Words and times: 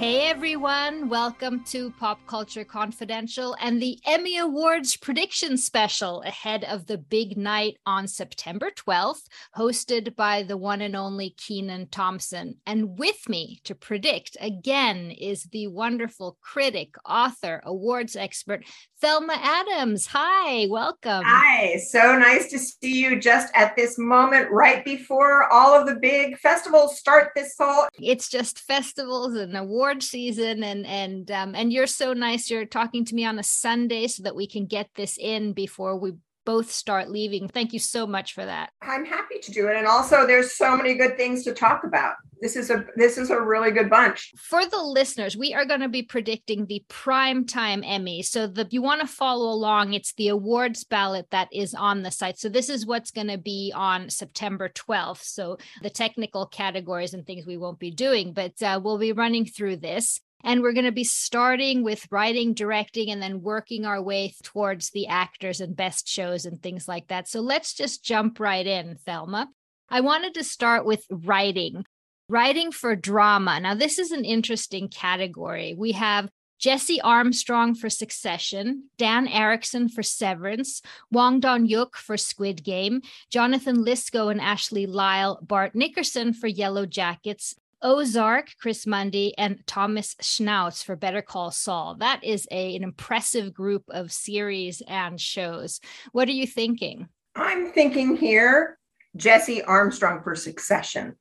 Hey 0.00 0.30
everyone, 0.30 1.10
welcome 1.10 1.62
to 1.64 1.90
Pop 1.90 2.26
Culture 2.26 2.64
Confidential 2.64 3.54
and 3.60 3.82
the 3.82 3.98
Emmy 4.06 4.38
Awards 4.38 4.96
prediction 4.96 5.58
special 5.58 6.22
ahead 6.22 6.64
of 6.64 6.86
the 6.86 6.96
big 6.96 7.36
night 7.36 7.76
on 7.84 8.08
September 8.08 8.70
12th, 8.70 9.24
hosted 9.54 10.16
by 10.16 10.42
the 10.42 10.56
one 10.56 10.80
and 10.80 10.96
only 10.96 11.34
Kenan 11.36 11.88
Thompson. 11.90 12.56
And 12.66 12.98
with 12.98 13.28
me 13.28 13.60
to 13.64 13.74
predict 13.74 14.38
again 14.40 15.10
is 15.10 15.42
the 15.52 15.66
wonderful 15.66 16.38
critic, 16.40 16.94
author, 17.06 17.60
awards 17.66 18.16
expert, 18.16 18.64
Thelma 19.02 19.36
Adams. 19.38 20.06
Hi, 20.12 20.66
welcome. 20.70 21.24
Hi, 21.26 21.76
so 21.76 22.18
nice 22.18 22.50
to 22.50 22.58
see 22.58 23.02
you 23.02 23.20
just 23.20 23.54
at 23.54 23.76
this 23.76 23.98
moment, 23.98 24.50
right 24.50 24.82
before 24.82 25.52
all 25.52 25.78
of 25.78 25.86
the 25.86 25.96
big 25.96 26.38
festivals 26.38 26.98
start 26.98 27.32
this 27.36 27.54
fall. 27.54 27.88
It's 27.98 28.30
just 28.30 28.60
festivals 28.60 29.34
and 29.34 29.54
award 29.90 30.02
season, 30.02 30.62
and 30.62 30.86
and 30.86 31.30
um, 31.30 31.54
and 31.54 31.72
you're 31.72 31.86
so 31.86 32.12
nice. 32.12 32.50
You're 32.50 32.64
talking 32.64 33.04
to 33.06 33.14
me 33.14 33.24
on 33.24 33.38
a 33.38 33.42
Sunday 33.42 34.06
so 34.06 34.22
that 34.22 34.36
we 34.36 34.46
can 34.46 34.66
get 34.66 34.88
this 34.94 35.18
in 35.18 35.52
before 35.52 35.96
we 35.96 36.12
both 36.50 36.72
start 36.72 37.08
leaving. 37.08 37.46
Thank 37.46 37.72
you 37.72 37.78
so 37.78 38.08
much 38.08 38.34
for 38.34 38.44
that. 38.44 38.70
I'm 38.82 39.04
happy 39.04 39.38
to 39.40 39.52
do 39.52 39.68
it. 39.68 39.76
And 39.76 39.86
also 39.86 40.26
there's 40.26 40.56
so 40.56 40.76
many 40.76 40.94
good 40.94 41.16
things 41.16 41.44
to 41.44 41.54
talk 41.54 41.84
about. 41.84 42.14
This 42.40 42.56
is 42.56 42.70
a 42.70 42.86
this 42.96 43.18
is 43.18 43.30
a 43.30 43.40
really 43.40 43.70
good 43.70 43.88
bunch. 43.88 44.32
For 44.36 44.66
the 44.66 44.82
listeners, 44.82 45.36
we 45.36 45.54
are 45.54 45.64
going 45.64 45.80
to 45.80 45.88
be 45.88 46.02
predicting 46.02 46.66
the 46.66 46.82
prime 46.88 47.46
time 47.46 47.84
Emmy. 47.84 48.22
So 48.22 48.48
the 48.48 48.66
you 48.70 48.82
want 48.82 49.00
to 49.00 49.06
follow 49.06 49.52
along, 49.52 49.92
it's 49.92 50.12
the 50.14 50.26
awards 50.28 50.82
ballot 50.82 51.28
that 51.30 51.48
is 51.52 51.72
on 51.72 52.02
the 52.02 52.10
site. 52.10 52.40
So 52.40 52.48
this 52.48 52.68
is 52.68 52.84
what's 52.84 53.12
going 53.12 53.28
to 53.28 53.38
be 53.38 53.72
on 53.72 54.10
September 54.10 54.68
12th. 54.68 55.22
So 55.22 55.58
the 55.82 55.90
technical 55.90 56.46
categories 56.46 57.14
and 57.14 57.24
things 57.24 57.46
we 57.46 57.58
won't 57.58 57.78
be 57.78 57.92
doing, 57.92 58.32
but 58.32 58.60
uh, 58.60 58.80
we'll 58.82 58.98
be 58.98 59.12
running 59.12 59.44
through 59.44 59.76
this. 59.76 60.20
And 60.44 60.62
we're 60.62 60.72
going 60.72 60.86
to 60.86 60.92
be 60.92 61.04
starting 61.04 61.82
with 61.82 62.06
writing, 62.10 62.54
directing, 62.54 63.10
and 63.10 63.22
then 63.22 63.42
working 63.42 63.84
our 63.84 64.00
way 64.00 64.34
towards 64.42 64.90
the 64.90 65.06
actors 65.06 65.60
and 65.60 65.76
best 65.76 66.08
shows 66.08 66.46
and 66.46 66.62
things 66.62 66.88
like 66.88 67.08
that. 67.08 67.28
So 67.28 67.40
let's 67.40 67.74
just 67.74 68.04
jump 68.04 68.40
right 68.40 68.66
in, 68.66 68.96
Thelma. 69.04 69.48
I 69.88 70.00
wanted 70.00 70.34
to 70.34 70.44
start 70.44 70.86
with 70.86 71.04
writing, 71.10 71.84
writing 72.28 72.72
for 72.72 72.94
drama. 72.96 73.60
Now, 73.60 73.74
this 73.74 73.98
is 73.98 74.12
an 74.12 74.24
interesting 74.24 74.88
category. 74.88 75.74
We 75.76 75.92
have 75.92 76.30
Jesse 76.60 77.00
Armstrong 77.00 77.74
for 77.74 77.88
Succession, 77.88 78.90
Dan 78.98 79.26
Erickson 79.26 79.88
for 79.88 80.02
Severance, 80.02 80.82
Hwang 81.10 81.40
Dong-hyuk 81.40 81.96
for 81.96 82.18
Squid 82.18 82.62
Game, 82.62 83.00
Jonathan 83.30 83.78
Lisco 83.84 84.30
and 84.30 84.40
Ashley 84.40 84.86
Lyle, 84.86 85.38
Bart 85.42 85.74
Nickerson 85.74 86.34
for 86.34 86.46
Yellow 86.46 86.84
Jackets, 86.84 87.54
Ozark, 87.82 88.52
Chris 88.60 88.86
Mundy, 88.86 89.36
and 89.38 89.66
Thomas 89.66 90.14
Schnauz 90.22 90.84
for 90.84 90.96
Better 90.96 91.22
Call 91.22 91.50
Saul. 91.50 91.96
That 91.96 92.22
is 92.22 92.46
a, 92.50 92.76
an 92.76 92.82
impressive 92.82 93.54
group 93.54 93.84
of 93.88 94.12
series 94.12 94.82
and 94.86 95.20
shows. 95.20 95.80
What 96.12 96.28
are 96.28 96.32
you 96.32 96.46
thinking? 96.46 97.08
I'm 97.34 97.72
thinking 97.72 98.16
here 98.16 98.78
Jesse 99.16 99.62
Armstrong 99.62 100.22
for 100.22 100.34
Succession. 100.34 101.16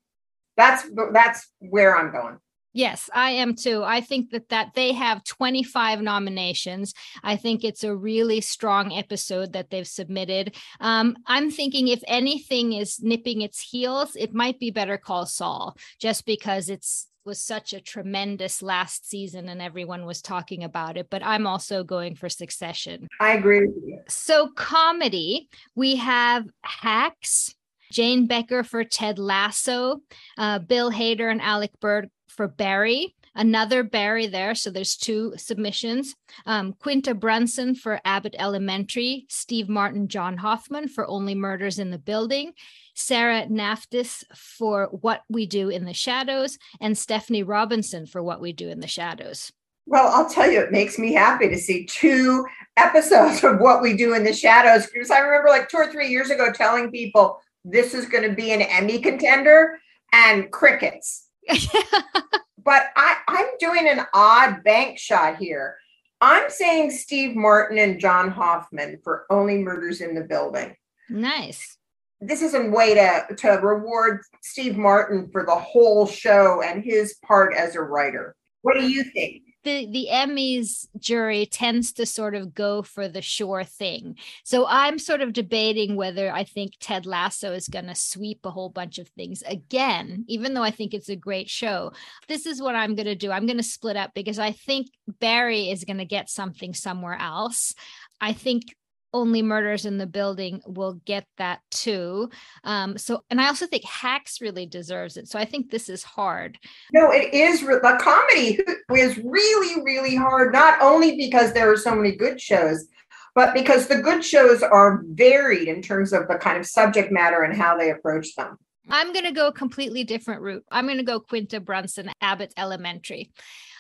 That's 0.58 0.86
that's 1.14 1.48
where 1.60 1.96
I'm 1.96 2.12
going. 2.12 2.38
Yes, 2.74 3.10
I 3.14 3.32
am 3.32 3.56
too. 3.56 3.84
I 3.84 4.02
think 4.02 4.30
that 4.30 4.50
that 4.50 4.74
they 4.76 4.94
have 4.94 5.24
25 5.24 6.02
nominations. 6.02 6.94
I 7.24 7.36
think 7.36 7.64
it's 7.64 7.84
a 7.84 7.96
really 7.96 8.42
strong 8.42 8.94
episode 8.94 9.54
that 9.54 9.72
they've 9.72 9.88
submitted. 9.88 10.56
Um, 10.80 11.16
I'm 11.26 11.50
thinking 11.50 11.88
if 11.88 12.04
anything 12.08 12.74
is 12.74 13.02
nipping 13.02 13.42
its 13.42 13.60
heels, 13.60 14.16
it 14.16 14.34
might 14.34 14.60
be 14.60 14.70
Better 14.70 14.98
Call 14.98 15.26
Saul, 15.26 15.76
just 16.00 16.26
because 16.26 16.70
it's 16.70 17.08
was 17.26 17.40
such 17.40 17.74
a 17.74 17.82
tremendous 17.82 18.62
last 18.62 19.08
season 19.08 19.50
and 19.50 19.62
everyone 19.62 20.06
was 20.06 20.22
talking 20.22 20.64
about 20.64 20.98
it 20.98 21.10
but 21.12 21.24
i'm 21.24 21.46
also 21.46 21.84
going 21.84 22.16
for 22.16 22.30
succession 22.30 23.08
i 23.20 23.34
agree 23.34 23.68
with 23.68 23.76
you 23.86 24.00
so 24.08 24.48
comedy 24.56 25.48
we 25.76 25.98
have 25.98 26.46
hacks 26.64 27.54
jane 27.92 28.26
becker 28.26 28.64
for 28.64 28.84
ted 28.84 29.20
lasso 29.20 30.00
uh, 30.38 30.58
bill 30.58 30.90
hader 30.92 31.30
and 31.30 31.42
alec 31.42 31.72
berg 31.82 32.10
for 32.30 32.48
Barry, 32.48 33.16
another 33.36 33.84
Barry 33.84 34.28
there. 34.28 34.56
So 34.56 34.70
there's 34.70 34.96
two 34.96 35.34
submissions. 35.38 36.16
Um, 36.46 36.74
Quinta 36.74 37.14
Brunson 37.14 37.76
for 37.76 38.02
Abbott 38.06 38.36
Elementary, 38.38 39.26
Steve 39.30 39.70
Martin, 39.70 40.08
John 40.08 40.38
Hoffman 40.38 40.88
for 40.88 41.08
Only 41.08 41.36
Murders 41.36 41.80
in 41.80 41.92
the 41.92 41.98
Building, 41.98 42.54
Sarah 42.96 43.46
Naftalis 43.48 44.24
for 44.36 44.88
What 44.88 45.24
We 45.30 45.46
Do 45.46 45.70
in 45.70 45.86
the 45.86 45.94
Shadows, 45.94 46.58
and 46.82 46.98
Stephanie 46.98 47.44
Robinson 47.44 48.06
for 48.06 48.22
What 48.22 48.42
We 48.42 48.54
Do 48.54 48.70
in 48.70 48.80
the 48.80 48.88
Shadows. 48.88 49.52
Well, 49.86 50.08
I'll 50.08 50.30
tell 50.30 50.52
you, 50.52 50.62
it 50.62 50.72
makes 50.72 51.00
me 51.00 51.14
happy 51.14 51.50
to 51.50 51.58
see 51.58 51.86
two 51.86 52.46
episodes 52.78 53.44
of 53.44 53.60
What 53.60 53.82
We 53.82 53.98
Do 53.98 54.14
in 54.14 54.24
the 54.24 54.34
Shadows. 54.34 54.88
Because 54.88 55.10
I 55.10 55.20
remember 55.20 55.50
like 55.50 55.68
two 55.68 55.78
or 55.78 55.92
three 55.92 56.10
years 56.10 56.30
ago 56.30 56.52
telling 56.52 56.92
people 56.92 57.42
this 57.66 57.94
is 57.94 58.06
going 58.06 58.30
to 58.30 58.36
be 58.36 58.52
an 58.52 58.62
Emmy 58.62 59.00
contender 59.00 59.80
and 60.14 60.52
crickets 60.52 61.29
but 62.64 62.84
I, 62.96 63.18
I'm 63.28 63.48
doing 63.60 63.88
an 63.88 64.06
odd 64.14 64.64
bank 64.64 64.98
shot 64.98 65.38
here. 65.38 65.78
I'm 66.22 66.50
saying 66.50 66.92
Steve 66.92 67.36
Martin 67.36 67.78
and 67.78 68.00
John 68.00 68.30
Hoffman 68.30 69.00
for 69.04 69.26
Only 69.30 69.58
Murders 69.58 70.02
in 70.02 70.16
the 70.16 70.22
Building. 70.22 70.76
Nice. 71.10 71.78
This 72.22 72.42
is 72.42 72.54
a 72.54 72.70
way 72.70 72.94
to, 72.96 73.36
to 73.36 73.50
reward 73.62 74.22
Steve 74.42 74.78
Martin 74.78 75.30
for 75.32 75.46
the 75.46 75.56
whole 75.56 76.06
show 76.06 76.62
and 76.62 76.84
his 76.84 77.16
part 77.26 77.54
as 77.56 77.76
a 77.76 77.82
writer. 77.82 78.36
What 78.62 78.76
do 78.78 78.90
you 78.90 79.04
think? 79.04 79.44
The 79.64 79.88
the 79.92 80.08
Emmys 80.12 80.88
jury 80.98 81.46
tends 81.46 81.92
to 81.94 82.06
sort 82.06 82.36
of 82.36 82.54
go 82.54 82.82
for 82.82 83.08
the 83.08 83.22
sure 83.22 83.64
thing. 83.64 84.18
So 84.44 84.66
I'm 84.68 85.00
sort 85.00 85.22
of 85.22 85.34
debating 85.34 85.96
whether 85.96 86.32
I 86.32 86.44
think 86.44 86.74
Ted 86.80 87.06
Lasso 87.06 87.54
is 87.54 87.68
going 87.68 87.88
to 87.88 87.96
sweep 87.96 88.46
a 88.46 88.52
whole 88.52 88.70
bunch 88.70 89.00
of 89.00 89.08
things 89.10 89.44
again, 89.46 90.26
even 90.28 90.54
though 90.54 90.64
I 90.64 90.72
think 90.72 90.94
it's 90.94 91.10
a 91.10 91.16
great 91.16 91.50
show. 91.50 91.92
This 92.28 92.46
is 92.46 92.62
what 92.62 92.76
I'm 92.76 92.96
going 92.96 93.06
to 93.06 93.16
do. 93.16 93.32
I'm 93.32 93.46
going 93.46 93.58
to 93.58 93.64
split 93.64 93.98
up 93.98 94.12
because 94.14 94.40
I 94.40 94.52
think 94.52 94.88
Barry 95.20 95.70
is 95.70 95.84
going 95.84 95.98
to 95.98 96.06
get 96.06 96.30
something 96.30 96.74
somewhere 96.74 97.18
else. 97.20 97.74
I 98.22 98.34
think 98.34 98.76
only 99.14 99.42
murders 99.42 99.86
in 99.86 99.98
the 99.98 100.08
building 100.08 100.62
will 100.66 101.02
get 101.06 101.26
that 101.38 101.60
too. 101.72 102.30
Um 102.64 102.98
so 102.98 103.24
and 103.30 103.42
i 103.42 103.48
also 103.48 103.68
think 103.68 103.84
hacks 103.84 104.42
really 104.42 104.66
deserves 104.66 105.18
it. 105.18 105.28
So 105.28 105.40
i 105.40 105.46
think 105.46 105.70
this 105.70 105.90
is 105.90 106.04
hard. 106.04 106.58
No 106.94 107.12
it 107.12 107.34
is 107.34 107.62
the 107.62 107.98
comedy 108.02 108.60
is 108.96 109.18
really 109.18 109.84
really 109.84 110.16
hard 110.16 110.54
not 110.54 110.82
only 110.82 111.16
because 111.18 111.54
there 111.54 111.72
are 111.72 111.78
so 111.78 111.96
many 111.96 112.16
good 112.16 112.40
shows 112.40 112.88
but 113.36 113.54
because 113.54 113.88
the 113.88 114.02
good 114.02 114.24
shows 114.24 114.64
are 114.64 115.04
varied 115.06 115.68
in 115.68 115.82
terms 115.82 116.14
of 116.14 116.28
the 116.28 116.36
kind 116.36 116.58
of 116.58 116.66
subject 116.66 117.12
matter 117.12 117.44
and 117.44 117.56
how 117.56 117.78
they 117.78 117.92
approach 117.92 118.36
them 118.36 118.58
I'm 118.90 119.14
going 119.14 119.26
to 119.26 119.32
go 119.32 119.48
a 119.48 119.54
completely 119.54 120.04
different 120.04 120.42
route. 120.42 120.64
I'm 120.72 120.86
going 120.86 120.98
to 120.98 121.04
go 121.04 121.20
Quinta 121.20 121.60
Brunson, 121.60 122.12
Abbott 122.22 122.54
Elementary. 122.58 123.32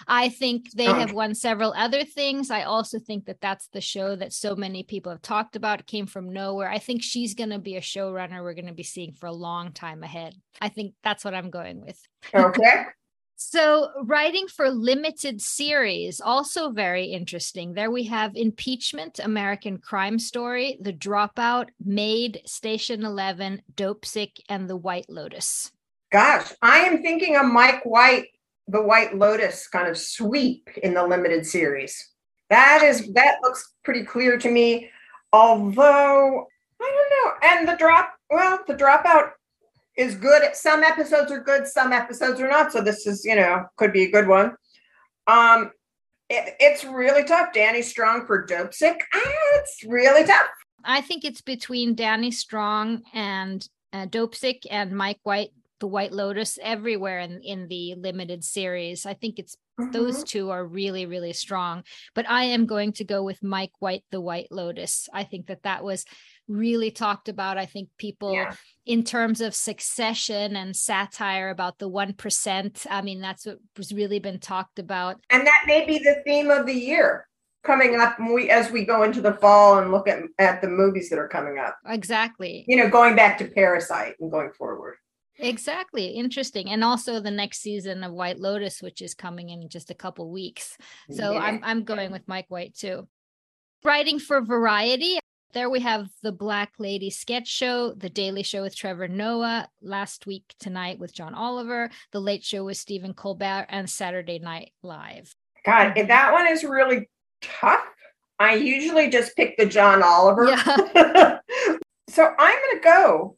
I 0.07 0.29
think 0.29 0.71
they 0.71 0.85
have 0.85 1.11
won 1.11 1.35
several 1.35 1.73
other 1.75 2.03
things. 2.03 2.49
I 2.49 2.63
also 2.63 2.99
think 2.99 3.25
that 3.25 3.41
that's 3.41 3.67
the 3.67 3.81
show 3.81 4.15
that 4.15 4.33
so 4.33 4.55
many 4.55 4.83
people 4.83 5.11
have 5.11 5.21
talked 5.21 5.55
about. 5.55 5.81
It 5.81 5.87
came 5.87 6.07
from 6.07 6.31
nowhere. 6.31 6.69
I 6.69 6.79
think 6.79 7.03
she's 7.03 7.33
going 7.33 7.49
to 7.49 7.59
be 7.59 7.75
a 7.75 7.81
showrunner 7.81 8.41
we're 8.41 8.53
going 8.53 8.67
to 8.67 8.73
be 8.73 8.83
seeing 8.83 9.13
for 9.13 9.27
a 9.27 9.33
long 9.33 9.73
time 9.73 10.03
ahead. 10.03 10.35
I 10.61 10.69
think 10.69 10.93
that's 11.03 11.25
what 11.25 11.33
I'm 11.33 11.49
going 11.49 11.81
with. 11.81 11.99
Okay. 12.33 12.83
So, 13.41 13.91
writing 14.03 14.47
for 14.49 14.69
limited 14.69 15.41
series, 15.41 16.19
also 16.19 16.71
very 16.71 17.05
interesting. 17.05 17.73
There 17.73 17.89
we 17.89 18.03
have 18.03 18.35
Impeachment, 18.35 19.19
American 19.23 19.77
Crime 19.77 20.19
Story, 20.19 20.77
The 20.81 20.91
Dropout, 20.91 21.69
Maid, 21.83 22.41
Station 22.45 23.05
11, 23.05 23.61
Dopesick, 23.75 24.41
and 24.49 24.69
The 24.69 24.75
White 24.75 25.09
Lotus. 25.09 25.71
Gosh, 26.11 26.51
I 26.61 26.79
am 26.79 27.01
thinking 27.01 27.37
of 27.37 27.45
Mike 27.45 27.85
White 27.85 28.27
the 28.67 28.81
White 28.81 29.17
Lotus 29.17 29.67
kind 29.69 29.87
of 29.87 29.97
sweep 29.97 30.69
in 30.83 30.93
the 30.93 31.07
limited 31.07 31.45
series. 31.45 32.11
That 32.49 32.83
is 32.83 33.11
that 33.13 33.37
looks 33.41 33.73
pretty 33.85 34.03
clear 34.03 34.37
to 34.37 34.51
me. 34.51 34.89
Although 35.31 36.45
I 36.81 36.91
don't 36.91 37.41
know, 37.41 37.49
and 37.49 37.67
the 37.69 37.77
drop 37.77 38.13
well, 38.29 38.59
the 38.67 38.75
dropout 38.75 39.31
is 39.99 40.15
good. 40.15 40.55
Some 40.55 40.81
episodes 40.81 41.29
are 41.29 41.41
good, 41.41 41.67
some 41.67 41.91
episodes 41.91 42.39
are 42.39 42.47
not. 42.47 42.71
So 42.71 42.81
this 42.81 43.05
is, 43.05 43.25
you 43.25 43.35
know, 43.35 43.65
could 43.75 43.91
be 43.91 44.03
a 44.03 44.11
good 44.11 44.27
one. 44.27 44.55
Um, 45.27 45.71
it, 46.29 46.55
it's 46.59 46.85
really 46.85 47.25
tough. 47.25 47.51
Danny 47.53 47.81
Strong 47.81 48.25
for 48.25 48.47
Dopesick. 48.47 49.01
Ah, 49.13 49.59
it's 49.59 49.83
really 49.85 50.23
tough. 50.25 50.47
I 50.85 51.01
think 51.01 51.25
it's 51.25 51.41
between 51.41 51.95
Danny 51.95 52.31
Strong 52.31 53.03
and 53.13 53.67
uh, 53.91 54.05
Dopesick 54.05 54.65
and 54.71 54.93
Mike 54.93 55.19
White, 55.23 55.49
the 55.81 55.87
White 55.87 56.13
Lotus, 56.13 56.57
everywhere 56.61 57.19
in, 57.19 57.41
in 57.41 57.67
the 57.67 57.95
limited 57.95 58.45
series. 58.45 59.05
I 59.05 59.15
think 59.15 59.37
it's 59.37 59.57
mm-hmm. 59.77 59.91
those 59.91 60.23
two 60.23 60.49
are 60.49 60.65
really, 60.65 61.07
really 61.07 61.33
strong. 61.33 61.83
But 62.15 62.29
I 62.29 62.43
am 62.45 62.67
going 62.67 62.93
to 62.93 63.03
go 63.03 63.21
with 63.23 63.43
Mike 63.43 63.73
White, 63.79 64.05
the 64.11 64.21
White 64.21 64.47
Lotus. 64.49 65.09
I 65.13 65.25
think 65.25 65.47
that 65.47 65.63
that 65.63 65.83
was 65.83 66.05
really 66.49 66.91
talked 66.91 67.29
about. 67.29 67.57
I 67.57 67.65
think 67.65 67.89
people, 67.97 68.33
yeah. 68.33 68.53
in 68.85 69.03
terms 69.03 69.39
of 69.39 69.55
succession 69.55 70.55
and 70.55 70.75
satire 70.75 71.49
about 71.49 71.77
the 71.77 71.89
1%, 71.89 72.87
I 72.89 73.01
mean, 73.01 73.21
that's 73.21 73.45
what 73.45 73.59
was 73.77 73.93
really 73.93 74.19
been 74.19 74.39
talked 74.39 74.79
about. 74.79 75.21
And 75.29 75.45
that 75.47 75.63
may 75.67 75.85
be 75.85 75.99
the 75.99 76.21
theme 76.25 76.49
of 76.49 76.65
the 76.65 76.73
year 76.73 77.27
coming 77.63 77.99
up 77.99 78.17
we, 78.19 78.49
as 78.49 78.71
we 78.71 78.85
go 78.85 79.03
into 79.03 79.21
the 79.21 79.33
fall 79.33 79.79
and 79.79 79.91
look 79.91 80.07
at, 80.07 80.19
at 80.39 80.61
the 80.61 80.67
movies 80.67 81.09
that 81.09 81.19
are 81.19 81.27
coming 81.27 81.59
up. 81.59 81.77
Exactly. 81.85 82.65
You 82.67 82.77
know, 82.77 82.89
going 82.89 83.15
back 83.15 83.37
to 83.37 83.45
Parasite 83.45 84.15
and 84.19 84.31
going 84.31 84.51
forward. 84.51 84.95
Exactly. 85.39 86.07
Interesting. 86.07 86.69
And 86.69 86.83
also 86.83 87.19
the 87.19 87.31
next 87.31 87.59
season 87.59 88.03
of 88.03 88.11
White 88.11 88.39
Lotus, 88.39 88.81
which 88.81 89.01
is 89.01 89.13
coming 89.13 89.49
in 89.49 89.69
just 89.69 89.89
a 89.89 89.95
couple 89.95 90.29
weeks. 90.29 90.77
So 91.11 91.31
yeah. 91.31 91.39
I'm 91.39 91.61
I'm 91.63 91.83
going 91.83 92.11
with 92.11 92.27
Mike 92.27 92.47
White 92.49 92.75
too. 92.75 93.07
Writing 93.83 94.19
for 94.19 94.41
Variety, 94.41 95.19
there 95.53 95.69
we 95.69 95.79
have 95.79 96.09
the 96.21 96.31
Black 96.31 96.73
Lady 96.77 97.09
sketch 97.09 97.47
show, 97.47 97.93
The 97.93 98.09
Daily 98.09 98.43
Show 98.43 98.61
with 98.61 98.75
Trevor 98.75 99.07
Noah, 99.07 99.67
Last 99.81 100.25
Week 100.25 100.53
Tonight 100.59 100.99
with 100.99 101.13
John 101.13 101.33
Oliver, 101.33 101.89
The 102.11 102.19
Late 102.19 102.43
Show 102.43 102.65
with 102.65 102.77
Stephen 102.77 103.13
Colbert, 103.13 103.65
and 103.69 103.89
Saturday 103.89 104.39
Night 104.39 104.71
Live. 104.83 105.33
God, 105.65 105.93
that 105.95 106.31
one 106.31 106.47
is 106.47 106.63
really 106.63 107.09
tough. 107.41 107.83
I 108.37 108.55
usually 108.55 109.09
just 109.09 109.35
pick 109.35 109.57
the 109.57 109.65
John 109.65 110.01
Oliver. 110.03 110.45
Yeah. 110.45 111.39
so 112.09 112.33
I'm 112.37 112.55
going 112.55 112.77
to 112.77 112.83
go 112.83 113.37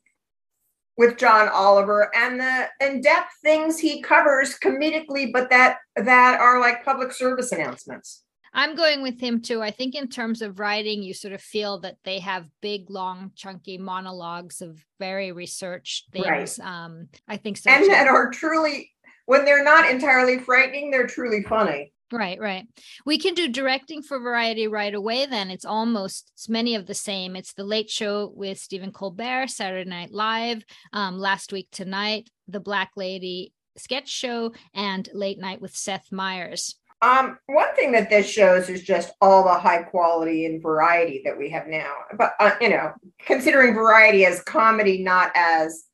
with 0.97 1.17
John 1.17 1.49
Oliver 1.49 2.15
and 2.15 2.39
the 2.39 2.67
in-depth 2.79 3.31
things 3.41 3.79
he 3.79 4.01
covers 4.01 4.59
comedically, 4.59 5.31
but 5.31 5.49
that 5.49 5.77
that 5.95 6.39
are 6.39 6.59
like 6.59 6.85
public 6.85 7.11
service 7.11 7.51
announcements. 7.51 8.23
I'm 8.53 8.75
going 8.75 9.01
with 9.01 9.19
him 9.19 9.42
too. 9.42 9.62
I 9.62 9.71
think 9.71 9.95
in 9.95 10.09
terms 10.09 10.42
of 10.42 10.59
writing, 10.59 11.03
you 11.03 11.13
sort 11.13 11.33
of 11.33 11.42
feel 11.42 11.80
that 11.81 11.98
they 12.03 12.19
have 12.19 12.50
big, 12.62 12.89
long, 12.89 13.31
chunky 13.36 13.77
monologues 13.77 14.62
of 14.62 14.83
very 15.00 15.31
researched 15.31 16.12
things. 16.12 16.59
Right. 16.59 16.59
Um, 16.59 17.07
I 17.27 17.38
think 17.38 17.57
so. 17.57 17.69
And 17.69 17.86
too. 17.86 17.92
that 17.92 18.07
are 18.07 18.30
truly, 18.30 18.92
when 19.25 19.45
they're 19.45 19.63
not 19.63 19.89
entirely 19.89 20.39
frightening, 20.39 20.92
they're 20.92 21.07
truly 21.07 21.44
funny. 21.44 21.94
Right, 22.12 22.39
right. 22.42 22.68
We 23.06 23.18
can 23.18 23.36
do 23.36 23.48
directing 23.48 24.03
for 24.03 24.19
variety 24.19 24.68
right 24.68 24.94
away. 24.94 25.25
Then 25.27 25.50
it's 25.50 25.63
almost 25.63 26.31
it's 26.36 26.50
many 26.50 26.75
of 26.75 26.86
the 26.86 26.94
same. 26.94 27.38
It's 27.38 27.54
the 27.54 27.63
Late 27.63 27.89
Show 27.89 28.33
with 28.36 28.57
Stephen 28.57 28.92
Colbert, 28.92 29.47
Saturday 29.47 29.89
Night 29.89 30.12
Live, 30.12 30.63
um, 30.92 31.18
Last 31.18 31.54
Week 31.54 31.69
Tonight, 31.71 32.30
The 32.50 32.59
Black 32.59 32.92
Lady 32.97 33.54
sketch 33.77 34.09
show, 34.09 34.51
and 34.74 35.07
Late 35.13 35.39
Night 35.39 35.62
with 35.62 35.74
Seth 35.74 36.12
Meyers. 36.12 36.75
Um, 37.01 37.39
one 37.48 37.74
thing 37.75 37.92
that 37.94 38.09
this 38.09 38.30
shows 38.30 38.69
is 38.69 38.83
just 38.83 39.12
all 39.21 39.44
the 39.44 39.57
high 39.57 39.81
quality 39.81 40.45
and 40.45 40.62
variety 40.62 41.21
that 41.25 41.38
we 41.38 41.50
have 41.50 41.68
now. 41.68 41.94
But 42.15 42.33
uh, 42.39 42.51
you 42.62 42.69
know, 42.69 42.94
considering 43.25 43.74
variety 43.74 44.25
as 44.25 44.44
comedy, 44.44 45.03
not 45.03 45.31
as 45.33 45.86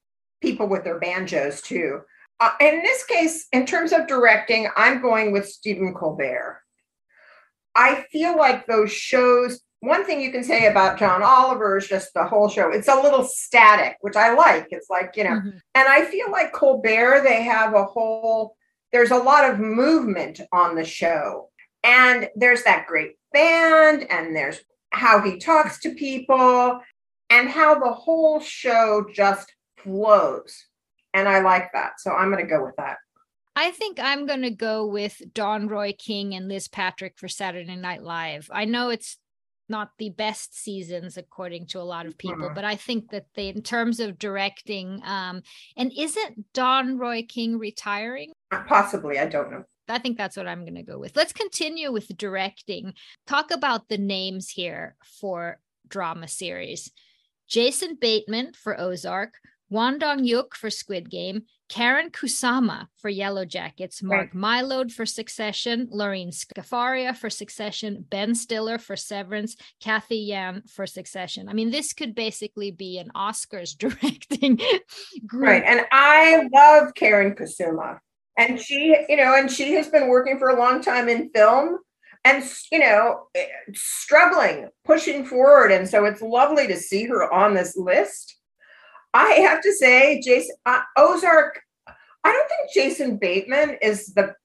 people 0.41 0.67
with 0.67 0.83
their 0.83 0.99
banjos 0.99 1.61
too. 1.61 2.01
Uh, 2.39 2.51
in 2.59 2.81
this 2.83 3.03
case, 3.05 3.47
in 3.51 3.65
terms 3.65 3.93
of 3.93 4.07
directing, 4.07 4.67
I'm 4.75 5.01
going 5.01 5.31
with 5.31 5.47
Stephen 5.47 5.93
Colbert. 5.93 6.61
I 7.73 8.05
feel 8.11 8.37
like 8.37 8.65
those 8.65 8.91
shows. 8.91 9.61
One 9.79 10.05
thing 10.05 10.19
you 10.19 10.31
can 10.31 10.43
say 10.43 10.67
about 10.67 10.99
John 10.99 11.23
Oliver 11.23 11.77
is 11.77 11.87
just 11.87 12.13
the 12.13 12.25
whole 12.25 12.49
show. 12.49 12.69
It's 12.71 12.87
a 12.87 12.95
little 12.95 13.23
static, 13.23 13.97
which 14.01 14.15
I 14.15 14.33
like. 14.33 14.67
It's 14.71 14.89
like 14.89 15.13
you 15.15 15.23
know, 15.23 15.31
mm-hmm. 15.31 15.49
and 15.73 15.87
I 15.87 16.03
feel 16.05 16.29
like 16.31 16.51
Colbert. 16.51 17.21
They 17.23 17.43
have 17.43 17.73
a 17.75 17.85
whole 17.85 18.57
there's 18.91 19.11
a 19.11 19.17
lot 19.17 19.49
of 19.49 19.59
movement 19.59 20.41
on 20.51 20.75
the 20.75 20.85
show. 20.85 21.49
And 21.83 22.29
there's 22.35 22.63
that 22.63 22.87
great 22.87 23.13
band, 23.31 24.05
and 24.09 24.35
there's 24.35 24.59
how 24.91 25.21
he 25.21 25.37
talks 25.37 25.79
to 25.81 25.93
people, 25.93 26.81
and 27.29 27.49
how 27.49 27.79
the 27.79 27.93
whole 27.93 28.39
show 28.39 29.05
just 29.13 29.53
flows. 29.77 30.65
And 31.13 31.29
I 31.29 31.39
like 31.39 31.71
that. 31.73 31.99
So 31.99 32.11
I'm 32.11 32.31
going 32.31 32.43
to 32.43 32.49
go 32.49 32.65
with 32.65 32.75
that. 32.77 32.97
I 33.55 33.71
think 33.71 33.99
I'm 33.99 34.25
going 34.27 34.43
to 34.43 34.51
go 34.51 34.85
with 34.85 35.21
Don 35.33 35.67
Roy 35.67 35.93
King 35.97 36.35
and 36.35 36.47
Liz 36.47 36.67
Patrick 36.67 37.17
for 37.17 37.27
Saturday 37.27 37.75
Night 37.75 38.03
Live. 38.03 38.49
I 38.53 38.65
know 38.65 38.89
it's 38.89 39.17
not 39.69 39.91
the 39.97 40.09
best 40.09 40.57
seasons 40.57 41.17
according 41.17 41.65
to 41.65 41.79
a 41.79 41.81
lot 41.81 42.05
of 42.05 42.17
people 42.17 42.45
mm-hmm. 42.45 42.53
but 42.53 42.65
i 42.65 42.75
think 42.75 43.09
that 43.11 43.25
they 43.35 43.49
in 43.49 43.61
terms 43.61 43.99
of 43.99 44.17
directing 44.19 45.01
um 45.05 45.41
and 45.75 45.91
isn't 45.97 46.53
don 46.53 46.97
roy 46.97 47.23
king 47.27 47.57
retiring 47.57 48.31
possibly 48.67 49.19
i 49.19 49.25
don't 49.25 49.51
know 49.51 49.63
I 49.89 49.99
think 49.99 50.17
that's 50.17 50.35
what 50.35 50.47
I'm 50.47 50.63
going 50.63 50.75
to 50.75 50.83
go 50.83 50.99
with. 50.99 51.15
Let's 51.15 51.31
continue 51.31 51.93
with 51.93 52.09
directing. 52.17 52.93
Talk 53.25 53.51
about 53.51 53.87
the 53.87 53.97
names 53.97 54.49
here 54.49 54.97
for 55.21 55.59
drama 55.87 56.27
series. 56.27 56.91
Jason 57.47 57.97
Bateman 57.99 58.51
for 58.53 58.79
Ozark, 58.79 59.35
Hwang 59.69 59.99
Dong-hyuk 59.99 60.53
for 60.53 60.69
Squid 60.69 61.09
Game, 61.09 61.43
Karyn 61.69 62.11
Kusama 62.11 62.87
for 62.95 63.09
Yellow 63.09 63.43
Jackets, 63.43 64.01
Mark 64.01 64.33
right. 64.33 64.63
Mylod 64.63 64.91
for 64.91 65.05
Succession, 65.05 65.87
Lorene 65.91 66.31
Scafaria 66.31 67.15
for 67.15 67.29
Succession, 67.29 68.05
Ben 68.09 68.33
Stiller 68.33 68.77
for 68.77 68.95
Severance, 68.95 69.57
Cathy 69.81 70.19
Yan 70.19 70.63
for 70.67 70.87
Succession. 70.87 71.49
I 71.49 71.53
mean, 71.53 71.71
this 71.71 71.91
could 71.91 72.15
basically 72.15 72.71
be 72.71 72.97
an 72.97 73.11
Oscars 73.15 73.77
directing 73.77 74.59
group. 75.25 75.49
Right. 75.49 75.63
And 75.65 75.81
I 75.91 76.47
love 76.53 76.93
Karyn 76.93 77.37
Kusama. 77.37 77.99
And 78.37 78.61
she, 78.61 78.95
you 79.09 79.17
know, 79.17 79.35
and 79.35 79.51
she 79.51 79.73
has 79.73 79.89
been 79.89 80.07
working 80.07 80.37
for 80.37 80.49
a 80.49 80.59
long 80.59 80.81
time 80.81 81.09
in 81.09 81.29
film 81.31 81.79
and, 82.23 82.43
you 82.71 82.79
know, 82.79 83.27
struggling, 83.73 84.69
pushing 84.85 85.25
forward. 85.25 85.71
And 85.71 85.89
so 85.89 86.05
it's 86.05 86.21
lovely 86.21 86.67
to 86.67 86.77
see 86.77 87.05
her 87.05 87.33
on 87.33 87.55
this 87.55 87.75
list 87.75 88.36
I 89.17 89.39
have 89.39 89.61
to 89.61 89.73
say, 89.73 90.21
Jason 90.21 90.55
uh, 90.67 90.81
Ozark. 90.95 91.59
I 91.87 92.31
don't 92.31 92.47
think 92.47 92.71
Jason 92.71 93.17
Bateman 93.17 93.77
is 93.81 94.13
the 94.13 94.35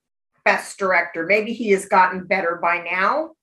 best 0.45 0.79
director. 0.79 1.27
Maybe 1.27 1.53
he 1.53 1.69
has 1.71 1.85
gotten 1.85 2.25
better 2.25 2.59
by 2.59 2.79
now. 2.79 3.33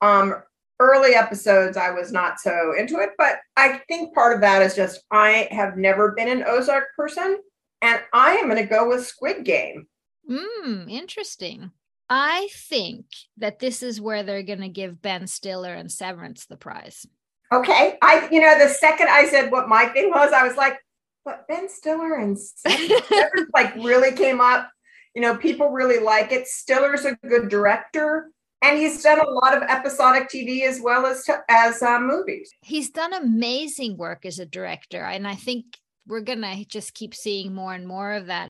Um, 0.00 0.42
early 0.78 1.14
episodes, 1.14 1.76
I 1.76 1.90
was 1.90 2.12
not 2.12 2.40
so 2.40 2.72
into 2.78 2.98
it, 2.98 3.10
but 3.18 3.40
I 3.58 3.82
think 3.88 4.14
part 4.14 4.34
of 4.34 4.40
that 4.40 4.62
is 4.62 4.74
just 4.74 5.02
I 5.10 5.48
have 5.50 5.76
never 5.76 6.12
been 6.12 6.28
an 6.28 6.44
Ozark 6.46 6.86
person, 6.96 7.40
and 7.82 8.00
I 8.14 8.36
am 8.36 8.48
going 8.48 8.56
to 8.56 8.64
go 8.64 8.88
with 8.88 9.06
Squid 9.06 9.44
Game. 9.44 9.86
Hmm, 10.26 10.88
interesting. 10.88 11.72
I 12.08 12.48
think 12.54 13.04
that 13.36 13.58
this 13.58 13.82
is 13.82 14.00
where 14.00 14.22
they're 14.22 14.42
going 14.42 14.62
to 14.62 14.68
give 14.70 15.02
Ben 15.02 15.26
Stiller 15.26 15.74
and 15.74 15.92
Severance 15.92 16.46
the 16.46 16.56
prize. 16.56 17.06
Okay. 17.52 17.98
I, 18.02 18.28
you 18.30 18.40
know, 18.40 18.58
the 18.58 18.68
second 18.68 19.08
I 19.08 19.26
said 19.26 19.50
what 19.50 19.68
my 19.68 19.86
thing 19.86 20.10
was, 20.10 20.32
I 20.32 20.46
was 20.46 20.56
like, 20.56 20.78
but 21.24 21.46
Ben 21.48 21.68
Stiller 21.68 22.14
and 22.14 22.36
like 23.54 23.74
really 23.76 24.12
came 24.12 24.40
up. 24.40 24.70
You 25.14 25.22
know, 25.22 25.36
people 25.36 25.70
really 25.70 25.98
like 25.98 26.32
it. 26.32 26.46
Stiller's 26.46 27.04
a 27.04 27.16
good 27.26 27.48
director, 27.48 28.30
and 28.62 28.78
he's 28.78 29.02
done 29.02 29.18
a 29.18 29.28
lot 29.28 29.56
of 29.56 29.64
episodic 29.64 30.28
TV 30.28 30.62
as 30.62 30.80
well 30.80 31.04
as 31.04 31.28
as 31.48 31.82
uh, 31.82 31.98
movies. 31.98 32.50
He's 32.62 32.90
done 32.90 33.12
amazing 33.12 33.96
work 33.96 34.24
as 34.24 34.38
a 34.38 34.46
director, 34.46 35.02
and 35.02 35.26
I 35.26 35.34
think 35.34 35.64
we're 36.06 36.20
gonna 36.20 36.64
just 36.64 36.94
keep 36.94 37.14
seeing 37.14 37.52
more 37.52 37.74
and 37.74 37.88
more 37.88 38.12
of 38.12 38.26
that. 38.26 38.49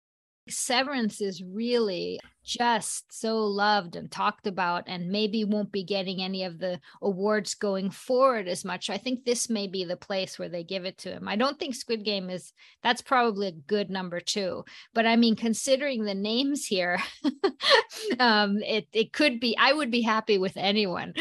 Severance 0.51 1.21
is 1.21 1.43
really 1.43 2.21
just 2.45 3.13
so 3.13 3.39
loved 3.39 3.97
and 3.97 4.11
talked 4.11 4.47
about, 4.47 4.85
and 4.87 5.11
maybe 5.11 5.45
won't 5.45 5.71
be 5.71 5.85
getting 5.85 6.21
any 6.21 6.45
of 6.45 6.59
the 6.59 6.81
awards 7.01 7.55
going 7.55 7.91
forward 7.91 8.49
as 8.49 8.65
much. 8.65 8.91
I 8.91 8.99
think 8.99 9.25
this 9.25 9.49
may 9.49 9.67
be 9.67 9.85
the 9.85 9.97
place 9.97 10.39
where 10.39 10.49
they 10.49 10.65
give 10.65 10.85
it 10.85 10.99
to 10.99 11.13
him. 11.13 11.29
I 11.29 11.37
don't 11.37 11.59
think 11.59 11.75
Squid 11.75 12.05
Game 12.05 12.31
is, 12.31 12.53
that's 12.83 13.03
probably 13.03 13.49
a 13.49 13.53
good 13.53 13.91
number 13.91 14.21
two. 14.21 14.65
But 14.95 15.07
I 15.07 15.17
mean, 15.17 15.37
considering 15.37 16.05
the 16.05 16.15
names 16.15 16.67
here, 16.67 16.99
um, 18.19 18.59
it, 18.63 18.89
it 18.93 19.13
could 19.13 19.41
be, 19.41 19.57
I 19.57 19.73
would 19.73 19.91
be 19.91 20.03
happy 20.03 20.39
with 20.39 20.57
anyone. 20.57 21.15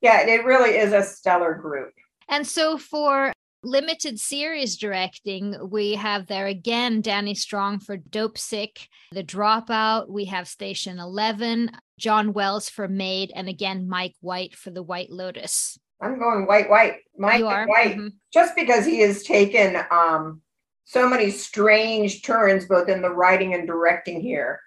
Yeah, 0.00 0.20
it 0.26 0.44
really 0.44 0.76
is 0.76 0.92
a 0.92 1.02
stellar 1.02 1.54
group. 1.54 1.92
And 2.28 2.46
so 2.46 2.76
for 2.78 3.32
limited 3.62 4.18
series 4.18 4.76
directing, 4.76 5.56
we 5.70 5.94
have 5.94 6.26
there 6.26 6.46
again 6.46 7.00
Danny 7.00 7.34
Strong 7.34 7.80
for 7.80 7.96
Dopesick, 7.96 8.88
The 9.12 9.24
Dropout. 9.24 10.08
We 10.08 10.26
have 10.26 10.48
Station 10.48 10.98
11, 10.98 11.70
John 11.98 12.32
Wells 12.32 12.68
for 12.68 12.88
Maid, 12.88 13.32
and 13.34 13.48
again 13.48 13.88
Mike 13.88 14.14
White 14.20 14.54
for 14.54 14.70
The 14.70 14.82
White 14.82 15.10
Lotus. 15.10 15.78
I'm 16.00 16.18
going 16.18 16.46
White 16.46 16.70
White. 16.70 16.96
Mike 17.16 17.42
White, 17.42 17.96
mm-hmm. 17.96 18.08
just 18.32 18.54
because 18.54 18.86
he 18.86 19.00
has 19.00 19.24
taken 19.24 19.82
um, 19.90 20.40
so 20.84 21.08
many 21.08 21.30
strange 21.30 22.22
turns 22.22 22.66
both 22.66 22.88
in 22.88 23.02
the 23.02 23.10
writing 23.10 23.54
and 23.54 23.66
directing 23.66 24.20
here, 24.20 24.60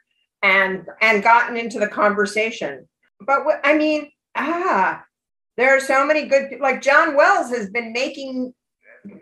and 0.44 0.86
and 1.00 1.24
gotten 1.24 1.56
into 1.56 1.80
the 1.80 1.88
conversation. 1.88 2.88
But 3.26 3.46
what 3.46 3.62
I 3.64 3.78
mean, 3.78 4.12
ah, 4.36 5.04
there 5.56 5.76
are 5.76 5.80
so 5.80 6.06
many 6.06 6.26
good 6.26 6.60
like 6.60 6.82
John 6.82 7.16
Wells 7.16 7.50
has 7.52 7.70
been 7.70 7.94
making 7.94 8.54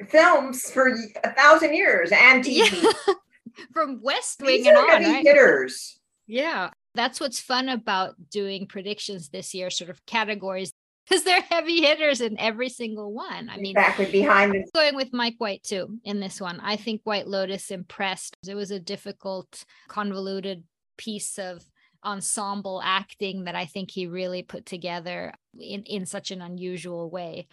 films 0.10 0.70
for 0.70 0.90
a 1.24 1.32
thousand 1.34 1.74
years 1.74 2.12
and 2.12 2.44
TV. 2.44 2.72
Yeah. 2.72 3.14
From 3.74 4.00
West 4.02 4.42
Wing 4.42 4.64
These 4.64 4.68
and 4.68 4.78
on, 4.78 4.88
right? 4.88 5.26
hitters. 5.26 6.00
Yeah. 6.28 6.70
That's 6.96 7.20
what's 7.20 7.40
fun 7.40 7.70
about 7.70 8.16
doing 8.30 8.68
predictions 8.68 9.30
this 9.30 9.54
year, 9.54 9.70
sort 9.70 9.90
of 9.90 10.06
categories, 10.06 10.72
because 11.08 11.24
they're 11.24 11.42
heavy 11.42 11.82
hitters 11.82 12.22
in 12.22 12.40
every 12.40 12.70
single 12.70 13.14
one. 13.14 13.50
I 13.50 13.58
mean, 13.58 13.78
exactly 13.78 14.06
behind 14.06 14.56
it. 14.56 14.70
Going 14.74 14.96
with 14.96 15.14
Mike 15.14 15.36
White 15.40 15.64
too 15.64 16.00
in 16.04 16.20
this 16.20 16.40
one. 16.40 16.60
I 16.62 16.78
think 16.78 17.02
White 17.04 17.28
Lotus 17.28 17.72
impressed. 17.72 18.38
It 18.48 18.56
was 18.56 18.72
a 18.72 18.80
difficult, 18.80 19.66
convoluted 19.88 20.64
piece 20.98 21.38
of 21.38 21.64
ensemble 22.04 22.82
acting 22.84 23.46
that 23.46 23.56
I 23.56 23.66
think 23.66 23.92
he 23.92 24.08
really 24.08 24.44
put 24.44 24.66
together 24.66 25.34
in, 25.60 25.84
in 25.84 26.06
such 26.06 26.32
an 26.32 26.42
unusual 26.42 27.10
way. 27.10 27.48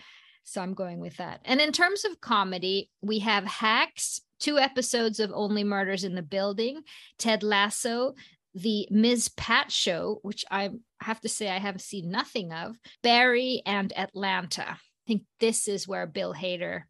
So 0.47 0.61
I'm 0.61 0.75
going 0.75 1.01
with 1.01 1.17
that. 1.17 1.41
And 1.45 1.61
in 1.61 1.73
terms 1.73 2.05
of 2.05 2.21
comedy, 2.21 2.89
we 3.03 3.19
have 3.19 3.45
Hacks, 3.45 4.21
two 4.39 4.59
episodes 4.59 5.19
of 5.19 5.33
Only 5.35 5.65
Murders 5.65 6.05
in 6.05 6.15
the 6.15 6.23
Building, 6.23 6.83
Ted 7.19 7.43
Lasso, 7.43 8.15
the 8.55 8.87
Ms. 8.89 9.29
Pat 9.31 9.73
show, 9.73 10.21
which 10.23 10.45
I 10.49 10.71
have 11.01 11.21
to 11.23 11.29
say 11.29 11.51
I 11.51 11.59
have 11.59 11.81
seen 11.81 12.13
nothing 12.13 12.53
of, 12.53 12.77
Barry, 13.03 13.61
and 13.67 13.93
Atlanta. 13.99 14.69
I 14.71 15.05
think 15.09 15.25
this 15.41 15.67
is 15.67 15.89
where 15.89 16.07
Bill 16.07 16.33
Hader 16.33 16.83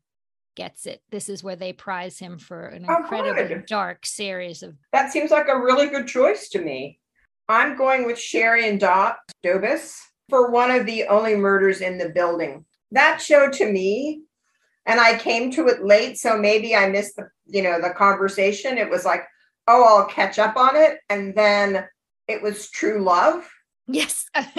gets 0.54 0.84
it. 0.84 1.00
This 1.10 1.30
is 1.30 1.42
where 1.42 1.56
they 1.56 1.72
prize 1.72 2.18
him 2.18 2.38
for 2.38 2.66
an 2.66 2.84
oh, 2.86 2.96
incredibly 2.96 3.62
dark 3.66 4.04
series 4.04 4.62
of. 4.62 4.76
That 4.92 5.12
seems 5.12 5.30
like 5.30 5.48
a 5.48 5.58
really 5.58 5.88
good 5.88 6.06
choice 6.06 6.50
to 6.50 6.60
me. 6.60 7.00
I'm 7.48 7.74
going 7.74 8.04
with 8.04 8.18
Cherien 8.18 8.78
Dot 8.78 9.16
Dabis 9.42 9.98
for 10.28 10.50
one 10.50 10.70
of 10.70 10.84
the 10.84 11.04
only 11.04 11.36
murders 11.36 11.80
in 11.80 11.96
the 11.96 12.10
building 12.10 12.66
that 12.92 13.20
show 13.20 13.50
to 13.50 13.70
me 13.70 14.22
and 14.86 15.00
I 15.00 15.18
came 15.18 15.50
to 15.52 15.66
it 15.66 15.84
late, 15.84 16.16
so 16.16 16.38
maybe 16.38 16.74
I 16.74 16.88
missed 16.88 17.16
the 17.16 17.28
you 17.46 17.62
know 17.62 17.80
the 17.80 17.90
conversation. 17.90 18.78
It 18.78 18.88
was 18.88 19.04
like, 19.04 19.24
oh, 19.66 19.84
I'll 19.84 20.06
catch 20.06 20.38
up 20.38 20.56
on 20.56 20.76
it, 20.76 20.98
and 21.10 21.34
then 21.34 21.86
it 22.28 22.40
was 22.40 22.70
true 22.70 23.02
love. 23.02 23.48
Yes, 23.88 24.26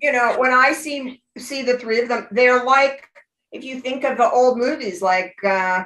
you 0.00 0.12
know 0.12 0.36
when 0.38 0.52
I 0.52 0.72
see 0.72 1.22
see 1.36 1.62
the 1.62 1.78
three 1.78 2.00
of 2.00 2.08
them, 2.08 2.28
they're 2.30 2.64
like 2.64 3.04
if 3.52 3.64
you 3.64 3.80
think 3.80 4.04
of 4.04 4.16
the 4.16 4.30
old 4.30 4.58
movies 4.58 5.02
like 5.02 5.34
uh, 5.44 5.84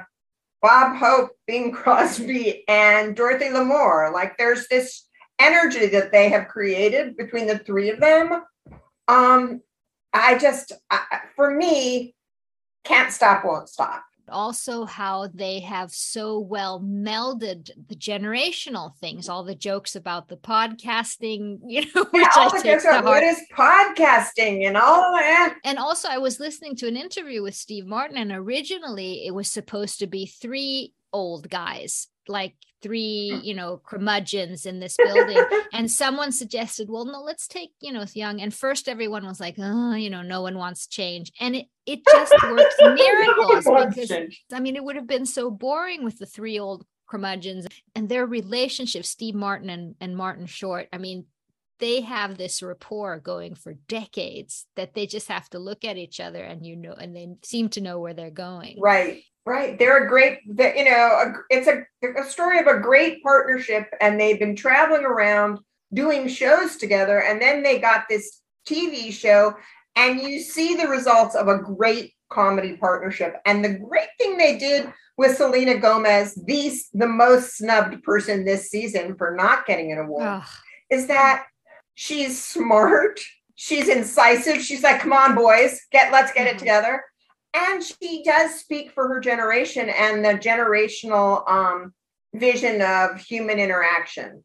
Bob 0.61 0.95
Hope, 0.95 1.31
Bing 1.47 1.71
Crosby, 1.71 2.63
and 2.67 3.15
Dorothy 3.15 3.49
Lamour. 3.49 4.13
Like 4.13 4.37
there's 4.37 4.67
this 4.67 5.07
energy 5.39 5.87
that 5.87 6.11
they 6.11 6.29
have 6.29 6.47
created 6.47 7.17
between 7.17 7.47
the 7.47 7.59
three 7.59 7.89
of 7.89 7.99
them. 7.99 8.43
Um, 9.07 9.61
I 10.13 10.37
just, 10.37 10.73
I, 10.89 11.01
for 11.35 11.51
me, 11.51 12.15
can't 12.83 13.11
stop, 13.11 13.45
won't 13.45 13.69
stop. 13.69 14.03
Also, 14.31 14.85
how 14.85 15.27
they 15.33 15.59
have 15.59 15.91
so 15.91 16.39
well 16.39 16.79
melded 16.79 17.71
the 17.87 17.95
generational 17.95 18.95
things, 18.97 19.27
all 19.27 19.43
the 19.43 19.55
jokes 19.55 19.95
about 19.95 20.27
the 20.27 20.37
podcasting, 20.37 21.59
you 21.65 21.81
know, 21.95 22.05
yeah, 22.13 22.27
all 22.35 22.51
the 22.51 22.63
jokes 22.63 22.85
about 22.85 23.05
what 23.05 23.23
is 23.23 23.41
podcasting 23.55 24.67
and 24.67 24.77
all 24.77 25.13
that. 25.13 25.55
And 25.63 25.79
also, 25.79 26.09
I 26.09 26.19
was 26.19 26.39
listening 26.39 26.75
to 26.77 26.87
an 26.87 26.95
interview 26.95 27.41
with 27.41 27.55
Steve 27.55 27.87
Martin, 27.87 28.17
and 28.17 28.31
originally 28.31 29.25
it 29.25 29.33
was 29.33 29.49
supposed 29.49 29.99
to 29.99 30.07
be 30.07 30.27
three 30.27 30.93
old 31.11 31.49
guys 31.49 32.07
like 32.27 32.53
three, 32.81 33.39
you 33.43 33.53
know, 33.53 33.81
curmudgeons 33.85 34.65
in 34.65 34.79
this 34.79 34.95
building. 34.97 35.43
and 35.73 35.91
someone 35.91 36.31
suggested, 36.31 36.89
well, 36.89 37.05
no, 37.05 37.21
let's 37.21 37.47
take, 37.47 37.71
you 37.79 37.91
know, 37.91 38.05
Young. 38.13 38.41
And 38.41 38.53
first 38.53 38.87
everyone 38.87 39.25
was 39.25 39.39
like, 39.39 39.55
oh, 39.59 39.93
you 39.93 40.09
know, 40.09 40.21
no 40.21 40.41
one 40.41 40.57
wants 40.57 40.87
change. 40.87 41.31
And 41.39 41.55
it 41.55 41.67
it 41.85 42.01
just 42.05 42.33
works 42.43 42.75
miracles 42.79 43.65
because 43.95 44.11
I 44.53 44.59
mean, 44.59 44.75
it 44.75 44.83
would 44.83 44.95
have 44.95 45.07
been 45.07 45.25
so 45.25 45.49
boring 45.49 46.03
with 46.03 46.19
the 46.19 46.25
three 46.25 46.59
old 46.59 46.85
curmudgeons 47.07 47.67
and 47.95 48.07
their 48.07 48.25
relationship, 48.25 49.05
Steve 49.05 49.35
Martin 49.35 49.69
and, 49.69 49.95
and 49.99 50.15
Martin 50.15 50.45
Short. 50.45 50.87
I 50.93 50.97
mean, 50.97 51.25
they 51.79 52.01
have 52.01 52.37
this 52.37 52.61
rapport 52.61 53.19
going 53.19 53.55
for 53.55 53.73
decades 53.87 54.65
that 54.75 54.93
they 54.93 55.07
just 55.07 55.27
have 55.29 55.49
to 55.49 55.59
look 55.59 55.83
at 55.83 55.97
each 55.97 56.19
other 56.19 56.43
and 56.43 56.65
you 56.65 56.75
know 56.75 56.93
and 56.93 57.15
they 57.15 57.27
seem 57.43 57.69
to 57.69 57.81
know 57.81 57.99
where 57.99 58.13
they're 58.13 58.29
going 58.29 58.77
right 58.79 59.23
Right. 59.49 59.79
They're 59.79 60.05
a 60.05 60.07
great, 60.07 60.41
you 60.45 60.85
know, 60.85 61.33
it's 61.49 61.67
a, 61.67 61.83
a 62.07 62.23
story 62.23 62.59
of 62.59 62.67
a 62.67 62.79
great 62.79 63.23
partnership, 63.23 63.87
and 63.99 64.19
they've 64.19 64.37
been 64.37 64.55
traveling 64.55 65.05
around 65.05 65.57
doing 65.91 66.27
shows 66.27 66.75
together. 66.75 67.23
And 67.23 67.41
then 67.41 67.63
they 67.63 67.79
got 67.79 68.03
this 68.07 68.41
TV 68.67 69.11
show, 69.11 69.55
and 69.95 70.21
you 70.21 70.39
see 70.39 70.75
the 70.75 70.87
results 70.87 71.33
of 71.33 71.47
a 71.47 71.57
great 71.57 72.13
comedy 72.29 72.77
partnership. 72.77 73.37
And 73.47 73.65
the 73.65 73.73
great 73.73 74.09
thing 74.19 74.37
they 74.37 74.59
did 74.59 74.93
with 75.17 75.37
Selena 75.37 75.79
Gomez, 75.79 76.35
the, 76.45 76.71
the 76.93 77.07
most 77.07 77.57
snubbed 77.57 78.03
person 78.03 78.45
this 78.45 78.69
season 78.69 79.15
for 79.15 79.35
not 79.35 79.65
getting 79.65 79.91
an 79.91 79.97
award, 79.97 80.27
Ugh. 80.27 80.47
is 80.91 81.07
that 81.07 81.47
she's 81.95 82.39
smart, 82.39 83.19
she's 83.55 83.87
incisive. 83.87 84.61
She's 84.61 84.83
like, 84.83 85.01
come 85.01 85.11
on, 85.11 85.33
boys, 85.33 85.81
get 85.91 86.11
let's 86.11 86.31
get 86.33 86.45
it 86.45 86.51
mm-hmm. 86.51 86.59
together 86.59 87.01
and 87.53 87.83
she 87.83 88.23
does 88.23 88.59
speak 88.59 88.91
for 88.91 89.07
her 89.07 89.19
generation 89.19 89.89
and 89.89 90.23
the 90.23 90.29
generational 90.29 91.49
um, 91.49 91.93
vision 92.33 92.81
of 92.81 93.19
human 93.19 93.59
interaction. 93.59 94.43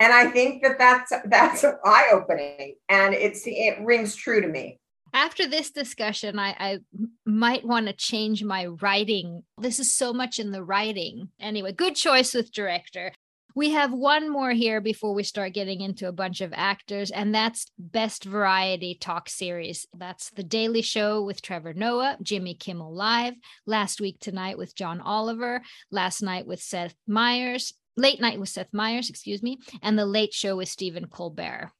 And 0.00 0.12
i 0.12 0.26
think 0.26 0.62
that 0.62 0.76
that's 0.78 1.12
that's 1.26 1.64
eye-opening 1.64 2.74
and 2.88 3.14
it's 3.14 3.42
it 3.46 3.78
rings 3.80 4.16
true 4.16 4.40
to 4.40 4.48
me. 4.48 4.80
After 5.12 5.46
this 5.46 5.70
discussion 5.70 6.38
I, 6.38 6.56
I 6.58 6.78
might 7.24 7.64
want 7.64 7.86
to 7.86 7.92
change 7.92 8.42
my 8.42 8.66
writing. 8.66 9.44
This 9.56 9.78
is 9.78 9.94
so 9.94 10.12
much 10.12 10.40
in 10.40 10.50
the 10.50 10.64
writing. 10.64 11.28
Anyway 11.40 11.72
good 11.72 11.94
choice 11.94 12.34
with 12.34 12.52
director 12.52 13.12
we 13.54 13.70
have 13.70 13.92
one 13.92 14.28
more 14.30 14.50
here 14.50 14.80
before 14.80 15.14
we 15.14 15.22
start 15.22 15.52
getting 15.52 15.80
into 15.80 16.08
a 16.08 16.12
bunch 16.12 16.40
of 16.40 16.52
actors, 16.54 17.10
and 17.10 17.34
that's 17.34 17.70
Best 17.78 18.24
Variety 18.24 18.96
Talk 19.00 19.28
Series. 19.28 19.86
That's 19.96 20.30
The 20.30 20.42
Daily 20.42 20.82
Show 20.82 21.22
with 21.22 21.40
Trevor 21.40 21.72
Noah, 21.72 22.18
Jimmy 22.20 22.54
Kimmel 22.54 22.92
Live, 22.92 23.34
Last 23.64 24.00
Week 24.00 24.18
Tonight 24.18 24.58
with 24.58 24.74
John 24.74 25.00
Oliver, 25.00 25.62
Last 25.90 26.20
Night 26.20 26.46
with 26.46 26.60
Seth 26.60 26.96
Meyers, 27.06 27.74
Late 27.96 28.20
Night 28.20 28.40
with 28.40 28.48
Seth 28.48 28.72
Meyers, 28.72 29.08
excuse 29.08 29.42
me, 29.42 29.58
and 29.82 29.96
The 29.96 30.06
Late 30.06 30.34
Show 30.34 30.56
with 30.56 30.68
Stephen 30.68 31.06
Colbert. 31.06 31.70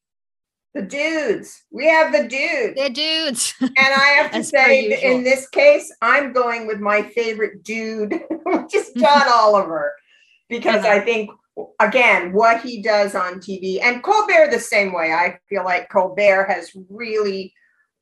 The 0.75 0.83
dudes. 0.83 1.63
We 1.71 1.89
have 1.89 2.13
the 2.13 2.27
dudes. 2.27 2.81
The 2.81 2.91
dudes. 2.91 3.55
And 3.61 3.73
I 3.79 4.19
have 4.21 4.33
to 4.33 4.43
say, 4.45 5.03
in 5.03 5.23
this 5.23 5.49
case, 5.49 5.93
I'm 6.03 6.33
going 6.33 6.67
with 6.67 6.81
my 6.81 7.03
favorite 7.03 7.63
dude, 7.63 8.13
which 8.45 8.75
is 8.75 8.93
John 8.97 9.23
Oliver, 9.33 9.95
because 10.49 10.85
uh-huh. 10.85 10.95
I 10.95 11.01
think 11.01 11.31
again 11.81 12.33
what 12.33 12.61
he 12.61 12.83
does 12.83 13.15
on 13.15 13.35
TV 13.35 13.81
and 13.83 14.03
Colbert 14.03 14.51
the 14.51 14.59
same 14.59 14.93
way. 14.93 15.13
I 15.13 15.39
feel 15.49 15.65
like 15.65 15.89
Colbert 15.91 16.47
has 16.47 16.71
really 16.89 17.53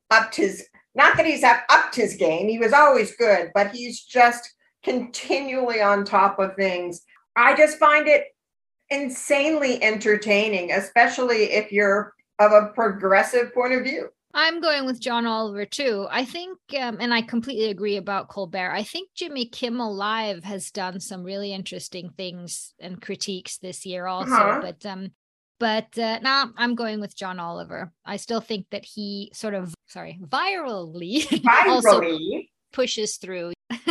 upped 0.09 0.35
his 0.35 0.65
not 0.95 1.17
that 1.17 1.25
he's 1.25 1.43
upped 1.43 1.95
his 1.95 2.15
game. 2.15 2.47
He 2.47 2.59
was 2.59 2.73
always 2.73 3.15
good, 3.15 3.49
but 3.55 3.71
he's 3.71 4.01
just 4.03 4.53
continually 4.83 5.81
on 5.81 6.05
top 6.05 6.37
of 6.37 6.55
things. 6.55 7.01
I 7.35 7.55
just 7.55 7.79
find 7.79 8.07
it 8.07 8.25
insanely 8.89 9.81
entertaining, 9.81 10.71
especially 10.71 11.51
if 11.51 11.71
you're 11.71 12.13
of 12.37 12.51
a 12.51 12.71
progressive 12.75 13.53
point 13.53 13.73
of 13.73 13.83
view. 13.83 14.09
I'm 14.33 14.61
going 14.61 14.85
with 14.85 14.99
John 14.99 15.27
Oliver 15.27 15.65
too. 15.65 16.07
I 16.09 16.25
think, 16.25 16.57
um, 16.79 16.97
and 16.99 17.13
I 17.13 17.21
completely 17.21 17.69
agree 17.69 17.97
about 17.97 18.29
Colbert. 18.29 18.71
I 18.71 18.83
think 18.83 19.09
Jimmy 19.15 19.45
Kimmel 19.45 19.95
Live 19.95 20.43
has 20.43 20.71
done 20.71 20.99
some 20.99 21.23
really 21.23 21.53
interesting 21.53 22.09
things 22.17 22.73
and 22.79 23.01
critiques 23.01 23.57
this 23.59 23.85
year 23.85 24.07
also. 24.07 24.33
Uh-huh. 24.33 24.61
But 24.61 24.85
um, 24.85 25.11
but 25.59 25.97
uh, 25.97 26.19
now 26.19 26.45
nah, 26.45 26.51
I'm 26.57 26.75
going 26.75 26.99
with 26.99 27.15
John 27.15 27.39
Oliver. 27.39 27.91
I 28.05 28.17
still 28.17 28.41
think 28.41 28.65
that 28.71 28.83
he 28.83 29.31
sort 29.33 29.53
of, 29.53 29.73
sorry, 29.87 30.19
virally, 30.21 31.21
virally. 31.27 31.67
also 31.67 32.01
pushes 32.73 33.17
through. 33.17 33.53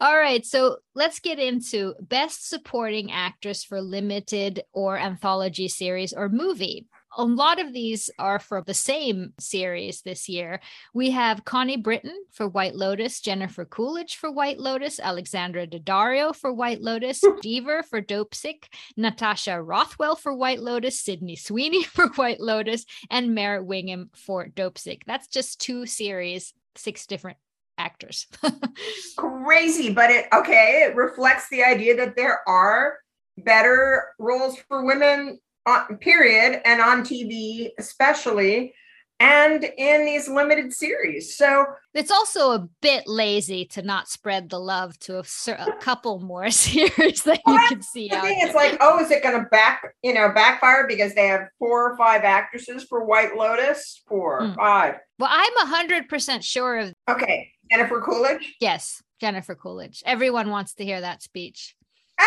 All 0.00 0.16
right, 0.16 0.44
so 0.44 0.78
let's 0.96 1.20
get 1.20 1.38
into 1.38 1.94
best 2.00 2.48
supporting 2.48 3.12
actress 3.12 3.62
for 3.62 3.80
limited 3.80 4.64
or 4.72 4.98
anthology 4.98 5.68
series 5.68 6.12
or 6.12 6.28
movie. 6.28 6.88
A 7.16 7.24
lot 7.24 7.60
of 7.60 7.72
these 7.72 8.10
are 8.18 8.38
for 8.38 8.62
the 8.62 8.74
same 8.74 9.34
series 9.38 10.00
this 10.02 10.28
year. 10.28 10.60
We 10.94 11.10
have 11.10 11.44
Connie 11.44 11.76
Britton 11.76 12.16
for 12.32 12.48
White 12.48 12.74
Lotus, 12.74 13.20
Jennifer 13.20 13.64
Coolidge 13.64 14.16
for 14.16 14.32
White 14.32 14.58
Lotus, 14.58 14.98
Alexandra 14.98 15.66
Daddario 15.66 16.34
for 16.34 16.52
White 16.52 16.80
Lotus, 16.80 17.20
hmm. 17.24 17.38
Dever 17.40 17.82
for 17.82 18.00
Dopesick, 18.00 18.64
Natasha 18.96 19.62
Rothwell 19.62 20.16
for 20.16 20.34
White 20.34 20.60
Lotus, 20.60 21.00
Sydney 21.00 21.36
Sweeney 21.36 21.84
for 21.84 22.08
White 22.10 22.40
Lotus, 22.40 22.86
and 23.10 23.34
Mare 23.34 23.62
Winningham 23.62 24.08
for 24.16 24.48
Dopesick. 24.48 25.02
That's 25.06 25.28
just 25.28 25.60
two 25.60 25.86
series, 25.86 26.54
six 26.76 27.06
different 27.06 27.36
actors. 27.76 28.26
Crazy, 29.16 29.92
but 29.92 30.10
it 30.10 30.26
okay, 30.32 30.86
it 30.88 30.96
reflects 30.96 31.48
the 31.50 31.62
idea 31.62 31.96
that 31.96 32.16
there 32.16 32.40
are 32.48 32.98
better 33.38 34.08
roles 34.18 34.56
for 34.68 34.84
women 34.84 35.38
on 35.66 35.96
period 35.98 36.60
and 36.64 36.80
on 36.80 37.02
TV 37.02 37.70
especially 37.78 38.74
and 39.22 39.62
in 39.78 40.04
these 40.04 40.28
limited 40.28 40.72
series. 40.72 41.36
So 41.36 41.64
it's 41.94 42.10
also 42.10 42.52
a 42.52 42.68
bit 42.80 43.06
lazy 43.06 43.64
to 43.66 43.82
not 43.82 44.08
spread 44.08 44.50
the 44.50 44.58
love 44.58 44.98
to 45.00 45.18
a, 45.18 45.24
a 45.52 45.76
couple 45.80 46.18
more 46.18 46.50
series 46.50 47.22
that 47.22 47.40
well, 47.46 47.54
you 47.54 47.68
can 47.68 47.82
see. 47.82 48.08
The 48.08 48.20
thing 48.20 48.38
it's 48.40 48.54
like, 48.54 48.76
oh, 48.80 48.98
is 48.98 49.12
it 49.12 49.22
going 49.22 49.40
to 49.40 49.48
back, 49.48 49.94
you 50.02 50.12
know, 50.12 50.30
backfire 50.30 50.88
because 50.88 51.14
they 51.14 51.28
have 51.28 51.46
four 51.60 51.92
or 51.92 51.96
five 51.96 52.24
actresses 52.24 52.82
for 52.82 53.04
White 53.04 53.36
Lotus? 53.36 54.02
Four, 54.08 54.42
mm. 54.42 54.56
five. 54.56 54.96
Well, 55.20 55.30
I'm 55.32 55.56
a 55.58 55.66
hundred 55.66 56.08
percent 56.08 56.42
sure 56.42 56.78
of. 56.78 56.92
Okay, 57.08 57.52
Jennifer 57.70 58.00
Coolidge. 58.00 58.56
Yes, 58.60 59.04
Jennifer 59.20 59.54
Coolidge. 59.54 60.02
Everyone 60.04 60.50
wants 60.50 60.74
to 60.74 60.84
hear 60.84 61.00
that 61.00 61.22
speech. 61.22 61.76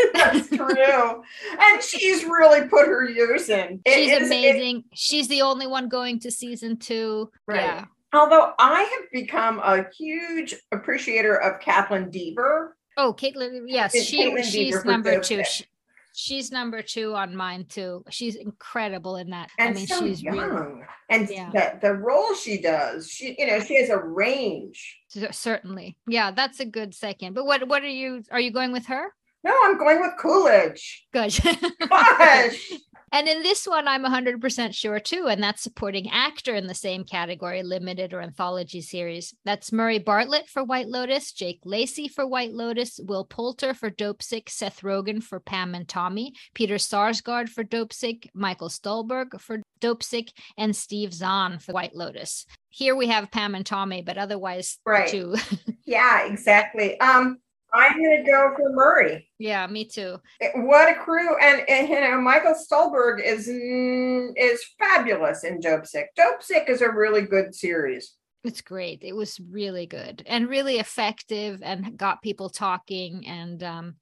That's 0.14 0.48
true. 0.48 1.22
and 1.58 1.82
she's 1.82 2.24
really 2.24 2.68
put 2.68 2.86
her 2.86 3.08
years 3.08 3.48
in. 3.48 3.80
It 3.84 3.94
she's 3.94 4.12
is, 4.12 4.26
amazing. 4.26 4.78
It, 4.78 4.84
she's 4.98 5.28
the 5.28 5.42
only 5.42 5.66
one 5.66 5.88
going 5.88 6.20
to 6.20 6.30
season 6.30 6.76
two. 6.76 7.30
Right. 7.46 7.60
Yeah. 7.60 7.84
Although 8.12 8.52
I 8.58 8.82
have 8.82 9.10
become 9.12 9.60
a 9.60 9.86
huge 9.96 10.54
appreciator 10.72 11.36
of 11.36 11.60
Kaitlyn 11.60 12.10
Dever. 12.10 12.76
Oh, 12.96 13.14
Caitlin, 13.14 13.64
yes, 13.66 13.96
she, 13.96 14.42
she's 14.42 14.84
number 14.84 15.20
two. 15.20 15.44
She, 15.44 15.64
she's 16.12 16.50
number 16.50 16.82
two 16.82 17.14
on 17.14 17.36
mine 17.36 17.66
too. 17.68 18.04
She's 18.10 18.34
incredible 18.34 19.16
in 19.16 19.30
that. 19.30 19.48
And 19.58 19.70
I 19.70 19.72
mean, 19.74 19.86
so 19.86 20.00
she's 20.00 20.22
young. 20.22 20.36
Really, 20.36 20.82
and 21.08 21.28
yeah. 21.30 21.50
the, 21.50 21.78
the 21.80 21.94
role 21.94 22.34
she 22.34 22.60
does, 22.60 23.08
she 23.08 23.36
you 23.38 23.46
know, 23.46 23.60
she 23.60 23.76
has 23.80 23.90
a 23.90 23.98
range. 23.98 24.98
Certainly. 25.08 25.96
Yeah, 26.08 26.32
that's 26.32 26.60
a 26.60 26.66
good 26.66 26.94
second. 26.94 27.34
But 27.34 27.46
what 27.46 27.66
what 27.68 27.82
are 27.82 27.88
you 27.88 28.22
are 28.30 28.40
you 28.40 28.52
going 28.52 28.72
with 28.72 28.86
her? 28.86 29.12
No, 29.42 29.56
I'm 29.64 29.78
going 29.78 30.00
with 30.00 30.12
Coolidge. 30.18 31.06
Gosh. 31.12 31.40
Gosh. 31.88 32.72
And 33.12 33.26
in 33.26 33.42
this 33.42 33.66
one, 33.66 33.88
I'm 33.88 34.04
100% 34.04 34.74
sure 34.74 35.00
too. 35.00 35.26
And 35.28 35.42
that's 35.42 35.62
supporting 35.62 36.08
actor 36.10 36.54
in 36.54 36.68
the 36.68 36.74
same 36.74 37.02
category, 37.02 37.62
limited 37.62 38.12
or 38.12 38.20
anthology 38.20 38.80
series. 38.80 39.34
That's 39.44 39.72
Murray 39.72 39.98
Bartlett 39.98 40.48
for 40.48 40.62
White 40.62 40.86
Lotus, 40.86 41.32
Jake 41.32 41.60
Lacy 41.64 42.06
for 42.06 42.26
White 42.26 42.52
Lotus, 42.52 43.00
Will 43.02 43.24
Poulter 43.24 43.74
for 43.74 43.90
Dopesick, 43.90 44.48
Seth 44.48 44.82
Rogen 44.82 45.20
for 45.20 45.40
Pam 45.40 45.74
and 45.74 45.88
Tommy, 45.88 46.34
Peter 46.54 46.76
Sarsgaard 46.76 47.48
for 47.48 47.64
Dopesick, 47.64 48.28
Michael 48.32 48.68
Stuhlbarg 48.68 49.40
for 49.40 49.60
Dopesick, 49.80 50.28
and 50.56 50.76
Steve 50.76 51.12
Zahn 51.12 51.58
for 51.58 51.72
White 51.72 51.96
Lotus. 51.96 52.46
Here 52.68 52.94
we 52.94 53.08
have 53.08 53.32
Pam 53.32 53.56
and 53.56 53.66
Tommy, 53.66 54.02
but 54.02 54.18
otherwise, 54.18 54.78
right. 54.86 55.08
two. 55.08 55.34
yeah, 55.84 56.26
exactly. 56.26 57.00
Um, 57.00 57.38
I'm 57.72 58.02
going 58.02 58.24
to 58.24 58.30
go 58.30 58.52
for 58.56 58.70
Murray. 58.72 59.28
Yeah, 59.38 59.66
me 59.66 59.84
too. 59.84 60.18
What 60.54 60.90
a 60.90 60.94
crew! 60.94 61.36
And, 61.40 61.62
and 61.68 61.88
you 61.88 62.00
know, 62.00 62.20
Michael 62.20 62.54
Stuhlbarg 62.54 63.22
is 63.24 63.48
mm, 63.48 64.32
is 64.36 64.62
fabulous 64.78 65.44
in 65.44 65.60
Dopesick. 65.60 66.06
Dope 66.16 66.42
Sick 66.42 66.68
is 66.68 66.82
a 66.82 66.90
really 66.90 67.22
good 67.22 67.54
series. 67.54 68.14
It's 68.42 68.62
great. 68.62 69.02
It 69.02 69.14
was 69.14 69.38
really 69.50 69.86
good 69.86 70.22
and 70.26 70.48
really 70.48 70.78
effective, 70.78 71.60
and 71.62 71.96
got 71.96 72.22
people 72.22 72.48
talking. 72.48 73.26
And 73.26 73.62
um, 73.62 73.94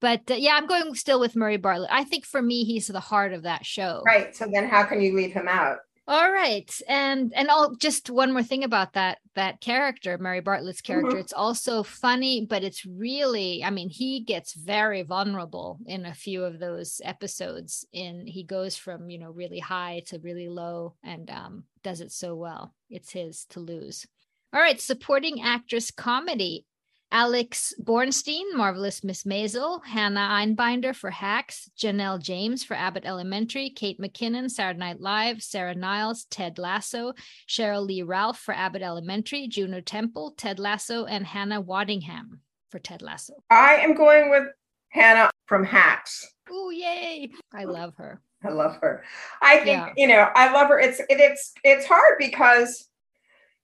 but 0.00 0.30
uh, 0.30 0.34
yeah, 0.34 0.54
I'm 0.54 0.66
going 0.66 0.94
still 0.94 1.20
with 1.20 1.36
Murray 1.36 1.58
Bartlett. 1.58 1.90
I 1.92 2.04
think 2.04 2.26
for 2.26 2.42
me, 2.42 2.64
he's 2.64 2.88
the 2.88 3.00
heart 3.00 3.32
of 3.32 3.44
that 3.44 3.64
show. 3.64 4.02
Right. 4.04 4.34
So 4.34 4.48
then, 4.52 4.68
how 4.68 4.84
can 4.84 5.00
you 5.00 5.14
leave 5.14 5.32
him 5.32 5.48
out? 5.48 5.78
All 6.08 6.32
right. 6.32 6.70
And 6.88 7.32
and 7.34 7.48
all 7.48 7.76
just 7.76 8.10
one 8.10 8.32
more 8.32 8.42
thing 8.42 8.64
about 8.64 8.94
that 8.94 9.18
that 9.36 9.60
character, 9.60 10.18
Murray 10.18 10.40
Bartlett's 10.40 10.80
character. 10.80 11.12
Mm-hmm. 11.12 11.20
It's 11.20 11.32
also 11.32 11.84
funny, 11.84 12.44
but 12.44 12.64
it's 12.64 12.84
really, 12.84 13.62
I 13.62 13.70
mean, 13.70 13.88
he 13.88 14.20
gets 14.20 14.54
very 14.54 15.02
vulnerable 15.02 15.78
in 15.86 16.04
a 16.04 16.12
few 16.12 16.44
of 16.44 16.58
those 16.58 17.00
episodes. 17.04 17.86
In 17.92 18.26
he 18.26 18.42
goes 18.42 18.76
from, 18.76 19.10
you 19.10 19.18
know, 19.18 19.30
really 19.30 19.60
high 19.60 20.02
to 20.06 20.18
really 20.18 20.48
low 20.48 20.96
and 21.04 21.30
um 21.30 21.64
does 21.84 22.00
it 22.00 22.10
so 22.10 22.34
well. 22.34 22.74
It's 22.90 23.12
his 23.12 23.44
to 23.50 23.60
lose. 23.60 24.06
All 24.52 24.60
right, 24.60 24.80
supporting 24.80 25.40
actress 25.40 25.90
comedy. 25.90 26.66
Alex 27.12 27.74
Borstein, 27.80 28.54
Marvelous 28.54 29.04
Miss 29.04 29.24
Maisel, 29.24 29.84
Hannah 29.84 30.30
Einbinder 30.32 30.96
for 30.96 31.10
Hacks, 31.10 31.70
Janelle 31.78 32.18
James 32.18 32.64
for 32.64 32.72
Abbott 32.72 33.04
Elementary, 33.04 33.68
Kate 33.68 34.00
McKinnon, 34.00 34.50
Saturday 34.50 34.78
Night 34.78 35.00
Live, 35.00 35.42
Sarah 35.42 35.74
Niles, 35.74 36.24
Ted 36.30 36.58
Lasso, 36.58 37.12
Cheryl 37.46 37.86
Lee 37.86 38.00
Ralph 38.00 38.38
for 38.38 38.54
Abbott 38.54 38.80
Elementary, 38.80 39.46
Juno 39.46 39.82
Temple, 39.82 40.32
Ted 40.38 40.58
Lasso, 40.58 41.04
and 41.04 41.26
Hannah 41.26 41.62
Waddingham 41.62 42.38
for 42.70 42.78
Ted 42.78 43.02
Lasso. 43.02 43.34
I 43.50 43.74
am 43.74 43.94
going 43.94 44.30
with 44.30 44.44
Hannah 44.88 45.30
from 45.44 45.64
Hacks. 45.64 46.26
Oh, 46.50 46.70
yay. 46.70 47.30
I 47.54 47.64
love 47.64 47.94
her. 47.98 48.22
I 48.42 48.48
love 48.48 48.78
her. 48.80 49.04
I 49.42 49.58
think, 49.58 49.66
yeah. 49.66 49.92
you 49.98 50.06
know, 50.08 50.28
I 50.34 50.50
love 50.50 50.68
her. 50.68 50.80
It's 50.80 50.98
it, 50.98 51.06
it's 51.10 51.52
it's 51.62 51.86
hard 51.86 52.14
because 52.18 52.88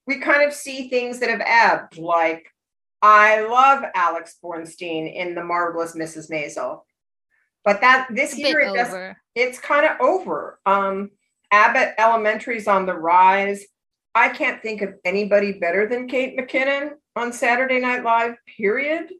we 0.05 0.19
kind 0.19 0.47
of 0.47 0.53
see 0.53 0.87
things 0.87 1.19
that 1.19 1.29
have 1.29 1.41
ebbed, 1.43 1.97
like 1.97 2.45
I 3.01 3.41
love 3.41 3.83
Alex 3.95 4.37
Borstein 4.43 5.13
in 5.13 5.35
The 5.35 5.43
Marvelous 5.43 5.95
Mrs. 5.95 6.29
Maisel. 6.29 6.81
But 7.63 7.81
that 7.81 8.07
this 8.11 8.37
year 8.37 8.59
it 8.61 8.73
just, 8.73 8.95
it's 9.35 9.59
kind 9.59 9.85
of 9.85 9.99
over. 9.99 10.59
Um, 10.65 11.11
Abbott 11.51 11.93
Elementary's 11.97 12.67
on 12.67 12.85
the 12.85 12.93
rise. 12.93 13.65
I 14.15 14.29
can't 14.29 14.61
think 14.61 14.81
of 14.81 14.95
anybody 15.05 15.53
better 15.53 15.87
than 15.87 16.07
Kate 16.07 16.37
McKinnon 16.37 16.91
on 17.15 17.33
Saturday 17.33 17.79
Night 17.79 18.03
Live, 18.03 18.35
period. 18.57 19.11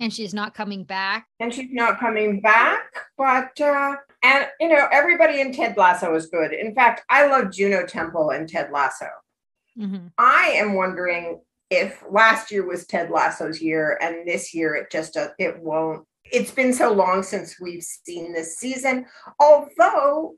And 0.00 0.12
she's 0.12 0.34
not 0.34 0.54
coming 0.54 0.84
back. 0.84 1.26
And 1.40 1.52
she's 1.52 1.70
not 1.72 1.98
coming 1.98 2.40
back. 2.40 2.84
But 3.16 3.58
uh 3.60 3.96
and 4.22 4.46
you 4.60 4.68
know, 4.68 4.88
everybody 4.92 5.40
in 5.40 5.52
Ted 5.52 5.76
Lasso 5.76 6.14
is 6.14 6.26
good. 6.26 6.52
In 6.52 6.74
fact, 6.74 7.02
I 7.08 7.26
love 7.26 7.52
Juno 7.52 7.86
Temple 7.86 8.30
and 8.30 8.48
Ted 8.48 8.70
Lasso. 8.70 9.08
Mm-hmm. 9.78 10.08
I 10.18 10.48
am 10.56 10.74
wondering 10.74 11.40
if 11.70 12.02
last 12.10 12.50
year 12.50 12.66
was 12.66 12.86
Ted 12.86 13.10
Lasso's 13.10 13.60
year 13.60 13.98
and 14.00 14.26
this 14.26 14.54
year 14.54 14.74
it 14.74 14.90
just 14.90 15.16
uh, 15.16 15.28
it 15.38 15.58
won't. 15.60 16.06
It's 16.24 16.50
been 16.50 16.72
so 16.72 16.92
long 16.92 17.22
since 17.22 17.60
we've 17.60 17.82
seen 17.82 18.32
this 18.32 18.56
season. 18.56 19.06
Although 19.38 20.34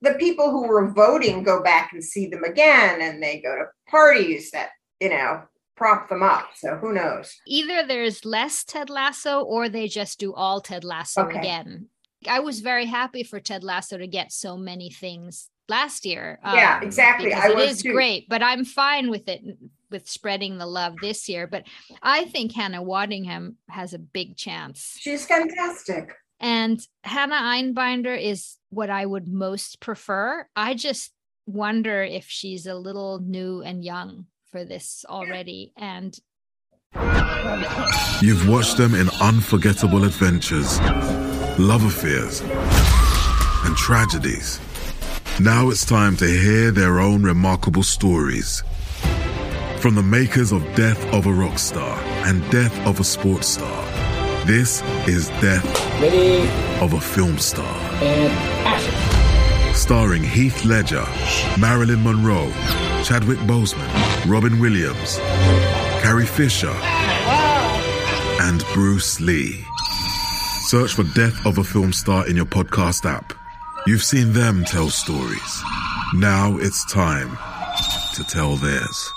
the 0.00 0.14
people 0.14 0.50
who 0.50 0.66
were 0.66 0.90
voting 0.90 1.42
go 1.42 1.62
back 1.62 1.92
and 1.92 2.02
see 2.02 2.26
them 2.26 2.44
again 2.44 3.00
and 3.00 3.22
they 3.22 3.40
go 3.40 3.56
to 3.56 3.64
parties 3.90 4.50
that, 4.50 4.70
you 5.00 5.08
know, 5.08 5.42
prop 5.76 6.08
them 6.08 6.22
up. 6.22 6.50
So 6.56 6.76
who 6.76 6.92
knows? 6.92 7.34
Either 7.46 7.86
there's 7.86 8.24
less 8.24 8.64
Ted 8.64 8.90
Lasso 8.90 9.40
or 9.40 9.68
they 9.68 9.88
just 9.88 10.18
do 10.18 10.34
all 10.34 10.60
Ted 10.60 10.84
Lasso 10.84 11.22
okay. 11.22 11.38
again. 11.38 11.88
I 12.28 12.40
was 12.40 12.60
very 12.60 12.86
happy 12.86 13.22
for 13.24 13.40
Ted 13.40 13.64
Lasso 13.64 13.98
to 13.98 14.06
get 14.06 14.32
so 14.32 14.56
many 14.56 14.90
things 14.90 15.48
last 15.68 16.04
year. 16.04 16.38
Yeah, 16.44 16.78
um, 16.78 16.82
exactly. 16.82 17.32
I 17.32 17.48
it 17.48 17.58
is 17.58 17.82
too. 17.82 17.92
great, 17.92 18.28
but 18.28 18.42
I'm 18.42 18.64
fine 18.64 19.10
with 19.10 19.28
it 19.28 19.42
with 19.90 20.08
spreading 20.08 20.58
the 20.58 20.66
love 20.66 20.96
this 21.00 21.28
year. 21.28 21.46
But 21.46 21.64
I 22.02 22.24
think 22.24 22.52
Hannah 22.52 22.82
Waddingham 22.82 23.54
has 23.68 23.94
a 23.94 23.98
big 23.98 24.36
chance. 24.36 24.96
She's 24.98 25.26
fantastic. 25.26 26.14
And 26.40 26.84
Hannah 27.04 27.36
Einbinder 27.36 28.20
is 28.20 28.56
what 28.70 28.90
I 28.90 29.06
would 29.06 29.28
most 29.28 29.80
prefer. 29.80 30.46
I 30.56 30.74
just 30.74 31.12
wonder 31.46 32.02
if 32.02 32.26
she's 32.28 32.66
a 32.66 32.74
little 32.74 33.20
new 33.20 33.62
and 33.62 33.84
young 33.84 34.26
for 34.50 34.64
this 34.64 35.04
already. 35.08 35.72
And 35.76 36.18
you've 38.20 38.48
watched 38.48 38.76
them 38.76 38.94
in 38.94 39.08
unforgettable 39.20 40.04
adventures, 40.04 40.80
love 41.58 41.84
affairs, 41.84 42.40
and 43.64 43.76
tragedies. 43.76 44.58
Now 45.40 45.70
it's 45.70 45.84
time 45.84 46.16
to 46.18 46.26
hear 46.26 46.70
their 46.70 47.00
own 47.00 47.22
remarkable 47.22 47.82
stories. 47.82 48.62
From 49.78 49.94
the 49.94 50.02
makers 50.02 50.52
of 50.52 50.62
Death 50.74 51.02
of 51.12 51.26
a 51.26 51.32
Rock 51.32 51.58
Star 51.58 51.98
and 52.26 52.48
Death 52.50 52.78
of 52.86 53.00
a 53.00 53.04
Sports 53.04 53.48
Star, 53.48 53.84
this 54.46 54.82
is 55.08 55.28
Death 55.40 55.64
Ready. 56.00 56.48
of 56.80 56.92
a 56.92 57.00
Film 57.00 57.38
Star. 57.38 57.64
And 58.02 58.32
action. 58.66 59.74
Starring 59.74 60.22
Heath 60.22 60.64
Ledger, 60.64 61.04
Marilyn 61.58 62.04
Monroe, 62.04 62.52
Chadwick 63.02 63.38
Boseman, 63.40 63.90
Robin 64.30 64.60
Williams, 64.60 65.16
Carrie 66.02 66.26
Fisher, 66.26 66.76
and 68.42 68.64
Bruce 68.74 69.18
Lee. 69.20 69.64
Search 70.66 70.92
for 70.92 71.04
Death 71.14 71.44
of 71.46 71.58
a 71.58 71.64
Film 71.64 71.92
Star 71.92 72.28
in 72.28 72.36
your 72.36 72.46
podcast 72.46 73.04
app 73.10 73.32
You've 73.86 74.02
seen 74.02 74.32
them 74.32 74.64
tell 74.64 74.90
stories. 74.90 75.62
Now 76.14 76.56
it's 76.58 76.84
time 76.92 77.36
to 78.14 78.22
tell 78.24 78.54
theirs. 78.56 79.12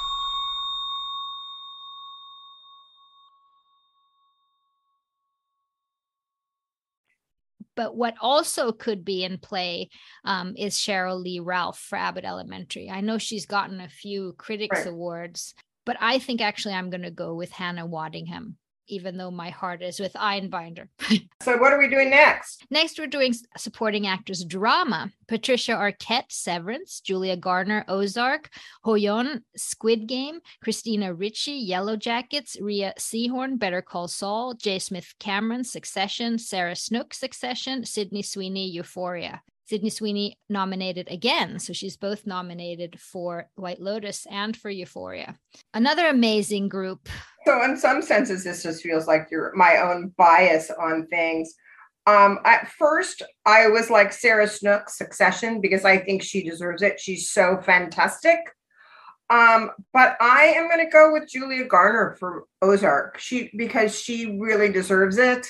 But 7.76 7.96
what 7.96 8.16
also 8.22 8.72
could 8.72 9.04
be 9.04 9.24
in 9.24 9.38
play 9.38 9.90
um, 10.24 10.56
is 10.58 10.76
Cheryl 10.76 11.22
Lee 11.22 11.40
Ralph 11.40 11.78
for 11.78 11.98
Abbott 11.98 12.24
Elementary. 12.24 12.90
I 12.90 13.02
know 13.02 13.18
she's 13.18 13.46
gotten 13.46 13.82
a 13.82 13.90
few 13.90 14.34
critics 14.38 14.80
Right. 14.80 14.88
awards, 14.88 15.54
but 15.86 15.98
I 16.00 16.20
think 16.20 16.42
actually 16.42 16.74
I'm 16.74 16.90
going 16.90 17.02
to 17.02 17.12
go 17.12 17.36
with 17.36 17.52
Hannah 17.52 17.88
Waddingham, 17.88 18.54
even 18.88 19.18
though 19.18 19.32
my 19.32 19.50
heart 19.50 19.82
is 19.82 20.00
with 20.00 20.14
Einbinder. 20.14 20.88
So 21.42 21.58
what 21.58 21.72
are 21.72 21.78
we 21.78 21.88
doing 21.88 22.10
next? 22.10 22.66
Next, 22.72 22.98
we're 22.98 23.06
doing 23.06 23.36
supporting 23.56 24.08
actors 24.08 24.44
drama. 24.44 25.12
Patricia 25.28 25.74
Arquette, 25.74 26.32
Severance, 26.32 27.02
Julia 27.02 27.38
Garner, 27.38 27.86
Ozark, 27.88 28.50
HoYeon, 28.84 29.42
Squid 29.56 30.08
Game, 30.08 30.40
Christina 30.64 31.14
Ricci, 31.14 31.52
Yellow 31.52 31.98
Jackets, 31.98 32.58
Rhea 32.60 32.96
Seehorn, 32.98 33.60
Better 33.60 33.84
Call 33.84 34.08
Saul, 34.08 34.56
J. 34.56 34.80
Smith 34.80 35.14
Cameron, 35.20 35.64
Succession, 35.64 36.40
Sarah 36.40 36.76
Snook, 36.76 37.14
Succession, 37.14 37.86
Sydney 37.86 38.24
Sweeney, 38.24 38.68
Euphoria. 38.70 39.44
Sydney 39.68 39.90
Sweeney 39.90 40.38
nominated 40.48 41.08
again. 41.10 41.60
So 41.60 41.74
she's 41.74 41.98
both 41.98 42.28
nominated 42.28 43.00
for 43.00 43.50
White 43.56 43.82
Lotus 43.82 44.28
and 44.30 44.56
for 44.56 44.70
Euphoria. 44.70 45.36
Another 45.74 46.08
amazing 46.08 46.70
group. 46.70 47.10
So 47.46 47.64
in 47.64 47.78
some 47.78 48.02
senses, 48.02 48.44
this 48.44 48.64
just 48.64 48.84
feels 48.84 49.08
like 49.08 49.28
your 49.32 49.54
my 49.56 49.78
own 49.78 50.14
bias 50.18 50.70
on 50.70 51.08
things. 51.08 51.56
Um, 52.08 52.40
at 52.46 52.70
first, 52.70 53.24
I 53.46 53.68
was 53.68 53.90
like 53.90 54.14
Sarah 54.14 54.48
Snook, 54.48 54.90
Succession, 54.90 55.60
because 55.60 55.86
I 55.86 55.98
think 55.98 56.22
she 56.22 56.44
deserves 56.44 56.84
it. 56.84 57.00
She's 57.00 57.32
so 57.32 57.58
fantastic. 57.58 58.38
Um, 59.32 59.72
but 59.92 60.16
I 60.22 60.54
am 60.56 60.70
going 60.70 60.86
to 60.86 60.92
go 60.92 61.12
with 61.12 61.28
Julia 61.28 61.66
Garner 61.66 62.16
for 62.20 62.44
Ozark. 62.62 63.18
She 63.18 63.50
because 63.58 64.00
she 64.00 64.38
really 64.40 64.72
deserves 64.72 65.18
it. 65.18 65.48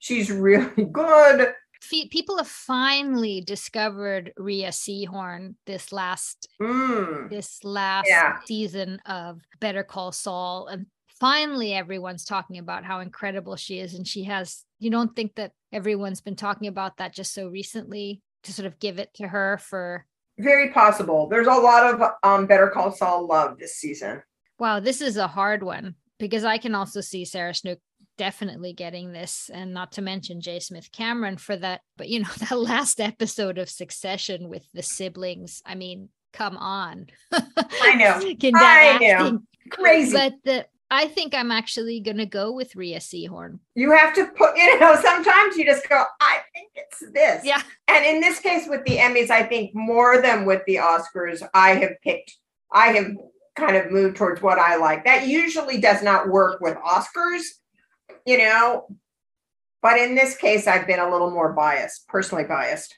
She's 0.00 0.32
really 0.32 0.84
good. 0.92 1.54
Fe- 1.84 2.08
People 2.08 2.38
have 2.38 2.48
finally 2.48 3.40
discovered 3.40 4.32
Rhea 4.36 4.68
Seehorn 4.70 5.54
this 5.66 5.92
last 5.92 6.48
Mm. 6.60 7.28
this 7.30 7.62
last 7.62 8.08
Yeah. 8.08 8.38
season 8.46 9.00
of 9.06 9.40
Better 9.60 9.84
Call 9.84 10.10
Saul. 10.12 10.66
And 10.68 10.86
finally, 11.20 11.74
everyone's 11.74 12.24
talking 12.24 12.58
about 12.58 12.84
how 12.84 13.00
incredible 13.00 13.56
she 13.56 13.78
is. 13.78 13.94
And 13.94 14.06
she 14.08 14.24
has, 14.24 14.64
you 14.78 14.90
don't 14.90 15.14
think 15.14 15.34
that 15.36 15.52
everyone's 15.72 16.20
been 16.20 16.36
talking 16.36 16.68
about 16.68 16.96
that 16.96 17.12
just 17.12 17.32
so 17.34 17.48
recently 17.48 18.22
to 18.44 18.52
sort 18.52 18.66
of 18.66 18.78
give 18.78 18.98
it 18.98 19.12
to 19.14 19.28
her 19.28 19.58
for, 19.58 20.06
Very 20.38 20.70
possible. 20.72 21.28
There's 21.28 21.46
a 21.46 21.52
lot 21.52 21.94
of 21.94 22.10
um, 22.22 22.46
Better 22.46 22.68
Call 22.68 22.90
Saul 22.92 23.26
love 23.26 23.58
this 23.58 23.76
season. 23.76 24.22
wow, 24.58 24.80
this 24.80 25.00
is 25.00 25.16
a 25.16 25.26
hard 25.28 25.62
one 25.62 25.94
because 26.18 26.44
I 26.44 26.58
can 26.58 26.74
also 26.74 27.00
see 27.00 27.24
Sarah 27.24 27.54
Snook 27.54 27.78
definitely 28.16 28.72
getting 28.72 29.12
this 29.12 29.50
and 29.52 29.72
not 29.74 29.92
to 29.92 30.02
mention 30.02 30.40
J. 30.40 30.60
Smith 30.60 30.90
Cameron 30.92 31.36
for 31.36 31.56
that. 31.56 31.80
But, 31.96 32.08
you 32.08 32.20
know, 32.20 32.28
that 32.38 32.58
last 32.58 33.00
episode 33.00 33.58
of 33.58 33.68
Succession 33.68 34.48
with 34.48 34.66
the 34.72 34.82
siblings, 34.82 35.62
I 35.64 35.74
mean, 35.74 36.08
come 36.32 36.56
on. 36.56 37.06
I 37.32 37.94
know. 37.94 38.20
Can 38.38 38.52
that 38.52 38.98
I 39.00 39.06
know. 39.06 39.40
Crazy. 39.70 40.12
But 40.12 40.34
the 40.44 40.66
I 40.90 41.06
think 41.08 41.34
I'm 41.34 41.50
actually 41.50 41.98
gonna 42.00 42.26
go 42.26 42.52
with 42.52 42.76
Rhea 42.76 42.98
Seehorn. 42.98 43.58
you 43.74 43.90
have 43.90 44.14
to 44.14 44.26
put, 44.26 44.56
you 44.56 44.78
know, 44.78 44.94
sometimes 45.00 45.56
you 45.56 45.64
just 45.64 45.88
go, 45.88 46.04
I 46.20 46.38
think 46.54 46.70
it's 46.76 47.00
this. 47.12 47.44
Yeah. 47.44 47.62
And 47.88 48.04
in 48.04 48.20
this 48.20 48.38
case, 48.38 48.68
with 48.68 48.84
the 48.84 48.98
Emmys, 48.98 49.30
I 49.30 49.42
think 49.42 49.74
more 49.74 50.20
than 50.20 50.44
with 50.44 50.62
the 50.66 50.76
Oscars, 50.76 51.42
I 51.52 51.70
have 51.70 52.00
picked, 52.02 52.36
I 52.70 52.88
have 52.88 53.12
kind 53.56 53.76
of 53.76 53.90
moved 53.90 54.16
towards 54.16 54.42
what 54.42 54.58
I 54.58 54.76
like. 54.76 55.04
That 55.04 55.26
usually 55.26 55.80
does 55.80 56.02
not 56.02 56.28
work 56.28 56.60
with 56.60 56.76
Oscars, 56.76 57.42
you 58.24 58.38
know. 58.38 58.86
But 59.82 59.98
in 59.98 60.14
this 60.14 60.36
case, 60.36 60.66
I've 60.66 60.86
been 60.86 60.98
a 61.00 61.10
little 61.10 61.30
more 61.30 61.52
biased, 61.52 62.08
personally 62.08 62.44
biased. 62.44 62.96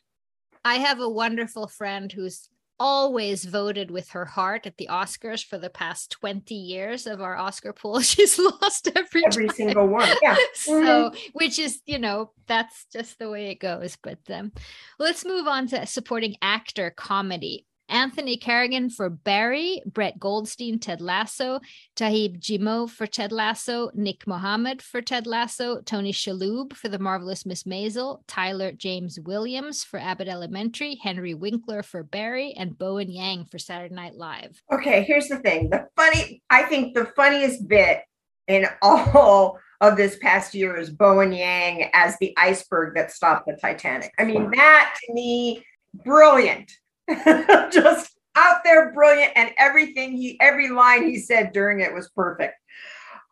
I 0.65 0.77
have 0.77 1.01
a 1.01 1.09
wonderful 1.09 1.67
friend 1.67 2.11
who's 2.13 2.49
always 2.79 3.45
voted 3.45 3.91
with 3.91 4.11
her 4.11 4.25
heart 4.25 4.67
at 4.67 4.77
the 4.77 4.89
Oscars 4.91 5.45
for 5.45 5.59
the 5.59 5.71
past 5.71 6.11
20 6.11 6.55
years 6.55 7.07
of 7.07 7.21
our 7.21 7.37
Oscar 7.37 7.73
pool. 7.73 8.01
She's 8.03 8.39
lost 8.39 8.89
every, 8.95 9.25
Every 9.25 9.47
time. 9.47 9.57
single 9.57 9.87
one. 9.89 10.09
Yeah. 10.23 10.37
so 10.55 11.13
which 11.33 11.59
is 11.59 11.81
you 11.87 11.99
know 11.99 12.33
that's 12.47 12.87
just 12.93 13.19
the 13.19 13.31
way 13.31 13.47
it 13.51 13.61
goes 13.61 13.97
but 14.03 14.19
um 14.31 14.53
let's 14.99 15.25
move 15.25 15.47
on 15.47 15.67
to 15.69 15.87
supporting 15.87 16.37
actor 16.43 16.91
comedy 16.91 17.67
Anthony 17.89 18.37
Carrigan 18.37 18.91
for 18.91 19.09
Barry, 19.09 19.83
Brett 19.87 20.19
Goldstein, 20.19 20.79
Ted 20.79 21.01
Lasso, 21.01 21.61
Toheeb 21.95 22.41
Jimoh 22.41 22.89
for 22.89 23.07
Ted 23.07 23.33
Lasso, 23.33 23.91
Nick 23.95 24.27
Mohammed 24.27 24.83
for 24.83 25.01
Ted 25.01 25.27
Lasso, 25.27 25.81
Tony 25.81 26.13
Shalhoub 26.13 26.73
for 26.75 26.89
The 26.89 26.99
Marvelous 26.99 27.47
Miss 27.47 27.65
Maisel, 27.65 28.23
Tyler 28.27 28.73
James 28.73 29.19
Williams 29.21 29.85
for 29.85 29.99
Abbott 29.99 30.29
Elementary, 30.29 30.99
Henry 31.03 31.35
Winkler 31.35 31.83
for 31.83 32.03
Barry, 32.03 32.55
and 32.59 32.79
Bowen 32.79 33.11
Yang 33.11 33.47
for 33.47 33.59
Saturday 33.59 33.95
Night 33.95 34.15
Live. 34.15 34.61
Okay, 34.73 35.05
here's 35.05 35.29
the 35.29 35.39
thing. 35.39 35.71
The 35.71 35.87
funny, 35.97 36.43
I 36.51 36.63
think 36.65 36.95
the 36.95 37.07
funniest 37.17 37.69
bit 37.69 38.01
in 38.49 38.67
all 38.83 39.59
of 39.81 39.97
this 39.97 40.17
past 40.19 40.55
year 40.55 40.77
is 40.77 40.91
Bowen 40.91 41.33
Yang 41.33 41.91
as 41.93 42.17
the 42.19 42.35
iceberg 42.37 42.95
that 42.95 43.13
stopped 43.13 43.47
the 43.47 43.57
Titanic. 43.61 44.13
I 44.19 44.25
mean, 44.25 44.51
that 44.53 44.97
to 45.05 45.13
me, 45.13 45.65
brilliant. 46.05 46.73
Just 47.73 48.17
out 48.37 48.63
there, 48.65 48.93
brilliant. 48.93 49.33
And 49.37 49.51
everything 49.59 50.17
he, 50.17 50.39
every 50.41 50.71
line 50.71 51.05
he 51.09 51.19
said 51.19 51.53
during 51.53 51.81
it 51.81 51.95
was 51.95 52.09
perfect. 52.11 52.55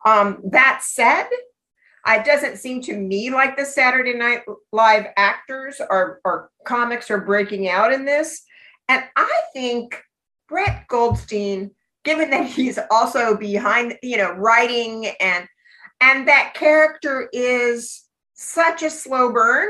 Um, 0.05 0.41
that 0.51 0.81
said, 0.83 1.27
it 2.07 2.25
doesn't 2.25 2.57
seem 2.57 2.81
to 2.83 2.95
me 2.95 3.31
like 3.31 3.57
the 3.57 3.65
Saturday 3.65 4.13
Night 4.13 4.43
Live 4.71 5.07
actors 5.17 5.81
or, 5.89 6.21
or 6.23 6.51
comics 6.65 7.09
are 7.09 7.21
breaking 7.21 7.67
out 7.67 7.91
in 7.91 8.05
this. 8.05 8.43
And 8.87 9.03
I 9.15 9.41
think 9.53 9.99
Brett 10.47 10.87
Goldstein, 10.87 11.71
given 12.03 12.29
that 12.29 12.45
he's 12.45 12.77
also 12.91 13.35
behind, 13.35 13.97
you 14.03 14.17
know, 14.17 14.31
writing 14.31 15.07
and 15.19 15.47
and 16.01 16.27
that 16.27 16.53
character 16.53 17.29
is 17.31 18.03
such 18.33 18.83
a 18.83 18.89
slow 18.89 19.31
burn, 19.31 19.69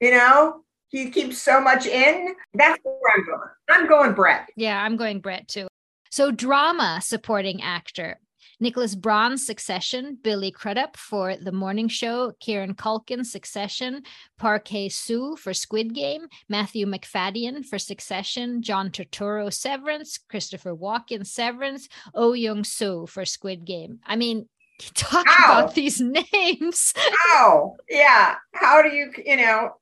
you 0.00 0.10
know, 0.10 0.63
he 0.94 1.10
keeps 1.10 1.38
so 1.38 1.60
much 1.60 1.86
in. 1.86 2.36
That's 2.54 2.78
where 2.84 2.94
I'm 3.16 3.26
going. 3.26 3.48
I'm 3.68 3.88
going 3.88 4.12
Brett. 4.12 4.48
Yeah, 4.54 4.80
I'm 4.80 4.96
going 4.96 5.18
Brett 5.18 5.48
too. 5.48 5.66
So, 6.10 6.30
drama 6.30 7.00
supporting 7.02 7.60
actor. 7.62 8.20
Nicholas 8.60 8.94
Braun, 8.94 9.36
Succession, 9.36 10.16
Billy 10.22 10.52
Crudup 10.52 10.96
for 10.96 11.36
The 11.36 11.50
Morning 11.50 11.88
Show, 11.88 12.32
Kieran 12.38 12.74
Culkin, 12.74 13.26
Succession, 13.26 14.04
Park 14.38 14.68
Hae-soo 14.68 15.34
for 15.34 15.52
Squid 15.52 15.92
Game, 15.92 16.28
Matthew 16.48 16.86
Macfadyen 16.86 17.64
for 17.64 17.80
Succession, 17.80 18.62
John 18.62 18.90
Turturro, 18.90 19.52
Severance, 19.52 20.18
Christopher 20.30 20.76
Walken, 20.76 21.26
Severance, 21.26 21.88
Oh 22.14 22.34
Young 22.34 22.62
Soo 22.62 23.06
for 23.08 23.24
Squid 23.24 23.64
Game. 23.64 23.98
I 24.06 24.14
mean, 24.14 24.48
talk 24.94 25.26
Ow. 25.26 25.44
about 25.44 25.74
these 25.74 26.00
names. 26.32 26.94
Oh, 27.30 27.76
yeah. 27.90 28.36
How 28.52 28.80
do 28.80 28.90
you, 28.90 29.10
you 29.26 29.36
know, 29.38 29.72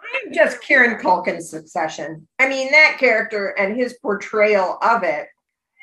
I'm 0.00 0.32
just 0.32 0.60
Kieran 0.62 0.98
Culkin's 1.00 1.50
succession. 1.50 2.26
I 2.38 2.48
mean, 2.48 2.70
that 2.70 2.96
character 2.98 3.48
and 3.58 3.76
his 3.76 3.98
portrayal 4.00 4.78
of 4.82 5.02
it, 5.02 5.28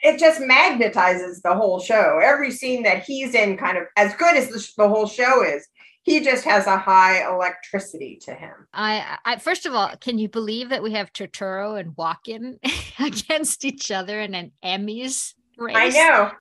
it 0.04 0.19
just 0.19 0.39
magnetizes 0.39 1.41
the 1.41 1.56
whole 1.56 1.80
show. 1.80 2.19
Every 2.23 2.51
scene 2.51 2.84
that 2.84 3.04
he's 3.04 3.34
in, 3.34 3.58
kind 3.58 3.78
of 3.78 3.86
as 3.97 4.15
good 4.15 4.36
as 4.36 4.49
the, 4.49 4.84
the 4.84 4.89
whole 4.89 5.08
show 5.08 5.43
is, 5.43 5.67
he 6.04 6.19
just 6.19 6.43
has 6.43 6.67
a 6.67 6.78
high 6.78 7.28
electricity 7.28 8.19
to 8.23 8.34
him. 8.36 8.54
I, 8.73 9.17
I 9.25 9.38
first 9.38 9.65
of 9.65 9.73
all, 9.73 9.91
can 9.99 10.19
you 10.19 10.30
believe 10.30 10.69
that 10.69 10.84
we 10.84 10.93
have 10.93 11.12
Turturro 11.12 11.80
and 11.80 11.95
Walken 11.95 12.60
against 12.99 13.65
each 13.65 13.89
other 13.89 14.21
in 14.21 14.36
an 14.36 14.51
Emmys 14.63 15.34
race? 15.58 15.75
I 15.75 15.89
know. 15.89 16.32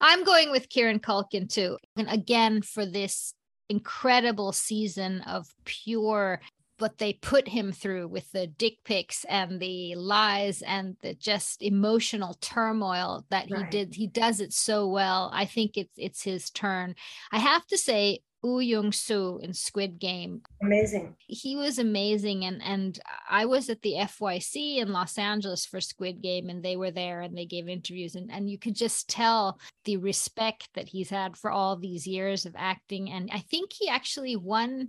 I'm 0.00 0.24
going 0.24 0.50
with 0.50 0.70
Kieran 0.70 1.00
Culkin 1.00 1.52
too. 1.52 1.76
And 1.96 2.08
again, 2.08 2.62
for 2.62 2.86
this 2.86 3.34
incredible 3.68 4.52
season 4.52 5.20
of 5.22 5.48
pure 5.64 6.40
what 6.78 6.98
they 6.98 7.12
put 7.12 7.48
him 7.48 7.72
through 7.72 8.08
with 8.08 8.30
the 8.32 8.46
dick 8.46 8.78
pics 8.84 9.24
and 9.28 9.60
the 9.60 9.94
lies 9.94 10.60
and 10.62 10.96
the 11.02 11.14
just 11.14 11.62
emotional 11.62 12.34
turmoil 12.40 13.24
that 13.30 13.46
he 13.46 13.54
Right. 13.54 13.70
did. 13.70 13.94
He 13.94 14.06
does 14.06 14.40
it 14.40 14.52
so 14.52 14.88
well. 14.88 15.30
I 15.32 15.44
think 15.44 15.76
it's 15.76 15.94
it's 15.96 16.22
his 16.22 16.50
turn. 16.50 16.94
I 17.30 17.38
have 17.38 17.66
to 17.68 17.78
say, 17.78 18.20
Woo 18.42 18.60
Young 18.60 18.92
Soo 18.92 19.38
in 19.42 19.54
Squid 19.54 19.98
Game 19.98 20.42
Amazing. 20.62 21.16
he 21.18 21.56
was 21.56 21.78
amazing 21.78 22.44
and 22.44 22.62
and 22.62 22.98
i 23.30 23.46
was 23.46 23.70
at 23.70 23.80
the 23.80 23.94
fyc 23.94 24.76
in 24.76 24.92
los 24.92 25.16
angeles 25.16 25.64
for 25.64 25.80
squid 25.80 26.20
game 26.20 26.50
and 26.50 26.62
they 26.62 26.76
were 26.76 26.90
there 26.90 27.22
and 27.22 27.34
they 27.38 27.46
gave 27.46 27.70
interviews 27.70 28.14
and, 28.14 28.30
and 28.30 28.50
you 28.50 28.58
could 28.58 28.74
just 28.76 29.08
tell 29.08 29.58
the 29.86 29.96
respect 29.96 30.68
that 30.74 30.88
he's 30.90 31.08
had 31.08 31.38
for 31.38 31.50
all 31.50 31.74
these 31.76 32.06
years 32.06 32.44
of 32.44 32.54
acting 32.58 33.10
and 33.10 33.30
i 33.32 33.38
think 33.38 33.72
he 33.72 33.88
actually 33.88 34.36
won 34.36 34.88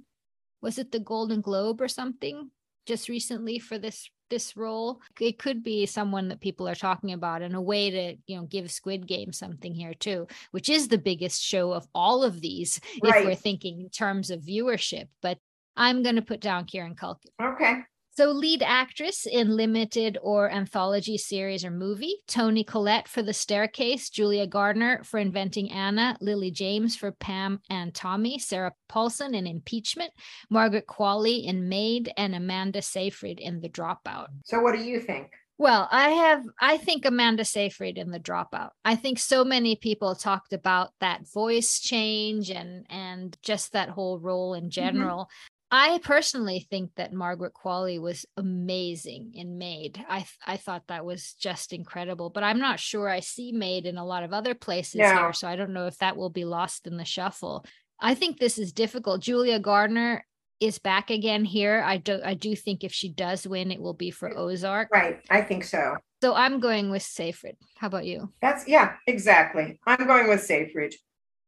was 0.65 0.79
it 0.79 0.91
the 0.91 0.99
golden 0.99 1.41
globe 1.41 1.79
or 1.79 1.87
something 1.87 2.49
just 2.87 3.07
recently 3.07 3.59
for 3.59 3.77
this 3.77 4.09
this 4.31 4.57
role. 4.57 4.99
It 5.19 5.37
could 5.37 5.63
be 5.63 5.85
someone 5.85 6.29
that 6.29 6.41
people 6.41 6.67
are 6.67 6.73
talking 6.73 7.13
about 7.13 7.43
and 7.43 7.53
a 7.55 7.61
way 7.61 7.91
to, 7.91 8.15
you 8.25 8.37
know, 8.37 8.45
give 8.45 8.71
Squid 8.71 9.05
Game 9.05 9.31
something 9.31 9.75
here 9.75 9.93
too, 9.93 10.25
which 10.49 10.67
is 10.67 10.87
the 10.87 10.97
biggest 10.97 11.43
show 11.43 11.71
of 11.71 11.87
all 11.93 12.23
of 12.23 12.41
these 12.41 12.81
right. 13.03 13.17
if 13.17 13.25
we're 13.25 13.35
thinking 13.35 13.81
in 13.81 13.89
terms 13.89 14.31
of 14.31 14.41
viewership. 14.41 15.09
But 15.21 15.37
I'm 15.75 16.01
going 16.01 16.15
to 16.15 16.23
put 16.23 16.41
down 16.41 16.65
Kieran 16.65 16.95
Culkin. 16.95 17.29
Okay. 17.39 17.81
So, 18.17 18.31
lead 18.31 18.63
actress 18.63 19.25
in 19.25 19.57
limited 19.57 20.17
or 20.21 20.49
anthology 20.49 21.17
series 21.17 21.65
or 21.65 21.69
movie 21.69 22.15
Toni 22.27 22.63
Collette 22.63 23.09
for 23.09 23.21
The 23.21 23.33
Staircase, 23.33 24.09
Julia 24.09 24.47
Garner 24.47 25.03
for 25.03 25.17
Inventing 25.19 25.69
Anna, 25.69 26.15
Lily 26.21 26.49
James 26.49 26.95
for 26.95 27.11
Pam 27.11 27.59
and 27.69 27.93
Tommy, 27.93 28.39
Sarah 28.39 28.71
Paulson 28.87 29.35
in 29.35 29.45
Impeachment, 29.45 30.13
Margaret 30.49 30.87
Qualley 30.87 31.43
in 31.43 31.67
Maid, 31.67 32.13
and 32.15 32.33
Amanda 32.33 32.81
Seyfried 32.81 33.41
in 33.41 33.59
The 33.59 33.67
Dropout. 33.67 34.27
So, 34.45 34.61
what 34.61 34.75
do 34.75 34.81
you 34.81 35.01
think? 35.01 35.31
Well, 35.57 35.87
I 35.89 36.09
have 36.09 36.43
I 36.59 36.77
think 36.77 37.05
Amanda 37.05 37.45
Seyfried 37.45 37.97
in 37.97 38.11
the 38.11 38.19
dropout. 38.19 38.71
I 38.83 38.95
think 38.95 39.19
so 39.19 39.45
many 39.45 39.77
people 39.77 40.13
talked 40.13 40.51
about 40.51 40.91
that 40.99 41.29
voice 41.33 41.79
change 41.79 42.49
and 42.49 42.85
and 42.89 43.37
just 43.41 43.71
that 43.71 43.89
whole 43.89 44.19
role 44.19 44.53
in 44.53 44.63
mm-hmm. 44.63 44.69
general. 44.69 45.29
I 45.77 45.99
personally 46.01 46.65
think 46.69 46.91
that 46.95 47.11
Margaret 47.11 47.51
Qualley 47.53 47.99
was 47.99 48.25
amazing 48.37 49.33
in 49.35 49.57
Maid. 49.57 50.01
I 50.07 50.25
I 50.47 50.55
thought 50.55 50.87
that 50.87 51.03
was 51.03 51.33
just 51.33 51.73
incredible, 51.73 52.29
but 52.29 52.45
I'm 52.45 52.59
not 52.59 52.79
sure 52.79 53.09
I 53.09 53.19
see 53.19 53.51
Maid 53.51 53.85
in 53.85 53.97
a 53.97 54.05
lot 54.05 54.23
of 54.23 54.31
other 54.31 54.53
places 54.55 55.01
here, 55.01 55.33
so 55.33 55.49
I 55.49 55.57
don't 55.57 55.73
know 55.73 55.87
if 55.87 55.97
that 55.97 56.15
will 56.15 56.29
be 56.29 56.45
lost 56.45 56.87
in 56.87 56.95
the 56.95 57.03
shuffle. 57.03 57.65
I 57.99 58.15
think 58.15 58.39
this 58.39 58.57
is 58.57 58.71
difficult. 58.71 59.19
Julia 59.19 59.59
Garner 59.59 60.25
is 60.61 60.79
back 60.79 61.09
again 61.09 61.43
here. 61.43 61.83
I 61.85 61.97
do 61.97 62.21
I 62.23 62.35
do 62.35 62.55
think 62.55 62.85
if 62.85 62.93
she 62.93 63.09
does 63.09 63.45
win, 63.45 63.69
it 63.69 63.81
will 63.81 63.93
be 63.93 64.11
for 64.11 64.29
mm, 64.29 64.37
Ozark. 64.37 64.87
Right. 64.93 65.19
I 65.29 65.41
think 65.41 65.65
so. 65.65 65.97
So 66.23 66.33
I'm 66.33 66.61
going 66.61 66.89
with 66.89 67.03
Seyfried. 67.03 67.57
How 67.75 67.87
about 67.87 68.05
you? 68.05 68.31
That's 68.41 68.65
yeah, 68.65 68.93
exactly. 69.07 69.77
I'm 69.85 70.07
going 70.07 70.29
with 70.29 70.41
Seyfried. 70.41 70.95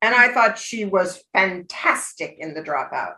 And 0.02 0.14
I 0.14 0.34
thought 0.34 0.60
she 0.60 0.84
was 0.84 1.24
fantastic 1.34 2.36
in 2.40 2.54
the 2.54 2.62
dropout. 2.62 3.14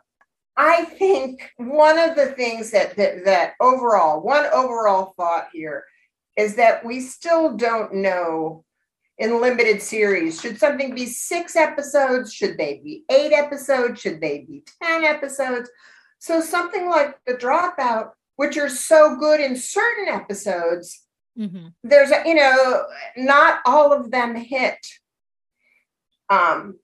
I 0.62 0.84
think 0.84 1.54
one 1.56 1.98
of 1.98 2.17
the 2.17 2.28
things 2.34 2.72
that, 2.72 2.98
that 2.98 3.24
that 3.24 3.54
overall, 3.62 4.22
one 4.22 4.45
overall 4.48 5.13
thought 5.15 5.48
here 5.54 5.86
is 6.36 6.56
that 6.56 6.84
we 6.84 7.00
still 7.00 7.56
don't 7.56 7.93
know 7.93 8.65
in 9.17 9.39
limited 9.39 9.82
series. 9.82 10.41
Should 10.41 10.60
something 10.60 10.93
be 10.93 11.06
six 11.06 11.56
episodes? 11.56 12.34
Should 12.34 12.58
they 12.58 12.82
be 12.84 13.06
eight 13.10 13.32
episodes? 13.32 14.02
Should 14.02 14.19
they 14.19 14.39
be 14.39 14.65
10 14.84 15.06
episodes? 15.06 15.69
So 16.19 16.41
something 16.41 16.89
like 16.89 17.17
The 17.26 17.36
Dropout, 17.36 18.12
which 18.36 18.58
are 18.58 18.69
so 18.69 19.15
good 19.15 19.39
in 19.39 19.56
certain 19.56 20.10
episodes, 20.10 21.06
mm-hmm. 21.38 21.67
there's 21.86 22.12
a, 22.12 22.22
you 22.26 22.36
know, 22.36 22.84
not 23.15 23.60
all 23.65 23.93
of 23.93 24.12
them 24.12 24.36
hit. 24.36 24.86
Um, 26.30 26.80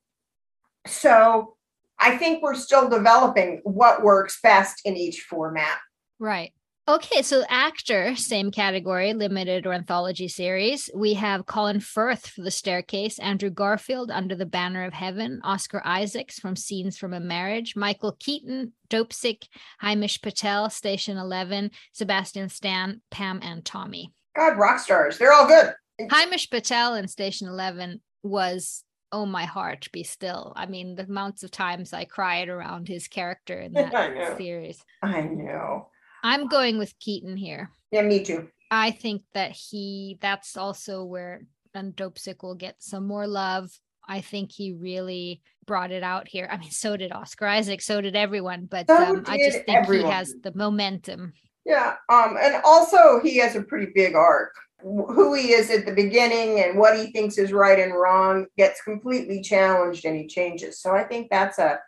so 0.87 1.54
I 1.99 2.17
think 2.17 2.43
we're 2.43 2.55
still 2.55 2.89
developing 2.89 3.61
what 3.63 4.03
works 4.03 4.39
best 4.41 4.81
in 4.85 4.97
each 4.97 5.21
format. 5.21 5.77
Right. 6.19 6.53
Okay, 6.87 7.23
so 7.23 7.43
actor, 7.49 8.15
same 8.15 8.51
category, 8.51 9.15
limited 9.15 9.65
or 9.65 9.73
anthology 9.73 10.27
series. 10.27 10.87
We 10.93 11.15
have 11.15 11.47
Colin 11.47 11.79
Firth 11.79 12.27
for 12.27 12.43
The 12.43 12.51
Staircase, 12.51 13.17
Andrew 13.17 13.49
Garfield, 13.49 14.11
Under 14.11 14.35
the 14.35 14.45
Banner 14.45 14.83
of 14.83 14.93
Heaven, 14.93 15.41
Oscar 15.43 15.81
Isaacs 15.83 16.37
from 16.37 16.55
Scenes 16.55 16.95
from 16.95 17.13
a 17.13 17.19
Marriage, 17.19 17.75
Michael 17.75 18.15
Keaton, 18.19 18.73
Dopesick, 18.87 19.47
Himesh 19.81 20.21
Patel, 20.21 20.69
Station 20.69 21.17
11, 21.17 21.71
Sebastian 21.93 22.49
Stan, 22.49 23.01
Pam 23.09 23.39
and 23.41 23.65
Tommy. 23.65 24.13
God, 24.35 24.55
rock 24.55 24.77
stars. 24.77 25.17
They're 25.17 25.33
all 25.33 25.47
good. 25.47 25.73
Himesh 25.99 26.51
Patel 26.51 26.93
in 26.93 27.07
Station 27.07 27.47
11 27.47 27.99
was 28.21 28.83
oh 29.11 29.25
my 29.25 29.45
heart 29.45 29.87
be 29.91 30.03
still. 30.03 30.53
I 30.55 30.65
mean 30.65 30.95
the 30.95 31.03
amounts 31.03 31.43
of 31.43 31.51
times 31.51 31.93
i 31.93 32.05
cried 32.05 32.49
around 32.49 32.87
his 32.87 33.07
character 33.07 33.59
in 33.59 33.73
that 33.73 33.93
I 33.93 34.37
series. 34.37 34.83
I 35.01 35.21
know. 35.21 35.89
I'm 36.23 36.47
going 36.47 36.77
with 36.77 36.97
keaton 36.99 37.37
here. 37.37 37.69
Yeah 37.91 38.01
me 38.01 38.23
too. 38.23 38.49
I 38.71 38.91
think 38.91 39.23
that 39.33 39.51
he 39.51 40.17
that's 40.21 40.57
also 40.57 41.03
where 41.03 41.41
and 41.73 41.95
Dopesick 41.95 42.41
will 42.41 42.55
get 42.55 42.75
some 42.79 43.05
more 43.05 43.27
love. 43.27 43.69
I 44.07 44.21
think 44.21 44.51
he 44.51 44.71
really 44.73 45.41
brought 45.65 45.91
it 45.91 46.03
out 46.03 46.27
here. 46.27 46.47
I 46.51 46.57
mean 46.57 46.71
so 46.71 46.97
did 46.97 47.11
oscar 47.11 47.47
isaac 47.47 47.81
so 47.81 48.01
did 48.01 48.15
everyone 48.15 48.65
but 48.65 48.87
so 48.87 48.95
um, 48.95 49.23
i 49.27 49.37
just 49.37 49.65
think 49.65 49.77
everyone. 49.77 50.07
he 50.07 50.11
has 50.11 50.33
the 50.43 50.53
momentum. 50.55 51.33
Yeah 51.65 51.95
um 52.09 52.37
and 52.41 52.61
also 52.63 53.19
he 53.21 53.37
has 53.37 53.55
a 53.55 53.61
pretty 53.61 53.91
big 53.93 54.15
arc 54.15 54.53
who 54.81 55.33
he 55.33 55.51
is 55.51 55.69
at 55.69 55.85
the 55.85 55.93
beginning 55.93 56.61
and 56.61 56.77
what 56.77 56.97
he 56.97 57.11
thinks 57.11 57.37
is 57.37 57.51
right 57.51 57.79
and 57.79 57.93
wrong 57.93 58.45
gets 58.57 58.81
completely 58.81 59.41
challenged 59.41 60.05
and 60.05 60.15
he 60.15 60.27
changes. 60.27 60.79
So 60.79 60.91
I 60.91 61.03
think 61.03 61.29
that's 61.29 61.59
a 61.59 61.79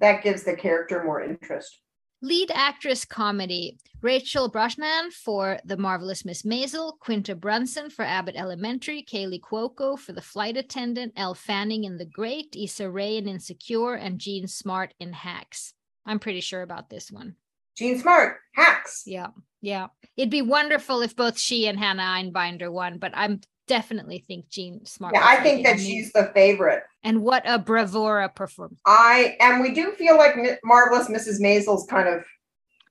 that 0.00 0.22
gives 0.22 0.42
the 0.42 0.56
character 0.56 1.04
more 1.04 1.20
interest. 1.20 1.80
Lead 2.22 2.50
actress 2.52 3.04
comedy 3.04 3.78
Rachel 4.00 4.50
Brosnahan 4.50 5.12
for 5.12 5.58
The 5.64 5.76
Marvelous 5.76 6.24
Miss 6.24 6.42
Maisel, 6.42 6.98
Quinta 6.98 7.34
Brunson 7.34 7.90
for 7.90 8.04
Abbott 8.04 8.36
Elementary, 8.36 9.02
Kaley 9.02 9.40
Cuoco 9.40 9.98
for 9.98 10.12
The 10.12 10.20
Flight 10.20 10.56
Attendant, 10.56 11.12
Elle 11.16 11.34
Fanning 11.34 11.84
in 11.84 11.96
The 11.96 12.04
Great, 12.04 12.54
Issa 12.54 12.90
Rae 12.90 13.16
in 13.16 13.28
Insecure, 13.28 13.94
and 13.94 14.18
Jean 14.18 14.46
Smart 14.46 14.92
in 15.00 15.12
Hacks. 15.12 15.72
I'm 16.04 16.18
pretty 16.18 16.40
sure 16.40 16.60
about 16.60 16.90
this 16.90 17.10
one. 17.10 17.36
Jean 17.76 17.98
Smart, 17.98 18.38
Hacks. 18.54 19.02
Yeah. 19.06 19.28
Yeah. 19.60 19.88
It'd 20.16 20.30
be 20.30 20.42
wonderful 20.42 21.00
if 21.00 21.16
both 21.16 21.38
she 21.38 21.66
and 21.66 21.78
Hannah 21.78 22.02
Einbinder 22.02 22.70
won, 22.70 22.98
but 22.98 23.12
I'm 23.14 23.40
definitely 23.66 24.18
think 24.26 24.48
Jean 24.48 24.84
Smart. 24.84 25.14
Yeah, 25.14 25.24
I 25.24 25.36
think 25.42 25.64
that 25.64 25.80
she's 25.80 26.12
the 26.12 26.30
favorite. 26.34 26.82
And 27.02 27.22
what 27.22 27.42
a 27.46 27.58
bravura 27.58 28.28
performance. 28.28 28.80
I 28.86 29.36
and 29.40 29.60
we 29.60 29.72
do 29.72 29.92
feel 29.92 30.16
like 30.16 30.36
marvelous 30.64 31.08
Mrs. 31.08 31.40
Maisel's 31.40 31.86
kind 31.86 32.08
of 32.08 32.24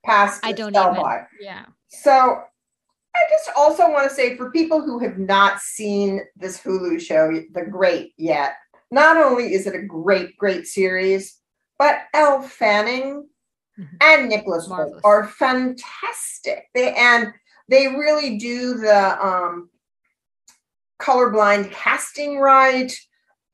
passed. 0.04 0.42
I 0.44 0.52
don't 0.52 0.76
even. 0.76 0.96
By. 0.96 1.26
Yeah. 1.40 1.66
So 1.90 2.42
I 3.16 3.20
just 3.30 3.50
also 3.56 3.90
want 3.92 4.10
to 4.10 4.16
say 4.16 4.36
for 4.36 4.52
people 4.52 4.82
who 4.82 5.00
have 5.00 5.18
not 5.18 5.60
seen 5.60 6.22
this 6.36 6.60
Hulu 6.60 7.00
show, 7.00 7.32
The 7.54 7.66
Great, 7.70 8.14
yet, 8.18 8.56
not 8.92 9.18
only 9.18 9.54
is 9.54 9.68
it 9.68 9.76
a 9.76 9.84
great, 9.84 10.36
great 10.38 10.66
series, 10.66 11.40
but 11.78 12.02
Elle 12.14 12.42
Fanning 12.42 13.28
mm-hmm. 13.80 13.96
and 14.02 14.30
Nicholas 14.30 14.68
Hoult 14.68 15.00
are 15.04 15.28
fantastic. 15.28 16.68
They 16.74 16.94
and 16.94 17.34
they 17.70 17.88
really 17.88 18.38
do 18.38 18.76
the 18.76 19.26
um, 19.26 19.70
colorblind 21.02 21.72
casting 21.72 22.40
right, 22.40 22.92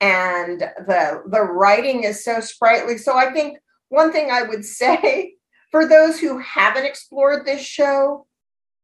and 0.00 0.60
the 0.60 1.22
the 1.26 1.42
writing 1.42 2.04
is 2.04 2.24
so 2.24 2.40
sprightly. 2.40 2.98
So 2.98 3.16
I 3.16 3.32
think 3.32 3.58
one 3.88 4.12
thing 4.12 4.30
I 4.30 4.42
would 4.42 4.64
say 4.80 5.34
for 5.70 5.86
those 5.86 6.18
who 6.18 6.38
haven't 6.38 6.86
explored 6.86 7.46
this 7.46 7.62
show, 7.62 8.26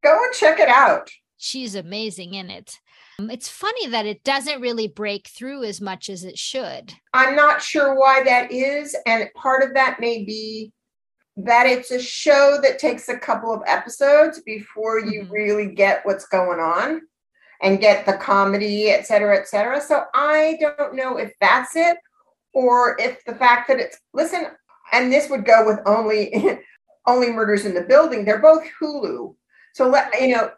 go 0.03 0.25
and 0.25 0.35
check 0.35 0.61
it 0.61 0.68
out. 0.68 1.11
She's 1.37 1.75
amazing 1.75 2.35
in 2.35 2.51
it. 2.51 2.79
Um, 3.18 3.31
it's 3.31 3.49
funny 3.49 3.87
that 3.88 4.07
it 4.07 4.25
doesn't 4.25 4.61
really 4.61 4.88
break 4.88 5.29
through 5.29 5.64
as 5.64 5.81
much 5.81 6.09
as 6.09 6.25
it 6.25 6.38
should. 6.38 6.92
I'm 7.12 7.35
not 7.35 7.62
sure 7.62 7.99
why 7.99 8.22
that 8.25 8.53
is. 8.53 8.96
And 9.07 9.29
part 9.35 9.62
of 9.62 9.75
that 9.75 10.01
may 10.01 10.25
be 10.25 10.72
that 11.37 11.66
it's 11.66 11.90
a 11.90 12.01
show 12.01 12.59
that 12.62 12.79
takes 12.79 13.09
a 13.09 13.18
couple 13.18 13.53
of 13.53 13.62
episodes 13.66 14.40
before 14.40 15.01
you 15.01 15.22
mm-hmm. 15.22 15.33
really 15.33 15.66
get 15.66 16.05
what's 16.05 16.27
going 16.27 16.61
on 16.61 17.03
and 17.62 17.81
get 17.81 18.07
the 18.07 18.14
comedy, 18.14 18.90
et 18.90 19.07
cetera, 19.07 19.38
et 19.38 19.49
cetera. 19.49 19.81
So 19.81 20.05
I 20.14 20.59
don't 20.61 20.94
know 20.94 21.16
if 21.16 21.33
that's 21.40 21.77
it 21.77 21.99
or 22.53 22.96
if 22.99 23.22
the 23.25 23.35
fact 23.35 23.68
that 23.68 23.79
it's 23.79 23.99
listen, 24.14 24.46
and 24.92 25.12
this 25.12 25.29
would 25.29 25.44
go 25.44 25.66
with 25.66 25.81
only 25.87 26.59
only 27.07 27.31
murders 27.31 27.66
in 27.66 27.75
the 27.75 27.83
building. 27.83 28.25
They're 28.25 28.38
both 28.38 28.64
Hulu. 28.81 29.35
So 29.75 29.88
let 29.88 30.18
you 30.20 30.35
know, 30.35 30.51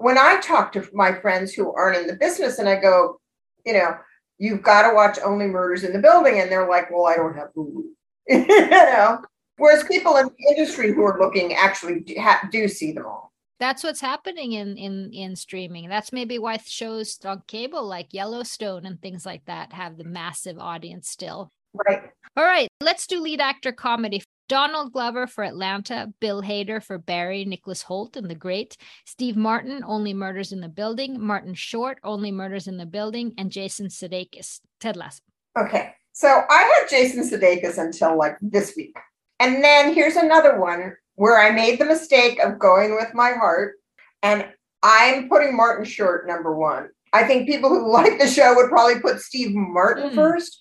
when 0.00 0.18
I 0.18 0.40
talk 0.40 0.72
to 0.72 0.88
my 0.92 1.12
friends 1.12 1.52
who 1.52 1.72
aren't 1.72 1.98
in 1.98 2.06
the 2.06 2.16
business 2.16 2.58
and 2.58 2.68
I 2.68 2.76
go, 2.80 3.20
you 3.64 3.72
know, 3.72 3.96
you've 4.38 4.62
got 4.62 4.88
to 4.88 4.94
watch 4.94 5.18
only 5.24 5.46
murders 5.46 5.84
in 5.84 5.92
the 5.92 6.00
building, 6.00 6.40
and 6.40 6.50
they're 6.50 6.68
like, 6.68 6.90
well, 6.90 7.06
I 7.06 7.14
don't 7.16 7.36
have 7.36 7.54
Hulu. 7.56 7.84
you 8.28 8.70
know, 8.70 9.22
Whereas 9.56 9.84
people 9.84 10.16
in 10.16 10.26
the 10.26 10.54
industry 10.56 10.92
who 10.92 11.02
are 11.04 11.18
looking 11.18 11.54
actually 11.54 12.00
do, 12.00 12.14
ha- 12.18 12.48
do 12.50 12.68
see 12.68 12.92
them 12.92 13.06
all. 13.06 13.32
That's 13.60 13.84
what's 13.84 14.00
happening 14.00 14.52
in 14.52 14.76
in 14.76 15.12
in 15.12 15.36
streaming. 15.36 15.88
That's 15.88 16.12
maybe 16.12 16.38
why 16.38 16.56
shows 16.56 17.18
on 17.24 17.42
cable 17.46 17.86
like 17.86 18.12
Yellowstone 18.12 18.84
and 18.84 19.00
things 19.00 19.24
like 19.24 19.44
that 19.46 19.72
have 19.72 19.96
the 19.96 20.04
massive 20.04 20.58
audience 20.58 21.08
still. 21.08 21.52
Right. 21.72 22.02
All 22.36 22.44
right, 22.44 22.68
let's 22.80 23.06
do 23.06 23.20
lead 23.20 23.40
actor 23.40 23.72
comedy. 23.72 24.22
Donald 24.48 24.92
Glover 24.92 25.26
for 25.26 25.42
Atlanta, 25.42 26.12
Bill 26.20 26.42
Hader 26.42 26.82
for 26.82 26.98
Barry, 26.98 27.44
Nicholas 27.46 27.82
Hoult 27.84 28.16
in 28.16 28.28
The 28.28 28.34
Great, 28.34 28.76
Steve 29.06 29.36
Martin, 29.36 29.82
Only 29.86 30.12
Murders 30.12 30.52
in 30.52 30.60
the 30.60 30.68
Building, 30.68 31.18
Martin 31.18 31.54
Short, 31.54 31.98
Only 32.04 32.30
Murders 32.30 32.66
in 32.66 32.76
the 32.76 32.84
Building, 32.84 33.32
and 33.38 33.50
Jason 33.50 33.86
Sudeikis, 33.86 34.60
Ted 34.80 34.96
Lasso. 34.96 35.22
Okay, 35.58 35.94
so 36.12 36.42
I 36.50 36.62
had 36.62 36.90
Jason 36.90 37.22
Sudeikis 37.22 37.78
until 37.78 38.18
like 38.18 38.36
this 38.42 38.74
week. 38.76 38.96
And 39.40 39.62
then 39.62 39.94
here's 39.94 40.16
another 40.16 40.58
one 40.60 40.96
where 41.16 41.38
I 41.38 41.50
made 41.50 41.78
the 41.78 41.84
mistake 41.84 42.38
of 42.40 42.58
going 42.58 42.94
with 42.94 43.14
my 43.14 43.32
heart. 43.32 43.74
And 44.22 44.46
I'm 44.82 45.28
putting 45.28 45.56
Martin 45.56 45.84
Short 45.84 46.26
number 46.26 46.54
one. 46.54 46.88
I 47.12 47.24
think 47.24 47.48
people 47.48 47.70
who 47.70 47.90
like 47.92 48.18
the 48.18 48.28
show 48.28 48.54
would 48.54 48.68
probably 48.68 49.00
put 49.00 49.20
Steve 49.20 49.54
Martin 49.54 50.10
mm. 50.10 50.14
first. 50.14 50.60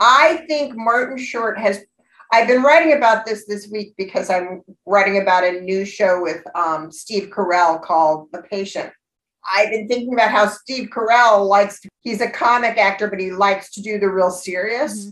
I 0.00 0.44
think 0.48 0.74
Martin 0.76 1.16
Short 1.18 1.58
has. 1.58 1.84
I've 2.34 2.48
been 2.48 2.62
writing 2.62 2.94
about 2.94 3.26
this 3.26 3.44
this 3.46 3.68
week 3.68 3.94
because 3.98 4.30
I'm 4.30 4.62
writing 4.86 5.20
about 5.20 5.44
a 5.44 5.60
new 5.60 5.84
show 5.84 6.22
with 6.22 6.42
um, 6.54 6.90
Steve 6.90 7.28
Carell 7.28 7.82
called 7.82 8.28
The 8.32 8.42
Patient. 8.42 8.90
I've 9.50 9.70
been 9.70 9.86
thinking 9.86 10.14
about 10.14 10.30
how 10.30 10.46
Steve 10.46 10.88
Carell 10.88 11.46
likes. 11.46 11.80
To, 11.80 11.88
he's 12.00 12.20
a 12.20 12.30
comic 12.30 12.78
actor, 12.78 13.08
but 13.08 13.20
he 13.20 13.32
likes 13.32 13.70
to 13.72 13.82
do 13.82 13.98
the 13.98 14.08
real 14.08 14.30
serious. 14.30 15.00
Mm-hmm. 15.00 15.10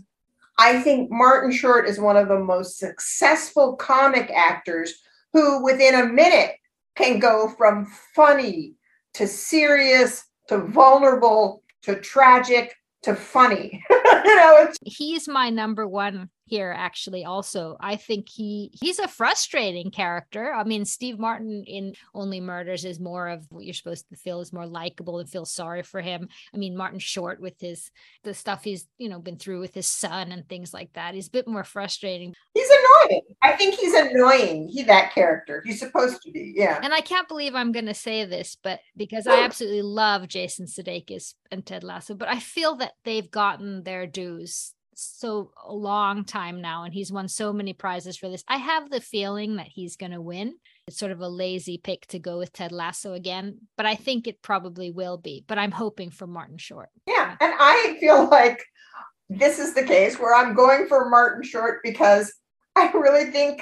I 0.61 0.79
think 0.79 1.09
Martin 1.09 1.51
Short 1.51 1.89
is 1.89 1.99
one 1.99 2.17
of 2.17 2.27
the 2.27 2.37
most 2.37 2.77
successful 2.77 3.75
comic 3.77 4.29
actors 4.29 4.93
who, 5.33 5.63
within 5.63 5.95
a 5.95 6.05
minute, 6.05 6.51
can 6.95 7.17
go 7.17 7.49
from 7.57 7.87
funny 8.13 8.75
to 9.15 9.25
serious 9.25 10.23
to 10.49 10.59
vulnerable 10.59 11.63
to 11.81 11.95
tragic 11.95 12.75
to 13.01 13.15
funny. 13.15 13.83
you 13.89 14.35
know, 14.35 14.71
he's 14.83 15.27
my 15.27 15.49
number 15.49 15.87
one 15.87 16.29
here 16.51 16.75
actually 16.77 17.23
also. 17.23 17.77
I 17.79 17.95
think 17.95 18.27
he 18.27 18.71
he's 18.73 18.99
a 18.99 19.07
frustrating 19.07 19.89
character. 19.89 20.53
I 20.53 20.65
mean 20.65 20.83
steve 20.83 21.17
martin 21.17 21.63
in 21.65 21.93
only 22.13 22.41
murders 22.41 22.83
is 22.83 22.99
more 22.99 23.29
of 23.29 23.47
what 23.49 23.63
you're 23.63 23.73
supposed 23.73 24.09
to 24.09 24.17
feel 24.17 24.41
is 24.41 24.51
more 24.51 24.67
likable 24.67 25.19
and 25.19 25.29
feel 25.29 25.45
sorry 25.45 25.81
for 25.81 26.01
him. 26.01 26.27
I 26.53 26.57
mean 26.57 26.75
martin 26.75 26.99
short 26.99 27.39
with 27.39 27.59
his 27.59 27.89
the 28.23 28.33
stuff 28.33 28.65
he's 28.65 28.85
you 28.97 29.07
know 29.07 29.19
been 29.19 29.37
through 29.37 29.61
with 29.61 29.73
his 29.73 29.87
son 29.87 30.33
and 30.33 30.47
things 30.47 30.73
like 30.73 30.91
that 30.93 31.15
he's 31.15 31.29
a 31.29 31.31
bit 31.31 31.47
more 31.47 31.63
frustrating. 31.63 32.35
He's 32.53 32.69
annoying. 32.69 33.21
I 33.41 33.53
think 33.53 33.75
he's 33.75 33.93
annoying 33.93 34.67
he 34.67 34.83
that 34.83 35.13
character. 35.13 35.63
He's 35.65 35.79
supposed 35.79 36.21
to 36.23 36.31
be 36.31 36.53
yeah. 36.53 36.79
And 36.83 36.93
i 36.93 36.99
can't 36.99 37.29
believe 37.29 37.55
i'm 37.55 37.71
going 37.71 37.85
to 37.85 37.93
say 37.93 38.25
this 38.25 38.57
but 38.61 38.81
because 38.97 39.25
i 39.25 39.39
absolutely 39.41 39.81
love 39.81 40.27
jason 40.27 40.65
sudeikis 40.65 41.33
and 41.49 41.65
ted 41.65 41.83
lasso 41.83 42.13
but 42.13 42.27
i 42.27 42.39
feel 42.39 42.75
that 42.75 42.93
they've 43.05 43.31
gotten 43.31 43.83
their 43.83 44.05
dues 44.05 44.73
so 44.93 45.51
a 45.65 45.73
long 45.73 46.25
time 46.25 46.61
now 46.61 46.83
and 46.83 46.93
he's 46.93 47.11
won 47.11 47.27
so 47.27 47.53
many 47.53 47.73
prizes 47.73 48.17
for 48.17 48.29
this. 48.29 48.43
I 48.47 48.57
have 48.57 48.89
the 48.89 49.01
feeling 49.01 49.55
that 49.55 49.67
he's 49.67 49.95
going 49.95 50.11
to 50.11 50.21
win. 50.21 50.55
It's 50.87 50.97
sort 50.97 51.11
of 51.11 51.21
a 51.21 51.27
lazy 51.27 51.77
pick 51.77 52.07
to 52.07 52.19
go 52.19 52.37
with 52.37 52.53
Ted 52.53 52.71
Lasso 52.71 53.13
again, 53.13 53.59
but 53.77 53.85
I 53.85 53.95
think 53.95 54.27
it 54.27 54.41
probably 54.41 54.91
will 54.91 55.17
be. 55.17 55.45
But 55.47 55.57
I'm 55.57 55.71
hoping 55.71 56.11
for 56.11 56.27
Martin 56.27 56.57
Short. 56.57 56.89
Yeah, 57.07 57.35
and 57.39 57.53
I 57.57 57.97
feel 57.99 58.29
like 58.29 58.63
this 59.29 59.59
is 59.59 59.73
the 59.73 59.83
case 59.83 60.19
where 60.19 60.35
I'm 60.35 60.53
going 60.53 60.87
for 60.87 61.09
Martin 61.09 61.43
Short 61.43 61.79
because 61.83 62.33
I 62.75 62.91
really 62.91 63.31
think 63.31 63.61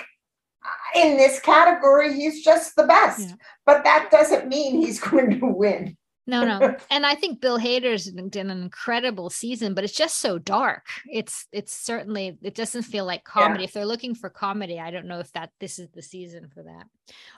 uh, 0.66 1.00
in 1.00 1.18
this 1.18 1.40
category 1.40 2.14
he's 2.14 2.44
just 2.44 2.76
the 2.76 2.84
best. 2.84 3.22
Yeah. 3.22 3.36
But 3.66 3.84
that 3.84 4.10
doesn't 4.12 4.48
mean 4.48 4.82
he's 4.82 5.00
going 5.10 5.40
to 5.40 5.46
win. 5.46 5.96
No, 6.30 6.46
no. 6.46 6.76
and 6.92 7.08
I 7.08 7.16
think 7.16 7.42
Bill 7.42 7.58
Hader's 7.58 8.06
done 8.06 8.52
an 8.52 8.62
incredible 8.62 9.32
season, 9.32 9.74
but 9.74 9.84
it's 9.84 9.96
just 9.98 10.20
so 10.20 10.38
dark. 10.38 10.86
It's 11.12 11.48
it's 11.52 11.76
certainly 11.76 12.38
it 12.44 12.54
doesn't 12.54 12.84
feel 12.84 13.04
like 13.06 13.24
comedy. 13.24 13.64
Yeah. 13.64 13.66
If 13.66 13.74
they're 13.74 13.86
looking 13.86 14.14
for 14.14 14.30
comedy, 14.30 14.80
I 14.80 14.92
don't 14.92 15.08
know 15.08 15.20
if 15.20 15.32
that 15.34 15.52
this 15.60 15.80
is 15.80 15.90
the 15.90 16.04
season 16.04 16.50
for 16.54 16.62
that. 16.64 16.86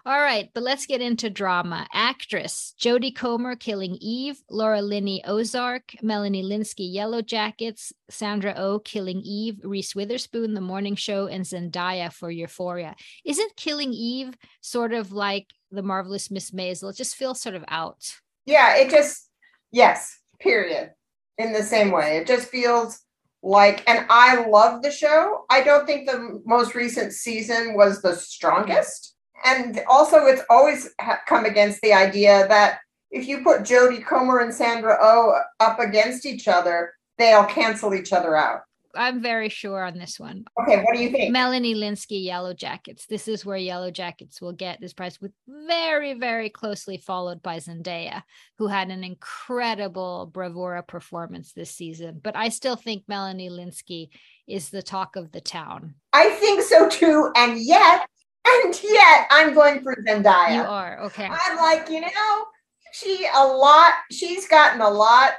All 0.05 0.19
right, 0.19 0.49
but 0.53 0.63
let's 0.63 0.85
get 0.85 0.99
into 0.99 1.29
drama. 1.29 1.87
Actress 1.93 2.73
Jodie 2.77 3.15
Comer 3.15 3.55
killing 3.55 3.97
Eve, 4.01 4.43
Laura 4.49 4.81
Linney 4.81 5.23
Ozark, 5.25 5.95
Melanie 6.01 6.43
Lynskey 6.43 6.91
Yellow 6.91 7.21
Jackets, 7.21 7.93
Sandra 8.09 8.53
O 8.57 8.73
oh 8.73 8.79
killing 8.79 9.21
Eve, 9.21 9.61
Reese 9.63 9.95
Witherspoon 9.95 10.53
The 10.53 10.59
Morning 10.59 10.95
Show, 10.95 11.27
and 11.27 11.45
Zendaya 11.45 12.11
for 12.11 12.29
Euphoria. 12.29 12.95
Isn't 13.23 13.55
killing 13.55 13.93
Eve 13.93 14.35
sort 14.59 14.91
of 14.91 15.13
like 15.13 15.47
the 15.71 15.81
marvelous 15.81 16.29
Miss 16.29 16.51
Maisel? 16.51 16.89
It 16.89 16.97
just 16.97 17.15
feels 17.15 17.41
sort 17.41 17.55
of 17.55 17.63
out 17.69 18.19
yeah, 18.45 18.77
it 18.77 18.89
just, 18.89 19.29
yes, 19.71 20.17
period. 20.39 20.91
In 21.37 21.53
the 21.53 21.63
same 21.63 21.91
way, 21.91 22.17
it 22.17 22.27
just 22.27 22.49
feels 22.49 22.99
like, 23.41 23.87
and 23.89 24.05
I 24.09 24.45
love 24.47 24.83
the 24.83 24.91
show. 24.91 25.45
I 25.49 25.61
don't 25.61 25.85
think 25.85 26.07
the 26.07 26.41
most 26.45 26.75
recent 26.75 27.13
season 27.13 27.75
was 27.75 28.01
the 28.01 28.15
strongest. 28.15 29.15
And 29.43 29.81
also, 29.89 30.25
it's 30.25 30.43
always 30.49 30.93
come 31.27 31.45
against 31.45 31.81
the 31.81 31.93
idea 31.93 32.47
that 32.47 32.79
if 33.09 33.27
you 33.27 33.43
put 33.43 33.61
Jodie 33.61 34.05
Comer 34.05 34.39
and 34.39 34.53
Sandra 34.53 34.97
O 35.01 35.33
oh 35.35 35.41
up 35.59 35.79
against 35.79 36.25
each 36.25 36.47
other, 36.47 36.93
they'll 37.17 37.45
cancel 37.45 37.93
each 37.93 38.13
other 38.13 38.35
out. 38.35 38.61
I'm 38.95 39.21
very 39.21 39.49
sure 39.49 39.83
on 39.83 39.97
this 39.97 40.19
one. 40.19 40.45
Okay, 40.61 40.81
what 40.81 40.95
do 40.95 41.01
you 41.01 41.09
think? 41.09 41.31
Melanie 41.31 41.75
Lynskey, 41.75 42.23
Yellow 42.23 42.53
Jackets. 42.53 43.05
This 43.05 43.27
is 43.27 43.45
where 43.45 43.57
Yellow 43.57 43.91
Jackets 43.91 44.41
will 44.41 44.53
get 44.53 44.79
this 44.79 44.93
prize, 44.93 45.19
with 45.21 45.31
very, 45.47 46.13
very 46.13 46.49
closely 46.49 46.97
followed 46.97 47.41
by 47.41 47.57
Zendaya, 47.57 48.23
who 48.57 48.67
had 48.67 48.89
an 48.89 49.03
incredible 49.03 50.29
bravura 50.31 50.83
performance 50.83 51.53
this 51.53 51.71
season. 51.71 52.19
But 52.23 52.35
I 52.35 52.49
still 52.49 52.75
think 52.75 53.03
Melanie 53.07 53.49
Lynskey 53.49 54.09
is 54.47 54.69
the 54.69 54.83
talk 54.83 55.15
of 55.15 55.31
the 55.31 55.41
town. 55.41 55.95
I 56.13 56.29
think 56.31 56.61
so 56.61 56.89
too, 56.89 57.31
and 57.35 57.59
yet, 57.59 58.07
and 58.45 58.83
yet, 58.83 59.27
I'm 59.31 59.53
going 59.53 59.81
for 59.81 59.95
Zendaya. 60.07 60.55
You 60.55 60.61
are 60.61 60.99
okay. 61.05 61.29
I'm 61.31 61.57
like, 61.57 61.89
you 61.89 62.01
know, 62.01 62.45
she 62.93 63.27
a 63.33 63.45
lot. 63.45 63.93
She's 64.11 64.47
gotten 64.47 64.81
a 64.81 64.89
lot 64.89 65.33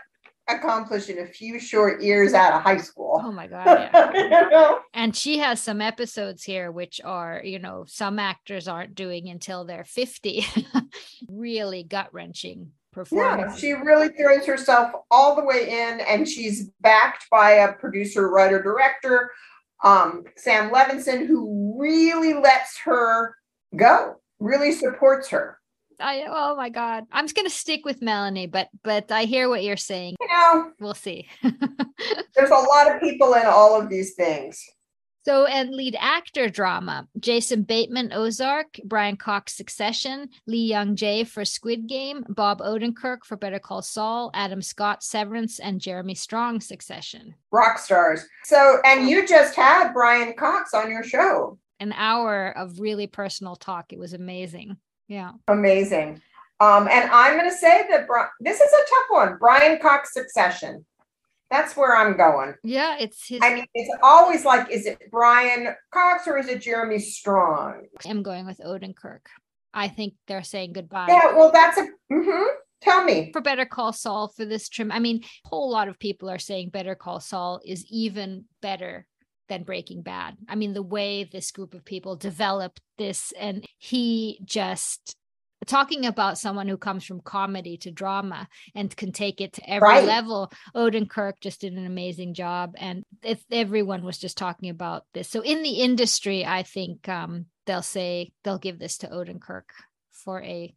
accomplished 0.56 1.08
in 1.08 1.18
a 1.18 1.26
few 1.26 1.58
short 1.58 2.02
years 2.02 2.34
out 2.34 2.52
of 2.52 2.62
high 2.62 2.78
school. 2.78 3.20
Oh 3.22 3.32
my 3.32 3.46
god. 3.46 3.90
Yeah. 3.92 4.74
and 4.94 5.14
she 5.14 5.38
has 5.38 5.60
some 5.60 5.80
episodes 5.80 6.42
here 6.44 6.70
which 6.70 7.00
are, 7.04 7.40
you 7.44 7.58
know, 7.58 7.84
some 7.86 8.18
actors 8.18 8.68
aren't 8.68 8.94
doing 8.94 9.28
until 9.28 9.64
they're 9.64 9.84
50. 9.84 10.46
really 11.28 11.82
gut-wrenching 11.82 12.70
performance. 12.92 13.54
Yeah, 13.54 13.58
she 13.58 13.72
really 13.72 14.08
throws 14.08 14.46
herself 14.46 14.92
all 15.10 15.34
the 15.34 15.44
way 15.44 15.68
in 15.68 16.00
and 16.00 16.28
she's 16.28 16.70
backed 16.80 17.26
by 17.30 17.52
a 17.52 17.72
producer, 17.72 18.28
writer, 18.30 18.62
director, 18.62 19.30
um, 19.82 20.24
Sam 20.36 20.70
Levinson, 20.70 21.26
who 21.26 21.76
really 21.78 22.34
lets 22.34 22.78
her 22.84 23.34
go, 23.76 24.16
really 24.38 24.72
supports 24.72 25.28
her. 25.30 25.58
I 26.02 26.24
oh 26.28 26.56
my 26.56 26.68
god. 26.68 27.04
I'm 27.12 27.24
just 27.24 27.36
gonna 27.36 27.50
stick 27.50 27.84
with 27.84 28.02
Melanie, 28.02 28.46
but 28.46 28.68
but 28.82 29.10
I 29.10 29.24
hear 29.24 29.48
what 29.48 29.62
you're 29.62 29.76
saying. 29.76 30.16
You 30.20 30.28
know, 30.28 30.72
we'll 30.80 30.94
see. 30.94 31.28
there's 31.42 32.50
a 32.50 32.54
lot 32.54 32.92
of 32.92 33.00
people 33.00 33.34
in 33.34 33.46
all 33.46 33.80
of 33.80 33.88
these 33.88 34.14
things. 34.14 34.62
So, 35.24 35.46
and 35.46 35.70
lead 35.70 35.96
actor 36.00 36.48
drama 36.48 37.06
Jason 37.20 37.62
Bateman, 37.62 38.12
Ozark, 38.12 38.78
Brian 38.84 39.16
Cox, 39.16 39.56
Succession, 39.56 40.28
Lee 40.46 40.66
Jung-jae 40.66 41.26
for 41.28 41.44
Squid 41.44 41.86
Game, 41.86 42.24
Bob 42.28 42.60
Odenkirk 42.60 43.24
for 43.24 43.36
Better 43.36 43.60
Call 43.60 43.82
Saul, 43.82 44.32
Adam 44.34 44.62
Scott, 44.62 45.04
Severance, 45.04 45.60
and 45.60 45.80
Jeremy 45.80 46.16
Strong, 46.16 46.60
Succession. 46.60 47.34
Rock 47.52 47.78
stars. 47.78 48.26
So, 48.44 48.78
and 48.84 49.08
you 49.08 49.26
just 49.26 49.54
had 49.54 49.92
Brian 49.92 50.34
Cox 50.34 50.74
on 50.74 50.90
your 50.90 51.04
show. 51.04 51.58
An 51.78 51.92
hour 51.92 52.48
of 52.56 52.80
really 52.80 53.06
personal 53.06 53.54
talk. 53.54 53.92
It 53.92 53.98
was 54.00 54.14
amazing. 54.14 54.76
Yeah. 55.12 55.33
Amazing. 55.46 56.22
Um, 56.59 56.88
and 56.90 57.11
I'm 57.11 57.37
going 57.37 57.51
to 57.51 57.55
say 57.55 57.85
that 57.90 58.07
Bri- 58.07 58.33
this 58.40 58.61
is 58.61 58.72
a 58.72 58.88
tough 58.88 59.07
one. 59.11 59.37
Brian 59.38 59.79
Cox 59.79 60.14
Succession. 60.14 60.87
That's 61.51 61.77
where 61.77 61.94
I'm 61.94 62.16
going. 62.16 62.55
Yeah, 62.64 62.96
it's 62.98 63.29
his. 63.29 63.40
I 63.42 63.53
mean, 63.53 63.66
it's 63.75 63.94
always 64.03 64.46
like, 64.46 64.70
is 64.70 64.87
it 64.87 64.98
Brian 65.11 65.75
Cox 65.92 66.27
or 66.27 66.38
is 66.38 66.48
it 66.48 66.62
Jeremy 66.62 66.98
Strong? 66.98 67.88
I'm 68.07 68.22
going 68.22 68.46
with 68.46 68.59
Odenkirk. 68.64 69.27
I 69.75 69.88
think 69.88 70.14
they're 70.29 70.44
saying 70.44 70.72
goodbye. 70.72 71.09
Yeah, 71.09 71.37
well, 71.37 71.53
that's 71.53 71.77
a. 71.77 71.88
Mm-hmm. 72.11 72.46
Tell 72.81 73.05
me. 73.05 73.33
For 73.33 73.42
Better 73.42 73.66
Call 73.66 73.92
Saul 73.92 74.29
for 74.29 74.46
this 74.46 74.70
trim. 74.70 74.90
I 74.90 74.98
mean, 74.98 75.20
a 75.44 75.48
whole 75.48 75.70
lot 75.70 75.88
of 75.88 75.98
people 75.98 76.31
are 76.31 76.38
saying 76.38 76.70
Better 76.70 76.94
Call 76.94 77.20
Saul 77.20 77.61
is 77.66 77.85
even 77.90 78.46
better 78.62 79.07
than 79.48 79.64
Breaking 79.64 80.02
Bad. 80.02 80.37
I 80.48 80.55
mean, 80.55 80.72
the 80.72 80.83
way 80.83 81.24
this 81.24 81.50
group 81.50 81.74
of 81.74 81.85
people 81.85 82.16
developed 82.16 82.81
this, 82.98 83.33
and 83.38 83.64
he 83.78 84.40
just 84.44 85.16
talking 85.66 86.07
about 86.07 86.38
someone 86.38 86.66
who 86.66 86.76
comes 86.76 87.05
from 87.05 87.20
comedy 87.20 87.76
to 87.76 87.90
drama 87.90 88.48
and 88.74 88.96
can 88.96 89.12
take 89.12 89.40
it 89.40 89.52
to 89.55 89.70
every 89.70 89.88
right. 89.88 90.05
level. 90.05 90.50
Odenkirk 90.74 91.35
just 91.40 91.61
did 91.61 91.74
an 91.74 91.87
amazing 91.87 92.35
job, 92.35 92.74
and 92.78 93.05
if 93.22 93.44
everyone 93.50 94.05
was 94.05 94.18
just 94.18 94.38
talking 94.38 94.70
about 94.70 95.04
this, 95.14 95.29
so 95.29 95.40
in 95.40 95.62
the 95.62 95.81
industry, 95.81 96.44
I 96.44 96.62
think 96.62 97.08
um, 97.08 97.46
they'll 97.66 97.83
say 97.83 98.33
they'll 98.44 98.58
give 98.58 98.79
this 98.79 98.98
to 98.98 99.08
Odenkirk 99.08 99.64
for 100.10 100.42
a 100.42 100.75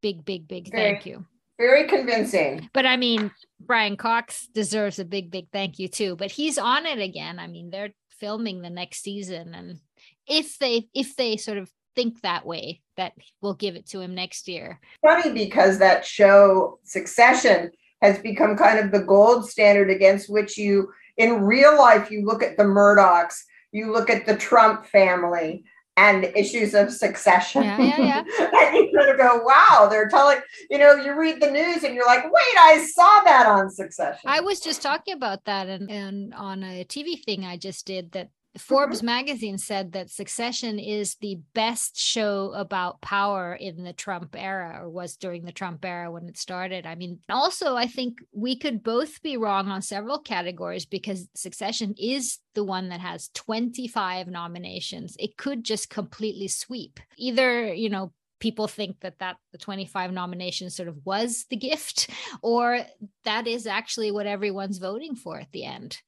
big, 0.00 0.24
big, 0.24 0.48
big 0.48 0.70
very, 0.70 0.92
thank 0.92 1.06
you. 1.06 1.24
Very 1.58 1.88
convincing. 1.88 2.70
But 2.72 2.86
I 2.86 2.96
mean, 2.96 3.32
Brian 3.60 3.96
Cox 3.96 4.46
deserves 4.46 4.98
a 4.98 5.04
big, 5.04 5.30
big 5.30 5.48
thank 5.52 5.78
you 5.78 5.88
too. 5.88 6.14
But 6.14 6.30
he's 6.30 6.56
on 6.56 6.86
it 6.86 7.00
again. 7.00 7.38
I 7.38 7.48
mean, 7.48 7.70
they're 7.70 7.90
filming 8.18 8.62
the 8.62 8.70
next 8.70 9.02
season 9.02 9.54
and 9.54 9.78
if 10.26 10.58
they 10.58 10.88
if 10.94 11.16
they 11.16 11.36
sort 11.36 11.58
of 11.58 11.70
think 11.94 12.20
that 12.22 12.46
way 12.46 12.80
that 12.96 13.12
we'll 13.40 13.54
give 13.54 13.74
it 13.74 13.86
to 13.86 14.00
him 14.00 14.14
next 14.14 14.46
year. 14.46 14.78
Funny 15.02 15.32
because 15.32 15.78
that 15.78 16.06
show 16.06 16.78
succession 16.84 17.72
has 18.02 18.18
become 18.18 18.56
kind 18.56 18.78
of 18.78 18.92
the 18.92 19.02
gold 19.02 19.48
standard 19.48 19.90
against 19.90 20.30
which 20.30 20.56
you 20.56 20.92
in 21.16 21.42
real 21.42 21.76
life 21.76 22.10
you 22.10 22.24
look 22.24 22.42
at 22.42 22.56
the 22.56 22.62
murdochs 22.62 23.42
you 23.72 23.92
look 23.92 24.08
at 24.08 24.24
the 24.26 24.36
trump 24.36 24.86
family 24.86 25.64
and 25.98 26.24
issues 26.36 26.74
of 26.74 26.92
succession. 26.92 27.64
Yeah, 27.64 27.80
yeah, 27.80 28.00
yeah. 28.00 28.18
and 28.68 28.76
you 28.76 28.92
kind 28.96 29.10
of 29.10 29.18
go, 29.18 29.42
wow, 29.42 29.88
they're 29.90 30.08
telling, 30.08 30.38
you 30.70 30.78
know, 30.78 30.94
you 30.94 31.18
read 31.18 31.42
the 31.42 31.50
news 31.50 31.82
and 31.82 31.94
you're 31.94 32.06
like, 32.06 32.24
wait, 32.24 32.56
I 32.58 32.86
saw 32.94 33.22
that 33.24 33.46
on 33.46 33.68
Succession. 33.68 34.20
I 34.24 34.40
was 34.40 34.60
just 34.60 34.80
talking 34.80 35.14
about 35.14 35.44
that 35.46 35.66
and, 35.68 35.90
and 35.90 36.34
on 36.34 36.62
a 36.62 36.84
TV 36.84 37.22
thing 37.22 37.44
I 37.44 37.56
just 37.56 37.84
did 37.84 38.12
that 38.12 38.30
Forbes 38.58 38.98
mm-hmm. 38.98 39.06
magazine 39.06 39.58
said 39.58 39.92
that 39.92 40.10
Succession 40.10 40.78
is 40.78 41.16
the 41.16 41.38
best 41.54 41.98
show 41.98 42.52
about 42.54 43.00
power 43.00 43.54
in 43.54 43.84
the 43.84 43.92
Trump 43.92 44.34
era, 44.36 44.80
or 44.82 44.90
was 44.90 45.16
during 45.16 45.44
the 45.44 45.52
Trump 45.52 45.84
era 45.84 46.10
when 46.10 46.28
it 46.28 46.36
started. 46.36 46.86
I 46.86 46.94
mean, 46.94 47.20
also, 47.28 47.76
I 47.76 47.86
think 47.86 48.18
we 48.32 48.56
could 48.56 48.82
both 48.82 49.22
be 49.22 49.36
wrong 49.36 49.68
on 49.68 49.82
several 49.82 50.18
categories 50.18 50.86
because 50.86 51.28
Succession 51.34 51.94
is 51.98 52.38
the 52.54 52.64
one 52.64 52.88
that 52.88 53.00
has 53.00 53.30
25 53.34 54.26
nominations. 54.26 55.16
It 55.18 55.36
could 55.36 55.64
just 55.64 55.90
completely 55.90 56.48
sweep. 56.48 56.98
Either, 57.16 57.72
you 57.72 57.88
know, 57.88 58.12
people 58.40 58.68
think 58.68 59.00
that 59.00 59.18
that 59.18 59.36
the 59.52 59.58
25 59.58 60.12
nominations 60.12 60.76
sort 60.76 60.88
of 60.88 60.96
was 61.04 61.46
the 61.50 61.56
gift 61.56 62.08
or 62.42 62.80
that 63.24 63.46
is 63.46 63.66
actually 63.66 64.10
what 64.10 64.26
everyone's 64.26 64.78
voting 64.78 65.14
for 65.14 65.38
at 65.38 65.50
the 65.52 65.64
end 65.64 65.98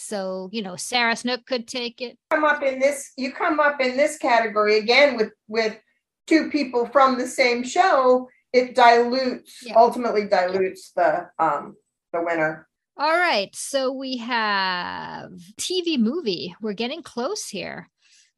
so, 0.00 0.48
you 0.50 0.62
know, 0.62 0.76
Sarah 0.76 1.14
Snook 1.14 1.44
could 1.44 1.68
take 1.68 2.00
it. 2.00 2.18
Come 2.30 2.44
up 2.44 2.62
in 2.62 2.78
this, 2.78 3.12
you 3.16 3.32
come 3.32 3.60
up 3.60 3.80
in 3.80 3.96
this 3.96 4.16
category 4.16 4.78
again 4.78 5.16
with 5.16 5.32
with 5.46 5.78
two 6.26 6.50
people 6.50 6.86
from 6.86 7.18
the 7.18 7.26
same 7.26 7.62
show, 7.62 8.28
it 8.52 8.74
dilutes, 8.74 9.62
yeah. 9.62 9.74
ultimately 9.76 10.26
dilutes 10.26 10.92
the 10.92 11.28
um 11.38 11.76
the 12.12 12.22
winner. 12.22 12.66
All 12.96 13.16
right. 13.16 13.54
So 13.54 13.92
we 13.92 14.16
have 14.18 15.32
TV 15.58 15.98
movie. 15.98 16.54
We're 16.60 16.72
getting 16.72 17.02
close 17.02 17.48
here. 17.48 17.88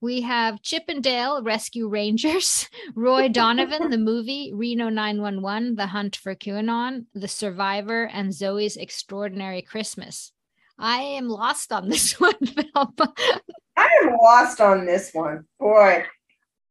We 0.03 0.23
have 0.23 0.63
Chip 0.63 0.87
'n 0.89 1.01
Dale 1.01 1.45
Rescue 1.45 1.87
Rangers, 1.89 2.69
Ray 2.97 3.29
Donovan, 3.29 3.89
the 3.89 3.99
movie, 3.99 4.53
Reno 4.53 4.89
911, 4.89 5.77
The 5.77 5.87
Hunt 5.87 6.17
for 6.17 6.35
QAnon, 6.35 7.07
The 7.15 7.29
Survivor, 7.29 8.09
and 8.13 8.35
Zoe's 8.35 8.77
Extraordinary 8.77 9.63
Christmas. 9.63 10.33
I 10.77 10.97
am 10.99 11.29
lost 11.29 11.73
on 11.73 11.89
this 11.89 12.15
one. 12.21 12.35
I 12.75 13.89
am 14.03 14.17
lost 14.21 14.61
on 14.61 14.87
this 14.87 15.13
one. 15.13 15.45
Boy, 15.61 16.05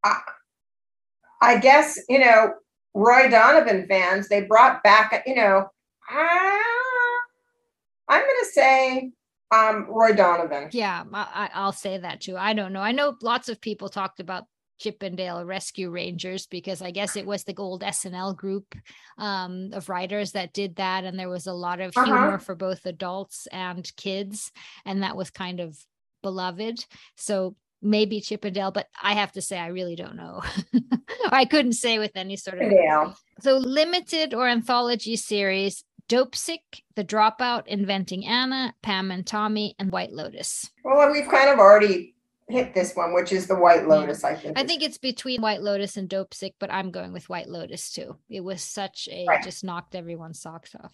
I, 0.04 0.18
I 1.42 1.58
guess, 1.60 1.98
you 2.10 2.20
know, 2.20 2.56
Ray 2.94 3.30
Donovan 3.30 3.88
fans, 3.88 4.28
they 4.28 4.42
brought 4.42 4.84
back, 4.84 5.24
you 5.26 5.36
know, 5.36 5.70
I, 6.10 7.22
I'm 8.10 8.22
going 8.22 8.36
to 8.42 8.50
say 8.50 9.12
um, 9.52 9.88
Ray 9.90 10.14
Donovan. 10.14 10.70
Yeah, 10.72 11.04
I, 11.14 11.50
I'll 11.54 11.72
say 11.74 11.98
that 11.98 12.22
too. 12.22 12.38
I 12.38 12.54
don't 12.54 12.74
know. 12.74 12.82
I 12.82 12.92
know 12.92 13.16
lots 13.22 13.50
of 13.50 13.60
people 13.60 13.90
talked 13.90 14.20
about 14.20 14.46
Chip 14.80 15.04
'n 15.04 15.16
Dale 15.16 15.46
Rescue 15.46 15.92
Rangers 15.92 16.48
because 16.48 16.82
I 16.82 16.92
guess 16.92 17.16
it 17.16 17.26
was 17.26 17.44
the 17.44 17.56
old 17.58 17.84
SNL 17.84 18.36
group 18.36 18.76
um, 19.18 19.70
of 19.74 19.90
writers 19.90 20.32
that 20.32 20.54
did 20.54 20.78
that, 20.78 21.04
and 21.04 21.20
there 21.20 21.30
was 21.30 21.48
a 21.48 21.54
lot 21.54 21.80
of 21.80 21.96
uh-huh. 21.96 22.06
humor 22.06 22.40
for 22.40 22.56
both 22.56 22.86
adults 22.86 23.48
and 23.52 23.90
kids, 23.96 24.52
and 24.86 25.04
that 25.04 25.16
was 25.16 25.30
kind 25.30 25.60
of 25.60 25.78
beloved. 26.24 26.84
So 27.16 27.56
maybe 27.82 28.22
Chip 28.22 28.46
'n 28.46 28.54
Dale, 28.54 28.72
but 28.72 28.88
I 29.02 29.14
have 29.14 29.32
to 29.34 29.42
say 29.42 29.60
I 29.60 29.68
really 29.68 29.96
don't 29.96 30.16
know. 30.16 30.42
I 31.32 31.46
couldn't 31.46 31.74
say 31.74 32.00
with 32.00 32.16
any 32.16 32.36
sort 32.36 32.62
of 32.62 32.72
yeah. 32.72 33.14
So 33.40 33.58
limited 33.58 34.34
or 34.34 34.48
anthology 34.48 35.16
series. 35.16 35.84
Dopesick, 36.12 36.82
The 36.96 37.06
Dropout, 37.06 37.68
Inventing 37.68 38.26
Anna, 38.26 38.74
Pam 38.82 39.12
and 39.12 39.26
Tommy, 39.26 39.76
and 39.80 39.94
White 39.94 40.12
Lotus. 40.12 40.70
Well, 40.84 41.10
we've 41.10 41.30
kind 41.30 41.50
of 41.50 41.58
already 41.58 42.16
hit 42.50 42.74
this 42.74 42.98
one, 42.98 43.14
which 43.14 43.32
is 43.32 43.48
the 43.48 43.56
White 43.56 43.88
Lotus. 43.88 44.22
Yeah. 44.22 44.30
I 44.30 44.36
think. 44.36 44.60
I 44.60 44.66
think 44.66 44.84
it's 44.84 44.98
between 44.98 45.42
White 45.42 45.62
Lotus 45.62 45.96
and 45.96 46.10
Dopesick, 46.10 46.56
but 46.60 46.70
I'm 46.70 46.92
going 46.92 47.14
with 47.14 47.30
White 47.30 47.48
Lotus 47.48 47.92
too. 47.92 48.18
It 48.30 48.42
was 48.42 48.62
such 48.62 49.08
a 49.10 49.26
right. 49.26 49.42
just 49.42 49.64
knocked 49.64 49.96
everyone's 49.96 50.42
socks 50.42 50.76
off. 50.76 50.94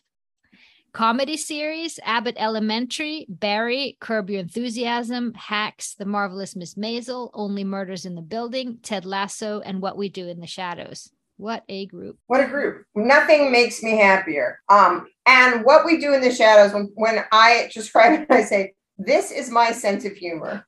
Comedy 0.94 1.36
series: 1.36 2.00
Abbott 2.04 2.36
Elementary, 2.38 3.26
Barry, 3.28 3.98
Curb 4.00 4.30
Your 4.30 4.42
Enthusiasm, 4.42 5.34
Hacks, 5.34 5.96
The 5.96 6.06
Marvelous 6.06 6.56
Miss 6.56 6.76
Maisel, 6.76 7.32
Only 7.34 7.64
Murders 7.64 8.06
in 8.06 8.14
the 8.14 8.22
Building, 8.22 8.78
Ted 8.84 9.04
Lasso, 9.04 9.62
and 9.62 9.82
What 9.82 9.98
We 9.98 10.10
Do 10.10 10.28
in 10.28 10.42
the 10.42 10.48
Shadows. 10.48 11.10
What 11.38 11.64
a 11.70 11.86
group. 11.86 12.18
What 12.28 12.42
a 12.42 12.48
group. 12.48 12.86
Nothing 12.96 13.52
makes 13.52 13.84
me 13.84 13.98
happier. 13.98 14.60
Um, 14.70 15.08
and 15.26 15.64
what 15.64 15.86
we 15.86 16.00
do 16.00 16.14
in 16.14 16.22
the 16.22 16.32
shadows 16.32 16.74
when, 16.74 16.92
when 16.96 17.24
I 17.32 17.70
describe 17.74 18.22
it, 18.22 18.28
I 18.32 18.44
say, 18.44 18.74
this 18.98 19.32
is 19.32 19.50
my 19.50 19.72
sense 19.72 20.06
of 20.06 20.14
humor 20.14 20.66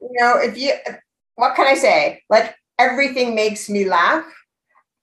you 0.00 0.10
know, 0.12 0.38
if 0.38 0.56
you, 0.56 0.74
what 1.36 1.54
can 1.54 1.66
I 1.66 1.74
say? 1.74 2.22
Like 2.28 2.54
everything 2.78 3.34
makes 3.34 3.68
me 3.68 3.88
laugh. 3.88 4.24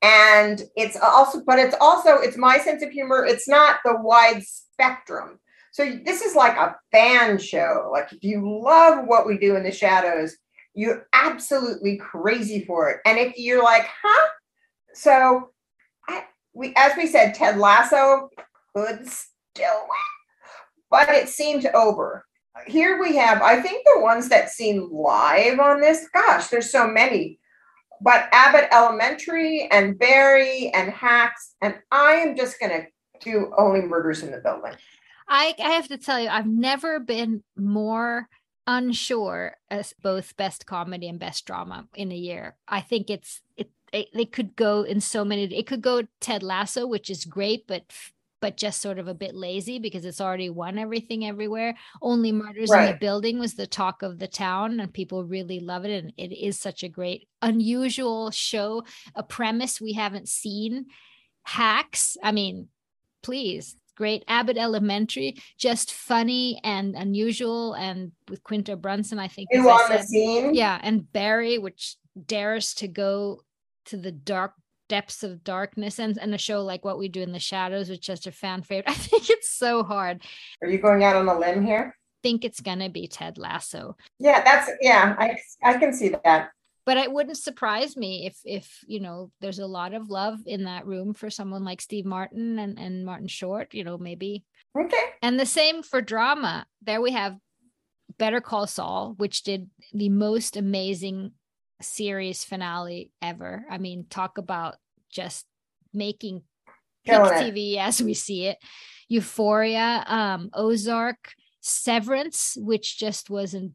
And 0.02 0.62
it's 0.76 0.98
also, 0.98 1.42
but 1.46 1.60
it's 1.60 1.76
also, 1.82 2.18
it's 2.18 2.38
my 2.38 2.60
sense 2.60 2.84
of 2.84 2.92
humor. 2.92 3.26
It's 3.26 3.48
not 3.48 3.78
the 3.84 3.98
wide 3.98 4.44
spectrum. 4.44 5.40
So 5.72 6.00
this 6.06 6.22
is 6.22 6.36
like 6.36 6.56
a 6.58 6.76
fan 6.92 7.38
show. 7.38 7.90
Like 7.92 8.12
if 8.14 8.24
you 8.24 8.62
love 8.64 9.08
what 9.08 9.26
we 9.26 9.38
do 9.38 9.56
in 9.56 9.64
the 9.64 9.72
shadows, 9.72 10.36
you're 10.74 11.08
absolutely 11.14 11.98
crazy 11.98 12.64
for 12.66 12.90
it. 12.90 13.00
And 13.06 13.18
if 13.18 13.38
you're 13.38 13.64
like, 13.64 13.88
huh? 14.04 14.30
So 14.96 15.50
I, 16.10 16.24
we, 16.54 16.74
as 16.76 16.98
we 16.98 17.06
said, 17.06 17.36
Ted 17.36 17.58
Lasso 17.58 18.30
could 18.76 19.08
still 19.08 19.82
win, 19.82 20.90
but 20.90 21.10
it 21.10 21.30
seemed 21.30 21.66
over 21.68 22.26
here 22.66 23.00
we 23.00 23.18
have, 23.18 23.42
I 23.42 23.62
think 23.62 23.86
the 23.86 24.02
ones 24.02 24.30
that 24.30 24.50
seem 24.50 24.90
live 24.92 25.60
on 25.60 25.82
this, 25.82 26.08
gosh, 26.14 26.48
there's 26.48 26.72
so 26.72 26.88
many. 26.88 27.40
But 28.02 28.28
Abbott 28.32 28.70
Elementary 28.72 29.68
and 29.72 29.98
Barry 29.98 30.72
and 30.74 30.92
Hacks, 30.92 31.56
and 31.62 31.76
I 31.92 32.14
am 32.14 32.36
just 32.36 32.60
going 32.60 32.72
to 32.72 32.88
do 33.22 33.52
only 33.58 33.82
murders 33.82 34.24
in 34.24 34.32
the 34.32 34.38
building. 34.38 34.74
I, 35.28 35.56
I 35.60 35.72
have 35.72 35.88
to 35.88 35.98
tell 35.98 36.20
you, 36.20 36.30
I've 36.30 36.48
never 36.48 37.00
been 37.00 37.44
more 37.58 38.28
unsure 38.68 39.58
as 39.70 39.94
both 40.02 40.36
best 40.38 40.66
comedy 40.66 41.08
and 41.08 41.20
best 41.20 41.46
drama 41.46 41.88
in 41.96 42.12
a 42.12 42.16
year. 42.16 42.56
I 42.68 42.82
think 42.82 43.10
it's 43.10 43.42
it, 43.58 43.70
they 43.92 44.26
could 44.26 44.56
go 44.56 44.84
in 44.84 45.00
so 45.02 45.24
many. 45.24 45.44
It 45.44 45.68
could 45.68 45.82
go 45.82 46.04
Ted 46.20 46.44
Lasso, 46.44 46.86
which 46.86 47.10
is 47.10 47.26
great, 47.26 47.68
but 47.68 47.84
but 48.42 48.58
just 48.58 48.82
sort 48.82 49.00
of 49.00 49.08
a 49.08 49.14
bit 49.14 49.34
lazy 49.34 49.80
because 49.80 50.06
it's 50.06 50.22
already 50.22 50.52
won 50.52 50.78
everything 50.78 51.26
everywhere. 51.26 51.76
Only 52.02 52.32
Murders 52.32 52.70
right. 52.70 52.86
in 52.86 52.92
the 52.92 53.00
Building 53.00 53.40
was 53.40 53.56
the 53.56 53.66
talk 53.66 54.04
of 54.04 54.20
the 54.20 54.28
town, 54.28 54.80
and 54.80 54.94
people 54.94 55.24
really 55.24 55.60
love 55.60 55.86
it. 55.86 56.04
And 56.04 56.14
it 56.16 56.32
is 56.32 56.60
such 56.60 56.84
a 56.84 56.90
great, 56.90 57.28
unusual 57.42 58.32
show, 58.32 58.84
a 59.16 59.24
premise 59.24 59.82
we 59.82 59.94
haven't 59.94 60.30
seen. 60.30 60.86
Hacks, 61.44 62.18
I 62.22 62.32
mean, 62.32 62.68
please, 63.24 63.78
great. 63.96 64.24
Abbott 64.28 64.58
Elementary, 64.58 65.38
just 65.58 65.92
funny 65.92 66.60
and 66.64 66.96
unusual, 66.96 67.74
and 67.74 68.12
with 68.30 68.44
Quinta 68.44 68.76
Brunson, 68.76 69.18
I 69.18 69.28
think. 69.28 69.50
You 69.52 69.68
on 69.70 69.92
the 69.92 70.04
scene? 70.04 70.54
Yeah, 70.54 70.80
and 70.84 71.12
Barry, 71.12 71.58
which 71.58 71.96
dares 72.28 72.74
to 72.76 72.88
go 72.88 73.42
to 73.86 73.98
the 73.98 74.12
dark 74.12 74.54
depths 74.88 75.24
of 75.24 75.44
darkness 75.44 76.00
and, 76.00 76.18
and 76.20 76.34
a 76.34 76.38
show 76.38 76.62
like 76.62 76.86
what 76.86 77.00
we 77.00 77.08
do 77.08 77.22
in 77.22 77.32
the 77.32 77.40
shadows 77.40 77.90
which 77.90 78.10
is 78.10 78.28
a 78.28 78.32
fan 78.32 78.62
favorite 78.62 78.90
i 78.90 78.94
think 78.94 79.30
it's 79.30 79.50
so 79.50 79.84
hard. 79.84 80.22
Are 80.62 80.70
you 80.70 80.78
going 80.78 81.04
out 81.04 81.16
on 81.16 81.28
a 81.28 81.38
limb 81.38 81.66
here? 81.66 81.96
Think 82.24 82.44
it's 82.44 82.62
gonna 82.62 82.90
be 82.90 83.08
ted 83.08 83.38
lasso. 83.38 83.96
Yeah 84.20 84.44
that's 84.44 84.70
yeah 84.82 85.16
i 85.18 85.38
i 85.64 85.78
can 85.78 85.94
see 85.94 86.10
that. 86.24 86.50
But 86.86 86.98
it 86.98 87.12
wouldn't 87.12 87.38
surprise 87.38 87.98
me 87.98 88.28
if 88.28 88.40
if 88.44 88.80
you 88.88 89.00
know 89.00 89.32
there's 89.42 89.60
a 89.60 89.68
lot 89.68 89.94
of 89.94 90.10
love 90.10 90.40
in 90.46 90.66
that 90.66 90.86
room 90.86 91.14
for 91.14 91.30
someone 91.30 91.64
like 91.64 91.82
steve 91.82 92.06
martin 92.06 92.60
and, 92.60 92.78
and 92.78 93.06
martin 93.06 93.28
short 93.28 93.74
you 93.74 93.84
know 93.84 93.98
maybe. 93.98 94.44
Okay. 94.78 95.04
And 95.22 95.40
the 95.40 95.46
same 95.46 95.84
for 95.84 96.02
drama. 96.02 96.66
There 96.82 97.02
we 97.02 97.12
have 97.12 97.38
better 98.18 98.40
call 98.40 98.68
saul 98.68 99.14
which 99.18 99.44
did 99.44 99.70
the 99.94 100.10
most 100.10 100.58
amazing 100.58 101.32
series 101.82 102.44
finale 102.44 103.12
ever. 103.22 103.66
I 103.70 103.78
mean, 103.78 104.06
talk 104.10 104.38
about 104.38 104.76
just 105.10 105.46
making 105.94 106.44
TV 107.08 107.78
as 107.78 108.02
we 108.02 108.14
see 108.14 108.46
it. 108.46 108.58
Euphoria, 109.08 110.04
um, 110.08 110.50
Ozark, 110.54 111.34
Severance, 111.62 112.58
which 112.60 112.98
just 112.98 113.30
wasn't 113.30 113.74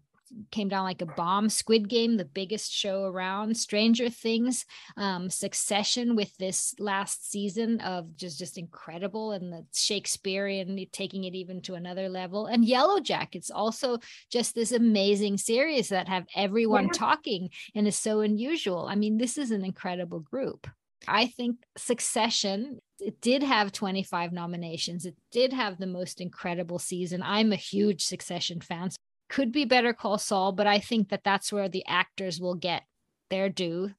came 0.51 0.69
down 0.69 0.85
like 0.85 1.03
a 1.03 1.07
bomb. 1.07 1.49
Squid 1.49 1.89
Game, 1.89 2.17
the 2.17 2.25
biggest 2.25 2.73
show 2.73 3.05
around. 3.05 3.57
Stranger 3.57 4.09
Things, 4.09 4.65
um, 4.97 5.31
Succession 5.31 6.17
with 6.17 6.37
this 6.37 6.75
last 6.79 7.31
season 7.31 7.81
of 7.81 8.17
just 8.17 8.39
just 8.39 8.59
incredible 8.59 9.33
and 9.33 9.53
the 9.53 9.65
Shakespearean 9.73 10.87
taking 10.93 11.25
it 11.25 11.35
even 11.35 11.61
to 11.63 11.75
another 11.75 12.09
level. 12.09 12.47
And 12.47 12.65
Yellow 12.65 13.01
Jackets, 13.01 13.51
also 13.51 13.99
just 14.31 14.55
this 14.55 14.73
amazing 14.73 15.39
series 15.39 15.89
that 15.89 16.09
have 16.09 16.27
everyone 16.35 16.87
yeah. 16.87 16.93
talking 16.95 17.51
and 17.75 17.87
is 17.87 17.97
so 17.97 18.21
unusual. 18.21 18.87
I 18.89 18.95
mean, 18.95 19.19
this 19.19 19.39
is 19.39 19.51
an 19.51 19.65
incredible 19.65 20.21
group. 20.21 20.67
I 21.09 21.27
think 21.27 21.57
Succession 21.77 22.81
it 23.01 23.21
did 23.21 23.43
have 23.43 23.73
25 23.73 24.33
nominations. 24.33 25.07
It 25.07 25.17
did 25.33 25.53
have 25.55 25.79
the 25.79 25.87
most 25.87 26.21
incredible 26.21 26.79
season. 26.79 27.23
I'm 27.23 27.51
a 27.53 27.57
huge 27.57 28.05
Succession 28.05 28.61
fan. 28.61 28.91
Could 29.31 29.53
be 29.53 29.65
Better 29.65 29.95
Call 29.95 30.19
Saul, 30.19 30.53
but 30.53 30.67
I 30.67 30.79
think 30.79 31.09
that 31.09 31.25
that's 31.25 31.53
where 31.53 31.69
the 31.69 31.85
actors 31.87 32.41
will 32.41 32.57
get 32.57 32.83
their 33.31 33.49
due. 33.49 33.93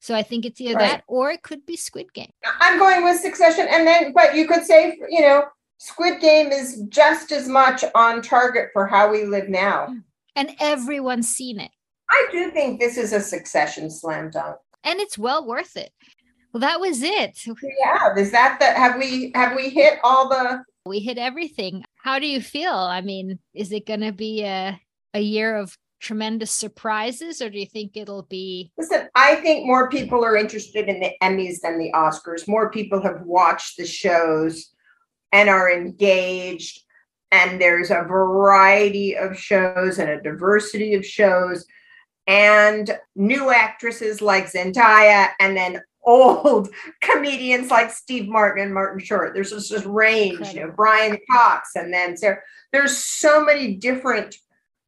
So 0.00 0.14
I 0.14 0.22
think 0.22 0.44
it's 0.44 0.60
either 0.60 0.74
Right. 0.74 0.90
that 0.90 1.04
or 1.06 1.30
it 1.30 1.42
could 1.42 1.66
be 1.66 1.76
Squid 1.76 2.12
Game. 2.14 2.32
I'm 2.60 2.78
going 2.78 3.04
with 3.04 3.20
Succession, 3.20 3.66
and 3.68 3.86
then, 3.86 4.12
but 4.12 4.34
you 4.34 4.46
could 4.48 4.64
say, 4.64 4.98
you 5.10 5.20
know, 5.20 5.44
Squid 5.78 6.20
Game 6.20 6.50
is 6.50 6.82
just 6.88 7.30
as 7.32 7.48
much 7.48 7.84
on 7.94 8.22
target 8.22 8.70
for 8.72 8.86
how 8.86 9.10
we 9.10 9.24
live 9.24 9.48
now. 9.48 9.86
Mm. 9.86 10.02
And 10.36 10.56
everyone's 10.60 11.28
seen 11.28 11.60
it. 11.60 11.70
I 12.10 12.26
do 12.32 12.50
think 12.50 12.80
this 12.80 12.96
is 12.96 13.12
a 13.12 13.20
Succession 13.20 13.90
slam 13.90 14.30
dunk. 14.30 14.56
And 14.84 15.00
it's 15.00 15.18
well 15.18 15.46
worth 15.46 15.76
it. 15.76 15.92
Well, 16.52 16.60
that 16.60 16.80
was 16.80 17.02
it. 17.02 17.38
Yeah, 17.46 18.14
is 18.16 18.30
that 18.32 18.58
the 18.58 18.66
have 18.66 18.96
we 18.96 19.32
have 19.34 19.54
we 19.54 19.68
hit 19.68 19.98
all 20.02 20.28
the 20.28 20.62
We 20.88 21.00
hit 21.00 21.18
everything. 21.18 21.84
How 21.96 22.18
do 22.18 22.26
you 22.26 22.40
feel? 22.40 22.74
I 22.74 23.00
mean, 23.00 23.38
is 23.54 23.70
it 23.72 23.86
going 23.86 24.00
to 24.00 24.12
be 24.12 24.42
a, 24.42 24.80
a 25.14 25.20
year 25.20 25.56
of 25.56 25.76
tremendous 26.00 26.52
surprises 26.52 27.42
or 27.42 27.50
do 27.50 27.58
you 27.58 27.66
think 27.66 27.96
it'll 27.96 28.22
be 28.22 28.70
Listen, 28.78 29.08
I 29.16 29.34
think 29.36 29.66
more 29.66 29.90
people 29.90 30.24
are 30.24 30.36
interested 30.36 30.88
in 30.88 31.00
the 31.00 31.12
Emmys 31.22 31.60
than 31.60 31.78
the 31.78 31.90
Oscars. 31.92 32.46
More 32.46 32.70
people 32.70 33.02
have 33.02 33.22
watched 33.22 33.76
the 33.76 33.86
shows 33.86 34.70
and 35.32 35.48
are 35.48 35.70
engaged. 35.70 36.80
And 37.30 37.60
there's 37.60 37.90
a 37.90 38.04
variety 38.08 39.16
of 39.16 39.38
shows 39.38 39.98
and 39.98 40.08
a 40.08 40.22
diversity 40.22 40.94
of 40.94 41.04
shows, 41.04 41.66
and 42.26 42.90
new 43.16 43.50
actresses 43.50 44.22
like 44.22 44.50
Zendaya, 44.50 45.28
and 45.38 45.54
then 45.54 45.82
old 46.04 46.68
comedians 47.02 47.70
like 47.70 47.90
Steve 47.90 48.28
Martin 48.28 48.64
and 48.64 48.74
Martin 48.74 49.04
Short. 49.04 49.34
There's 49.34 49.50
just 49.50 49.70
this 49.70 49.84
range, 49.84 50.54
you 50.54 50.60
know, 50.60 50.72
Brian 50.74 51.18
Cox, 51.30 51.76
and 51.76 51.92
then 51.92 52.16
Sarah. 52.16 52.38
There's 52.72 52.96
so 52.96 53.44
many 53.44 53.76
different 53.76 54.36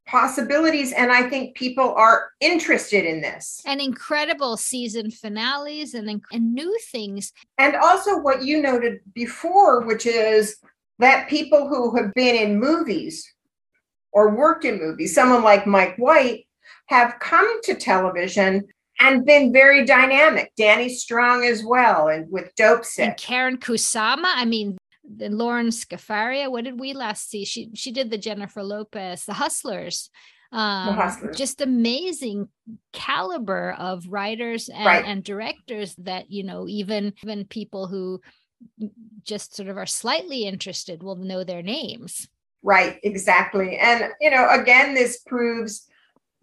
possibilities, 0.07 0.91
and 0.91 1.11
I 1.11 1.29
think 1.29 1.55
people 1.55 1.93
are 1.93 2.29
interested 2.41 3.05
in 3.05 3.21
this. 3.21 3.61
and 3.65 3.79
incredible 3.79 4.57
season 4.57 5.09
finales 5.09 5.93
and, 5.93 6.07
inc- 6.07 6.31
and 6.31 6.53
new 6.53 6.77
things? 6.91 7.31
And 7.57 7.75
also, 7.75 8.19
what 8.19 8.43
you 8.43 8.61
noted 8.61 8.99
before, 9.13 9.81
which 9.81 10.05
is 10.05 10.57
that 10.99 11.29
people 11.29 11.67
who 11.67 11.95
have 11.95 12.13
been 12.13 12.35
in 12.35 12.59
movies 12.59 13.33
or 14.11 14.35
worked 14.35 14.65
in 14.65 14.77
movies, 14.77 15.15
someone 15.15 15.43
like 15.43 15.65
Mike 15.65 15.95
White, 15.97 16.45
have 16.87 17.19
come 17.19 17.61
to 17.63 17.75
television 17.75 18.67
and 19.01 19.25
been 19.25 19.51
very 19.51 19.85
dynamic. 19.85 20.51
Danny 20.57 20.89
Strong 20.89 21.43
as 21.45 21.63
well, 21.63 22.07
and 22.07 22.31
with 22.31 22.53
Dope 22.55 22.83
And 22.97 23.13
Karyn 23.17 23.57
Kusama, 23.57 24.31
I 24.35 24.45
mean, 24.45 24.77
then 25.03 25.37
Lorene 25.37 25.67
Scafaria, 25.67 26.49
what 26.49 26.63
did 26.63 26.79
we 26.79 26.93
last 26.93 27.29
see? 27.29 27.43
She 27.45 27.69
she 27.73 27.91
did 27.91 28.09
the 28.11 28.17
Jennifer 28.17 28.63
Lopez, 28.63 29.25
the 29.25 29.33
Hustlers. 29.33 30.09
Um, 30.53 30.95
Hustlers. 30.95 31.37
just 31.37 31.61
amazing 31.61 32.49
caliber 32.91 33.71
of 33.79 34.05
writers 34.09 34.67
and, 34.67 34.85
Right. 34.85 35.05
and 35.05 35.23
directors 35.23 35.95
that 35.99 36.29
you 36.29 36.43
know 36.43 36.67
even 36.67 37.13
even 37.23 37.45
people 37.45 37.87
who 37.87 38.19
just 39.23 39.55
sort 39.55 39.69
of 39.69 39.77
are 39.77 39.85
slightly 39.85 40.43
interested 40.43 41.03
will 41.03 41.15
know 41.15 41.43
their 41.45 41.61
names 41.63 42.27
Right, 42.63 42.99
exactly. 43.01 43.77
And 43.77 44.11
you 44.19 44.29
know, 44.29 44.47
again, 44.51 44.93
this 44.93 45.21
proves 45.25 45.87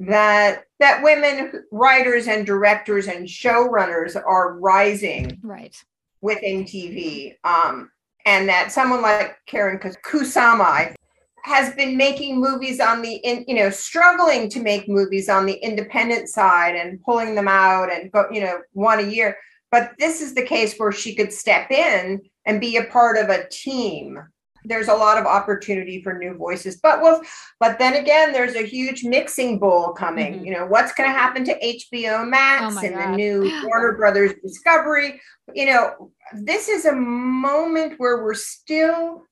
that 0.00 0.64
that 0.78 1.02
women 1.02 1.64
writers 1.72 2.28
and 2.28 2.46
directors 2.46 3.08
and 3.08 3.26
showrunners 3.26 4.16
are 4.16 4.58
rising 4.58 5.40
right 5.42 5.76
within 6.20 6.64
TV. 6.64 7.34
Um, 7.44 7.90
and 8.26 8.48
that 8.48 8.72
someone 8.72 9.02
like 9.02 9.36
Karyn 9.50 9.80
Kus- 9.80 9.96
Kusama 10.04 10.94
has 11.44 11.74
been 11.74 11.96
making 11.96 12.40
movies 12.40 12.80
on 12.80 13.00
the, 13.00 13.14
in, 13.16 13.44
you 13.48 13.54
know, 13.54 13.70
struggling 13.70 14.50
to 14.50 14.60
make 14.60 14.88
movies 14.88 15.28
on 15.28 15.46
the 15.46 15.54
independent 15.54 16.28
side 16.28 16.74
and 16.74 17.02
pulling 17.04 17.34
them 17.34 17.48
out 17.48 17.90
and 17.90 18.12
go, 18.12 18.26
you 18.30 18.40
know, 18.40 18.58
one 18.72 18.98
a 18.98 19.08
year. 19.08 19.36
But 19.70 19.92
this 19.98 20.20
is 20.20 20.34
the 20.34 20.44
case 20.44 20.76
where 20.76 20.92
she 20.92 21.14
could 21.14 21.32
step 21.32 21.70
in 21.70 22.20
and 22.44 22.60
be 22.60 22.76
a 22.76 22.84
part 22.84 23.16
of 23.16 23.30
a 23.30 23.48
team. 23.48 24.18
There's 24.68 24.88
a 24.88 24.94
lot 24.94 25.18
of 25.18 25.26
opportunity 25.26 26.02
for 26.02 26.12
new 26.12 26.34
voices, 26.34 26.78
but 26.82 27.00
well, 27.02 27.22
but 27.58 27.78
then 27.78 27.94
again, 27.94 28.32
there's 28.32 28.54
a 28.54 28.66
huge 28.66 29.04
mixing 29.04 29.58
bowl 29.58 29.92
coming. 29.92 30.40
Mhm. 30.40 30.46
You 30.46 30.52
know, 30.52 30.66
what's 30.66 30.92
going 30.92 31.08
to 31.08 31.18
happen 31.18 31.44
to 31.44 31.64
HBO 31.64 32.28
Max 32.28 32.76
Oh 32.76 32.86
and 32.86 32.96
the 32.96 33.16
new 33.16 33.40
Warner 33.66 33.96
Brothers 33.96 34.34
Discovery? 34.42 35.20
You 35.54 35.66
know, 35.66 36.12
this 36.34 36.68
is 36.68 36.84
a 36.84 36.94
moment 36.94 37.94
where 37.98 38.22
we're 38.22 38.34
still 38.34 39.24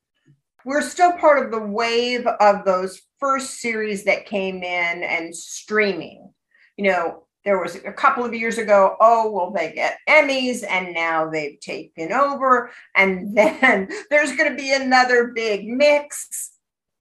we're 0.65 0.83
still 0.83 1.13
part 1.13 1.45
of 1.45 1.53
the 1.53 1.61
wave 1.61 2.27
of 2.27 2.65
those 2.65 3.01
first 3.21 3.61
series 3.61 4.05
that 4.05 4.27
came 4.27 4.63
in 4.65 5.03
and 5.05 5.35
streaming 5.35 6.29
you 6.77 6.91
know 6.91 7.26
there 7.47 7.63
was 7.63 7.77
a 7.77 7.93
couple 7.93 8.25
of 8.25 8.35
years 8.35 8.59
ago 8.59 8.97
oh 9.01 9.31
well 9.31 9.53
they 9.53 9.73
get 9.73 9.99
emmys 10.09 10.65
and 10.69 10.93
now 10.93 11.31
they've 11.31 11.59
taken 11.61 12.13
over. 12.13 12.71
And 12.95 13.35
then 13.37 13.89
there's 14.11 14.37
going 14.37 14.51
to 14.51 14.57
be 14.57 14.75
another 14.75 15.29
big 15.29 15.67
mix. 15.67 16.53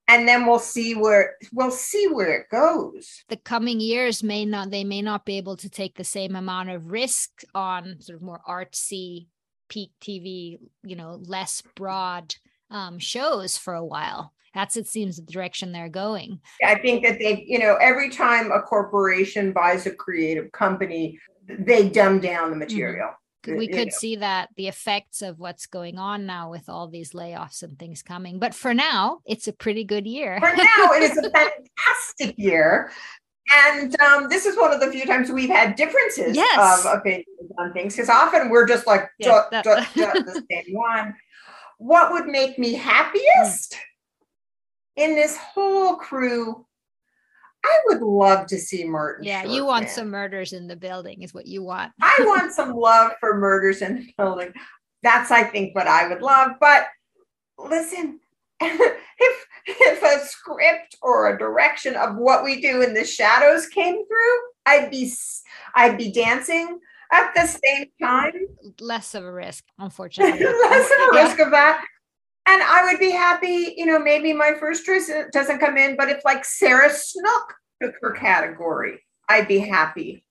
And 0.07 0.27
then 0.27 0.45
we'll 0.45 0.59
see 0.59 0.93
where 0.93 1.35
we'll 1.51 1.71
see 1.71 2.07
where 2.07 2.41
it 2.41 2.49
goes. 2.49 3.23
The 3.27 3.37
coming 3.37 3.79
years 3.79 4.21
may 4.21 4.45
not 4.45 4.69
they 4.69 4.83
may 4.83 5.01
not 5.01 5.25
be 5.25 5.37
able 5.37 5.57
to 5.57 5.69
take 5.69 5.95
the 5.95 6.03
same 6.03 6.35
amount 6.35 6.69
of 6.69 6.91
risk 6.91 7.43
on 7.55 7.97
sort 7.99 8.17
of 8.17 8.21
more 8.21 8.41
artsy 8.47 9.27
peak 9.67 9.89
tv 9.99 10.59
you 10.83 10.95
know 10.95 11.19
less 11.23 11.63
broad 11.75 12.35
um, 12.69 12.99
shows 12.99 13.57
for 13.57 13.73
a 13.73 13.83
while 13.83 14.31
that's 14.55 14.75
it 14.77 14.87
seems 14.87 15.17
the 15.17 15.31
direction 15.31 15.71
they're 15.71 15.89
going 15.89 16.39
I 16.63 16.75
think 16.79 17.03
that 17.03 17.19
they, 17.19 17.43
you 17.47 17.59
know, 17.59 17.75
every 17.75 18.09
time 18.09 18.51
a 18.51 18.61
corporation 18.61 19.51
buys 19.53 19.85
a 19.85 19.91
creative 19.93 20.51
company, 20.51 21.19
they 21.47 21.89
dumb 21.89 22.19
down 22.21 22.49
the 22.49 22.55
material. 22.55 23.09
we 23.47 23.67
could 23.67 23.93
see 23.93 24.15
that 24.15 24.49
the 24.57 24.67
effects 24.67 25.21
of 25.21 25.37
what's 25.37 25.67
going 25.67 25.99
on 25.99 26.25
now 26.25 26.49
with 26.49 26.67
all 26.69 26.87
these 26.87 27.11
layoffs 27.11 27.61
and 27.61 27.77
things 27.77 28.01
coming 28.01 28.39
but 28.39 28.55
for 28.55 28.73
now 28.73 29.19
it's 29.27 29.47
a 29.47 29.53
pretty 29.53 29.83
good 29.83 30.07
year 30.07 30.39
For 30.39 30.55
now, 30.55 30.91
it 30.93 31.03
is 31.03 31.17
a 31.17 31.29
fantastic 31.39 32.39
year. 32.39 32.89
And 33.69 33.95
um, 34.01 34.27
this 34.27 34.47
is 34.47 34.57
one 34.57 34.73
of 34.73 34.79
the 34.79 34.89
few 34.91 35.05
times 35.05 35.29
we've 35.29 35.49
had 35.51 35.75
differences 35.75 36.35
Yes. 36.35 36.83
of 36.85 36.97
opinions 36.97 37.27
on 37.59 37.71
things 37.73 37.95
because 37.95 38.09
often 38.09 38.49
we're 38.49 38.65
just 38.67 38.87
like, 38.87 39.07
duh, 39.21 39.43
duh, 39.51 39.61
duh, 39.63 39.83
the 39.95 40.43
same 40.49 40.73
one. 40.73 41.13
What 41.77 42.11
would 42.13 42.25
make 42.25 42.57
me 42.57 42.73
happiest 42.73 43.77
in 44.95 45.15
this 45.15 45.37
whole 45.37 45.95
crew? 45.95 46.65
I 47.63 47.79
would 47.87 48.01
love 48.01 48.45
to 48.47 48.57
see 48.59 48.83
Martin. 48.83 49.25
yeah 49.25 49.41
Short 49.41 49.53
you 49.53 49.65
want 49.65 49.89
some 49.89 50.09
murders 50.11 50.53
in 50.53 50.67
the 50.67 50.75
building 50.75 51.23
is 51.23 51.33
what 51.33 51.47
you 51.47 51.63
want 51.63 51.93
I 52.01 52.15
want 52.27 52.53
some 52.53 52.73
love 52.75 53.13
for 53.19 53.37
murders 53.37 53.81
in 53.81 53.95
the 53.95 54.13
building. 54.17 54.53
That's, 55.01 55.31
I 55.31 55.43
think, 55.43 55.75
what 55.75 55.87
I 55.87 56.07
would 56.07 56.21
love. 56.21 56.51
But 56.59 56.87
listen, 57.57 58.19
if 58.61 59.45
if 59.67 60.03
a 60.03 60.25
script 60.25 60.95
or 61.01 61.29
a 61.33 61.37
direction 61.39 61.95
of 61.95 62.15
what 62.17 62.43
we 62.43 62.61
do 62.61 62.81
in 62.83 62.93
the 62.93 63.03
shadows 63.05 63.67
came 63.67 63.95
through, 63.95 64.37
I'd 64.65 64.91
be 64.91 65.11
I'd 65.73 65.97
be 65.97 66.11
dancing 66.11 66.79
at 67.11 67.33
the 67.35 67.45
same 67.47 67.87
time. 68.01 68.33
less 68.79 69.13
of 69.15 69.23
a 69.23 69.31
risk 69.31 69.63
unfortunately 69.79 70.39
Less 70.43 70.85
of 70.91 71.13
a 71.13 71.17
Yeah. 71.17 71.23
risk 71.23 71.39
of 71.39 71.51
that. 71.51 71.83
And 72.47 72.61
I 72.61 72.83
would 72.85 72.99
be 72.99 73.11
happy, 73.11 73.73
you 73.75 73.85
know, 73.85 73.97
maybe 73.97 74.31
my 74.31 74.53
first 74.59 74.85
choice 74.85 75.11
doesn't 75.31 75.59
come 75.59 75.77
in, 75.77 75.95
but 75.95 76.09
if 76.09 76.23
like 76.23 76.45
Sarah 76.45 76.91
Snook 76.91 77.53
took 77.81 77.95
her 78.01 78.11
category, 78.11 79.01
I'd 79.27 79.47
be 79.47 79.59
happy. 79.59 80.23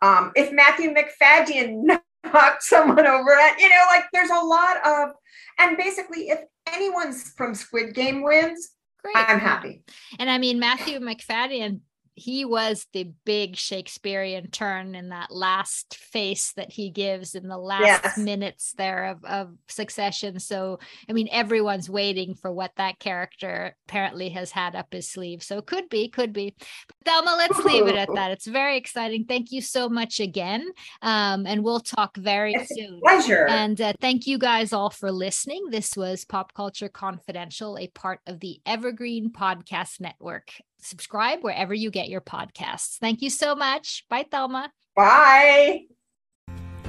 Um, 0.00 0.32
if 0.34 0.52
Matthew 0.52 0.94
Macfadyen 0.94 2.00
knocked 2.32 2.62
someone 2.62 3.06
over, 3.06 3.32
at, 3.32 3.60
you 3.60 3.68
know, 3.68 3.84
like 3.90 4.04
there's 4.12 4.30
a 4.30 4.42
lot 4.42 4.86
of, 4.86 5.10
and 5.58 5.76
basically, 5.76 6.30
if 6.30 6.40
anyone's 6.66 7.30
from 7.32 7.54
Squid 7.54 7.94
Game 7.94 8.22
wins, 8.22 8.70
Great. 9.02 9.16
I'm 9.16 9.38
happy. 9.38 9.82
And 10.18 10.30
I 10.30 10.38
mean, 10.38 10.58
Matthew 10.58 10.98
Macfadyen, 11.00 11.80
he 12.20 12.44
was 12.44 12.86
the 12.92 13.10
big 13.24 13.56
Shakespearean 13.56 14.50
turn 14.50 14.94
in 14.94 15.08
that 15.08 15.30
last 15.30 15.96
face 15.96 16.52
that 16.52 16.70
he 16.70 16.90
gives 16.90 17.34
in 17.34 17.48
the 17.48 17.56
last 17.58 17.80
Yes. 17.82 18.18
minutes 18.18 18.74
there 18.76 19.06
of, 19.06 19.24
of 19.24 19.54
succession. 19.68 20.38
So, 20.38 20.78
I 21.08 21.12
mean, 21.14 21.28
everyone's 21.32 21.88
waiting 21.88 22.34
for 22.34 22.52
what 22.52 22.72
that 22.76 22.98
character 22.98 23.74
apparently 23.88 24.28
has 24.30 24.50
had 24.50 24.76
up 24.76 24.92
his 24.92 25.08
sleeve. 25.08 25.42
So, 25.42 25.62
could 25.62 25.88
be, 25.88 26.08
could 26.08 26.32
be. 26.32 26.54
But 26.88 26.96
Thelma, 27.04 27.34
let's 27.38 27.58
leave 27.64 27.86
it 27.86 27.94
at 27.96 28.08
that. 28.14 28.30
It's 28.32 28.46
very 28.46 28.76
exciting. 28.76 29.24
Thank 29.24 29.50
you 29.50 29.62
so 29.62 29.88
much 29.88 30.20
again. 30.20 30.70
Um, 31.02 31.46
and 31.46 31.64
we'll 31.64 31.80
talk 31.80 32.16
very 32.16 32.54
It's 32.54 32.74
soon. 32.74 33.00
Pleasure. 33.00 33.46
And 33.48 33.80
uh, 33.80 33.94
thank 34.00 34.26
you 34.26 34.38
guys 34.38 34.72
all 34.72 34.90
for 34.90 35.10
listening. 35.10 35.66
This 35.70 35.96
was 35.96 36.24
Pop 36.24 36.52
Culture 36.52 36.88
Confidential, 36.90 37.78
a 37.78 37.88
part 37.88 38.20
of 38.26 38.40
the 38.40 38.60
Evergreen 38.66 39.30
Podcast 39.32 40.00
Network. 40.00 40.50
Subscribe 40.82 41.40
wherever 41.42 41.74
you 41.74 41.90
get 41.90 42.08
your 42.08 42.20
podcasts. 42.20 42.98
Thank 42.98 43.22
you 43.22 43.30
so 43.30 43.54
much. 43.54 44.04
Bye, 44.08 44.26
Thelma. 44.30 44.70
Bye. 44.96 45.82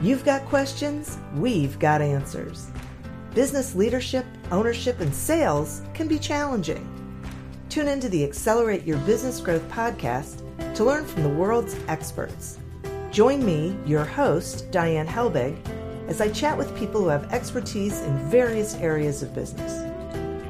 You've 0.02 0.26
got 0.26 0.44
questions, 0.46 1.20
we've 1.36 1.78
got 1.78 2.02
answers. 2.02 2.72
Business 3.36 3.76
leadership, 3.76 4.26
ownership, 4.52 5.00
and 5.00 5.14
sales 5.14 5.84
can 5.94 6.08
be 6.08 6.18
challenging. 6.18 6.88
Tune 7.70 7.88
into 7.88 8.10
the 8.10 8.24
Accelerate 8.24 8.84
Your 8.84 8.98
Business 9.00 9.39
Growth 9.39 9.68
podcast 9.70 10.42
to 10.76 10.84
learn 10.84 11.06
from 11.06 11.24
the 11.24 11.30
world's 11.30 11.78
experts. 11.88 12.58
Join 13.12 13.46
me, 13.46 13.78
your 13.86 14.04
host, 14.04 14.72
Diane 14.72 15.08
Helbig, 15.08 15.58
as 16.08 16.20
I 16.20 16.30
chat 16.30 16.58
with 16.58 16.76
people 16.78 17.02
who 17.02 17.08
have 17.08 17.32
expertise 17.32 18.02
in 18.02 18.18
various 18.30 18.76
areas 18.76 19.22
of 19.22 19.36
business. 19.36 19.91